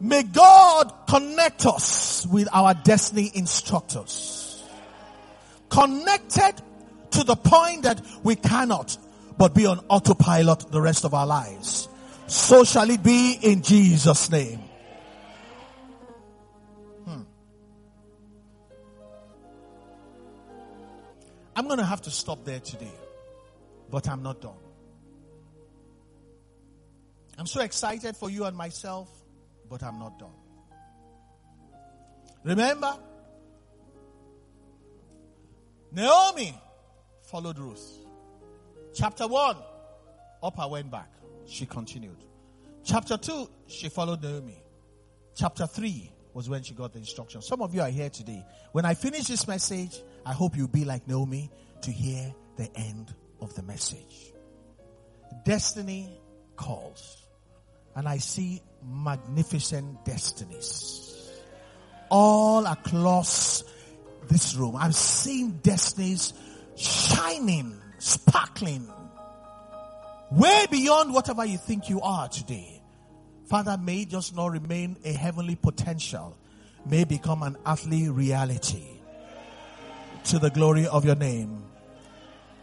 May 0.00 0.22
God 0.24 0.92
connect 1.08 1.66
us 1.66 2.26
with 2.26 2.48
our 2.52 2.74
destiny 2.74 3.30
instructors. 3.34 4.62
Connected 5.68 6.54
to 7.12 7.24
the 7.24 7.36
point 7.36 7.84
that 7.84 8.00
we 8.22 8.36
cannot 8.36 8.96
but 9.38 9.54
be 9.54 9.66
on 9.66 9.80
autopilot 9.88 10.70
the 10.70 10.80
rest 10.80 11.04
of 11.04 11.14
our 11.14 11.26
lives. 11.26 11.88
So 12.26 12.64
shall 12.64 12.90
it 12.90 13.02
be 13.02 13.38
in 13.40 13.62
Jesus' 13.62 14.30
name. 14.30 14.58
Hmm. 17.04 17.22
I'm 21.54 21.66
going 21.66 21.78
to 21.78 21.84
have 21.84 22.02
to 22.02 22.10
stop 22.10 22.44
there 22.44 22.58
today, 22.60 22.92
but 23.90 24.08
I'm 24.08 24.22
not 24.22 24.40
done. 24.40 24.54
I'm 27.38 27.46
so 27.46 27.60
excited 27.60 28.16
for 28.16 28.28
you 28.28 28.44
and 28.44 28.56
myself, 28.56 29.08
but 29.68 29.82
I'm 29.82 29.98
not 29.98 30.18
done. 30.18 30.30
Remember, 32.42 32.96
Naomi 35.92 36.58
followed 37.22 37.58
Ruth. 37.58 37.98
Chapter 38.94 39.28
1, 39.28 39.56
Orpah 40.42 40.68
went 40.68 40.90
back. 40.90 41.10
She 41.46 41.66
continued. 41.66 42.24
Chapter 42.84 43.16
2, 43.16 43.48
she 43.66 43.88
followed 43.88 44.22
Naomi. 44.22 44.62
Chapter 45.34 45.66
3 45.66 46.12
was 46.34 46.48
when 46.48 46.62
she 46.62 46.74
got 46.74 46.92
the 46.92 46.98
instruction. 46.98 47.42
Some 47.42 47.62
of 47.62 47.74
you 47.74 47.80
are 47.80 47.88
here 47.88 48.10
today. 48.10 48.44
When 48.72 48.84
I 48.84 48.94
finish 48.94 49.24
this 49.24 49.48
message, 49.48 50.00
I 50.24 50.32
hope 50.32 50.56
you'll 50.56 50.68
be 50.68 50.84
like 50.84 51.06
Naomi 51.08 51.50
to 51.82 51.90
hear 51.90 52.34
the 52.56 52.68
end 52.76 53.14
of 53.40 53.54
the 53.54 53.62
message. 53.62 54.32
Destiny 55.44 56.20
calls. 56.56 57.26
And 57.94 58.06
I 58.06 58.18
see 58.18 58.60
magnificent 58.84 60.04
destinies 60.04 61.32
all 62.10 62.66
across 62.66 63.64
this 64.28 64.54
room. 64.54 64.76
I'm 64.76 64.92
seeing 64.92 65.52
destinies 65.62 66.34
shining, 66.76 67.80
sparkling, 67.98 68.90
way 70.30 70.66
beyond 70.70 71.12
whatever 71.12 71.44
you 71.44 71.58
think 71.58 71.88
you 71.88 72.00
are 72.00 72.28
today. 72.28 72.82
Father, 73.46 73.76
may 73.78 74.02
it 74.02 74.08
just 74.08 74.34
not 74.34 74.48
remain 74.50 74.96
a 75.04 75.12
heavenly 75.12 75.56
potential, 75.56 76.36
may 76.84 77.04
become 77.04 77.42
an 77.42 77.56
earthly 77.66 78.08
reality 78.08 78.86
to 80.24 80.38
the 80.38 80.50
glory 80.50 80.86
of 80.86 81.04
your 81.04 81.14
name. 81.14 81.62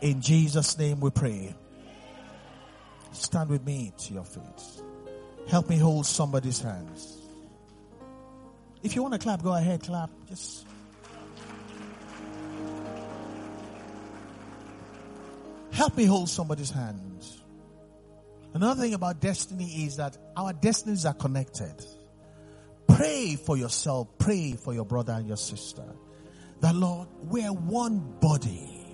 In 0.01 0.22
Jesus' 0.22 0.78
name 0.78 0.99
we 0.99 1.09
pray. 1.09 1.55
Stand 3.14 3.49
with 3.49 3.66
me 3.66 3.93
to 3.97 4.14
your 4.14 4.26
feet. 4.26 4.84
Help 5.47 5.70
me 5.70 5.78
hold 5.78 6.05
somebody's 6.05 6.59
hands. 6.59 7.22
If 8.82 8.95
you 8.95 9.01
want 9.01 9.14
to 9.14 9.20
clap, 9.20 9.41
go 9.41 9.53
ahead, 9.53 9.84
clap. 9.84 10.09
Just. 10.28 10.66
Help 15.72 15.95
me 15.95 16.05
hold 16.05 16.28
somebody's 16.28 16.70
hands. 16.70 17.42
Another 18.54 18.82
thing 18.82 18.93
about 18.93 19.20
destiny 19.20 19.86
is 19.86 19.97
that 19.97 20.18
our 20.38 20.54
destinies 20.54 21.06
are 21.06 21.14
connected. 21.14 21.74
Pray 22.88 23.36
for 23.36 23.58
yourself, 23.58 24.08
pray 24.20 24.54
for 24.54 24.74
your 24.74 24.86
brother 24.86 25.14
and 25.14 25.28
your 25.28 25.38
sister. 25.38 25.84
That 26.60 26.76
Lord, 26.76 27.08
we're 27.24 27.51
one 27.51 27.99
body, 28.22 28.86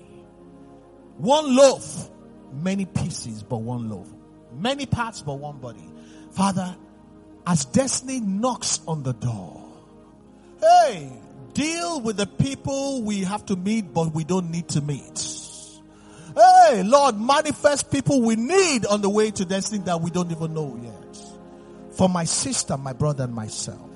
one 1.18 1.56
loaf, 1.56 2.10
many 2.54 2.86
pieces, 2.86 3.44
but 3.44 3.58
one 3.58 3.90
loaf, 3.90 4.08
many 4.54 4.86
parts, 4.86 5.22
but 5.22 5.36
one 5.36 5.60
body. 5.60 5.88
Father, 6.32 6.76
as 7.46 7.66
destiny 7.66 8.22
knocks 8.22 8.80
on 8.88 9.04
the 9.04 9.14
door, 9.14 9.68
hey, 10.62 11.12
deal 11.54 12.00
with 12.00 12.16
the 12.16 12.28
people 12.28 13.04
we 13.04 13.22
have 13.22 13.46
to 13.48 13.56
meet, 13.56 13.94
but 13.94 14.14
we 14.14 14.24
don't 14.24 14.52
need 14.52 14.70
to 14.70 14.82
meet. 14.82 15.49
Hey, 16.70 16.84
Lord, 16.84 17.20
manifest 17.20 17.90
people 17.90 18.22
we 18.22 18.36
need 18.36 18.86
on 18.86 19.02
the 19.02 19.10
way 19.10 19.32
to 19.32 19.44
destiny 19.44 19.82
that 19.86 20.02
we 20.02 20.12
don't 20.12 20.30
even 20.30 20.54
know 20.54 20.80
yet. 20.80 21.18
For 21.96 22.08
my 22.08 22.26
sister, 22.26 22.78
my 22.78 22.94
brother, 22.94 23.24
and 23.24 23.34
myself. 23.34 23.90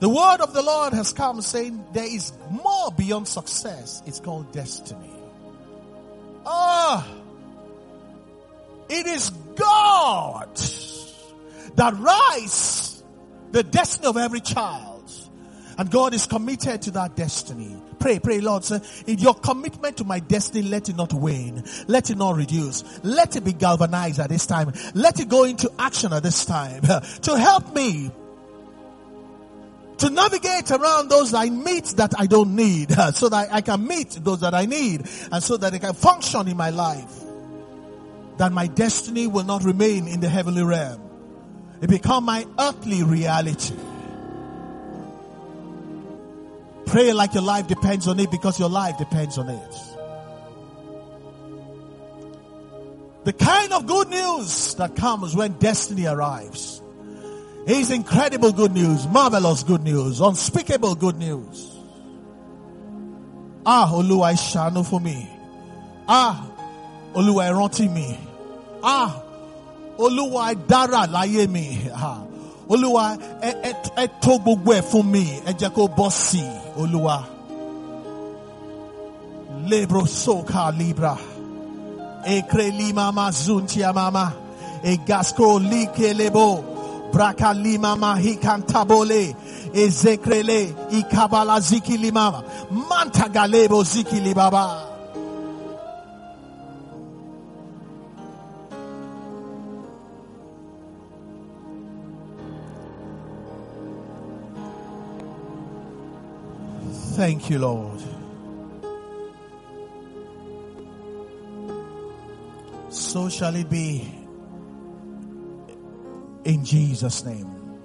The 0.00 0.08
word 0.08 0.40
of 0.40 0.52
the 0.52 0.62
Lord 0.62 0.92
has 0.92 1.12
come 1.12 1.40
saying 1.40 1.84
there 1.92 2.04
is 2.04 2.32
more 2.50 2.90
beyond 2.90 3.28
success. 3.28 4.02
It's 4.06 4.18
called 4.18 4.50
destiny. 4.50 5.14
Ah, 6.44 7.06
it 8.88 9.06
is 9.06 9.30
God 9.54 10.56
that 11.76 11.94
writes 11.96 13.04
the 13.52 13.62
destiny 13.62 14.08
of 14.08 14.16
every 14.16 14.40
child. 14.40 15.12
And 15.78 15.88
God 15.92 16.12
is 16.12 16.26
committed 16.26 16.82
to 16.82 16.90
that 16.92 17.14
destiny. 17.14 17.76
Pray, 18.06 18.20
pray, 18.20 18.40
Lord, 18.40 18.64
in 19.08 19.18
your 19.18 19.34
commitment 19.34 19.96
to 19.96 20.04
my 20.04 20.20
destiny, 20.20 20.62
let 20.62 20.88
it 20.88 20.94
not 20.94 21.12
wane. 21.12 21.64
Let 21.88 22.08
it 22.08 22.16
not 22.16 22.36
reduce. 22.36 22.84
Let 23.02 23.34
it 23.34 23.42
be 23.42 23.52
galvanized 23.52 24.20
at 24.20 24.28
this 24.28 24.46
time. 24.46 24.72
Let 24.94 25.18
it 25.18 25.28
go 25.28 25.42
into 25.42 25.72
action 25.76 26.12
at 26.12 26.22
this 26.22 26.44
time 26.44 26.82
to 27.22 27.36
help 27.36 27.74
me 27.74 28.12
to 29.98 30.08
navigate 30.08 30.70
around 30.70 31.08
those 31.08 31.34
I 31.34 31.50
meet 31.50 31.86
that 31.96 32.12
I 32.16 32.26
don't 32.26 32.54
need 32.54 32.92
so 33.14 33.28
that 33.28 33.52
I 33.52 33.60
can 33.60 33.84
meet 33.84 34.10
those 34.22 34.38
that 34.38 34.54
I 34.54 34.66
need 34.66 35.00
and 35.32 35.42
so 35.42 35.56
that 35.56 35.74
I 35.74 35.78
can 35.78 35.94
function 35.94 36.46
in 36.46 36.56
my 36.56 36.70
life. 36.70 37.12
That 38.36 38.52
my 38.52 38.68
destiny 38.68 39.26
will 39.26 39.42
not 39.42 39.64
remain 39.64 40.06
in 40.06 40.20
the 40.20 40.28
heavenly 40.28 40.62
realm. 40.62 41.02
It 41.82 41.90
become 41.90 42.22
my 42.22 42.46
earthly 42.56 43.02
reality. 43.02 43.74
Pray 46.86 47.12
like 47.12 47.34
your 47.34 47.42
life 47.42 47.66
depends 47.66 48.06
on 48.08 48.18
it 48.20 48.30
because 48.30 48.58
your 48.58 48.68
life 48.68 48.96
depends 48.96 49.38
on 49.38 49.48
it. 49.48 49.74
The 53.24 53.32
kind 53.32 53.72
of 53.72 53.86
good 53.86 54.08
news 54.08 54.74
that 54.76 54.94
comes 54.94 55.34
when 55.34 55.52
destiny 55.58 56.06
arrives 56.06 56.80
is 57.66 57.90
incredible 57.90 58.52
good 58.52 58.70
news, 58.72 59.06
marvelous 59.08 59.64
good 59.64 59.82
news, 59.82 60.20
unspeakable 60.20 60.94
good 60.94 61.16
news. 61.18 61.72
Ah, 63.66 63.90
Oluwa 63.92 64.30
ìṣàánú 64.32 64.86
for 64.86 65.00
me. 65.00 65.28
Ah, 66.06 66.46
Oluwa 67.14 67.50
ẹ 67.50 67.92
me. 67.92 68.16
Ah, 68.80 69.20
Oluwa 69.98 70.54
dára 70.68 71.08
láyé 71.08 71.50
mi. 71.50 71.90
Ah, 71.92 72.22
Olúwa 72.68 73.16
ẹ 74.02 74.06
tó 74.22 74.32
gbogbo 74.38 74.72
ẹ̀ 74.78 74.82
fún 74.90 75.04
mi 75.12 75.24
ẹ 75.46 75.52
jẹ́ 75.60 75.70
kó 75.76 75.82
bọ́ 75.96 76.10
sí 76.10 76.38
i 76.40 76.80
Olúwa. 76.82 77.16
Lebro 79.68 80.06
soka 80.06 80.70
libra. 80.78 81.16
Ekre 82.24 82.70
lima 82.70 83.12
mazuntia 83.12 83.92
mama. 83.94 84.32
Egasko 84.84 85.58
like 85.70 86.14
lebo. 86.14 86.64
Braka 87.12 87.54
lima 87.54 87.96
mahikantabole. 87.96 89.34
Ezekrele 89.72 90.74
ikabala 90.90 91.60
ziki 91.60 91.96
limama. 91.98 92.42
Thank 107.16 107.48
you, 107.48 107.58
Lord. 107.58 108.02
So 112.90 113.30
shall 113.30 113.56
it 113.56 113.70
be 113.70 114.06
in 116.44 116.62
Jesus' 116.62 117.24
name. 117.24 117.80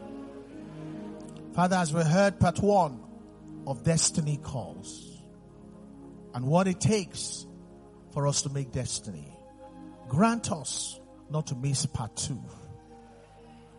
Father, 1.55 1.77
as 1.77 1.93
we 1.93 2.03
heard 2.03 2.41
part 2.41 2.59
one 2.59 3.01
of 3.65 3.85
destiny 3.85 4.35
calls 4.35 5.21
and 6.33 6.45
what 6.45 6.67
it 6.67 6.81
takes 6.81 7.45
for 8.11 8.27
us 8.27 8.41
to 8.41 8.49
make 8.49 8.73
destiny, 8.73 9.31
grant 10.09 10.51
us 10.51 10.99
not 11.29 11.47
to 11.47 11.55
miss 11.55 11.85
part 11.85 12.17
two. 12.17 12.43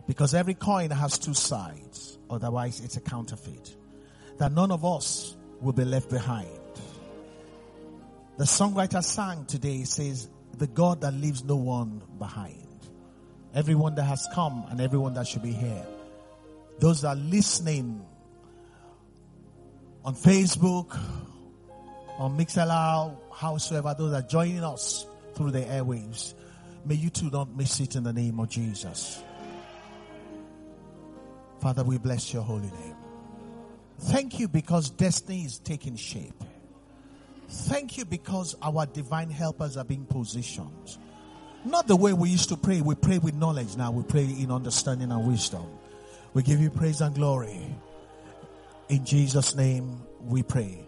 Because 0.06 0.32
every 0.32 0.54
coin 0.54 0.88
has 0.88 1.18
two 1.18 1.34
sides. 1.34 2.18
Otherwise, 2.30 2.80
it's 2.80 2.96
a 2.96 3.02
counterfeit. 3.02 3.76
That 4.38 4.52
none 4.52 4.70
of 4.70 4.86
us 4.86 5.36
will 5.62 5.72
be 5.72 5.84
left 5.84 6.10
behind. 6.10 6.48
The 8.36 8.44
songwriter 8.44 9.02
sang 9.02 9.46
today 9.46 9.84
says, 9.84 10.28
the 10.58 10.66
God 10.66 11.00
that 11.02 11.14
leaves 11.14 11.44
no 11.44 11.56
one 11.56 12.02
behind. 12.18 12.66
Everyone 13.54 13.94
that 13.94 14.04
has 14.04 14.26
come 14.34 14.64
and 14.70 14.80
everyone 14.80 15.14
that 15.14 15.26
should 15.26 15.42
be 15.42 15.52
here. 15.52 15.86
Those 16.78 17.02
that 17.02 17.08
are 17.08 17.20
listening 17.20 18.04
on 20.04 20.14
Facebook, 20.14 20.98
on 22.18 22.36
Mixlr, 22.36 23.16
howsoever, 23.32 23.94
those 23.96 24.10
that 24.12 24.24
are 24.24 24.28
joining 24.28 24.64
us 24.64 25.06
through 25.34 25.52
the 25.52 25.60
airwaves. 25.60 26.34
May 26.84 26.96
you 26.96 27.10
too 27.10 27.30
not 27.30 27.54
miss 27.54 27.78
it 27.80 27.94
in 27.94 28.02
the 28.02 28.12
name 28.12 28.40
of 28.40 28.48
Jesus. 28.48 29.22
Father, 31.60 31.84
we 31.84 31.98
bless 31.98 32.32
your 32.32 32.42
holy 32.42 32.70
name. 32.70 33.01
Thank 34.04 34.40
you 34.40 34.48
because 34.48 34.90
destiny 34.90 35.44
is 35.44 35.58
taking 35.58 35.96
shape. 35.96 36.42
Thank 37.48 37.98
you 37.98 38.04
because 38.04 38.56
our 38.62 38.86
divine 38.86 39.30
helpers 39.30 39.76
are 39.76 39.84
being 39.84 40.06
positioned. 40.06 40.98
Not 41.64 41.86
the 41.86 41.94
way 41.94 42.12
we 42.12 42.30
used 42.30 42.48
to 42.48 42.56
pray. 42.56 42.80
We 42.80 42.94
pray 42.96 43.18
with 43.18 43.34
knowledge 43.34 43.76
now. 43.76 43.92
We 43.92 44.02
pray 44.02 44.24
in 44.24 44.50
understanding 44.50 45.12
and 45.12 45.26
wisdom. 45.26 45.66
We 46.34 46.42
give 46.42 46.60
you 46.60 46.70
praise 46.70 47.00
and 47.00 47.14
glory. 47.14 47.60
In 48.88 49.04
Jesus' 49.04 49.54
name 49.54 50.02
we 50.20 50.42
pray. 50.42 50.86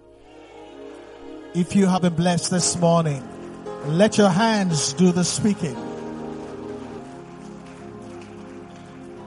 If 1.55 1.77
you 1.77 1.87
have 1.87 2.03
been 2.03 2.15
blessed 2.15 2.51
this 2.51 2.77
morning, 2.77 3.23
let 3.87 4.19
your 4.19 4.31
hands 4.31 4.93
do 4.95 5.13
the 5.13 5.23
speaking. 5.23 5.94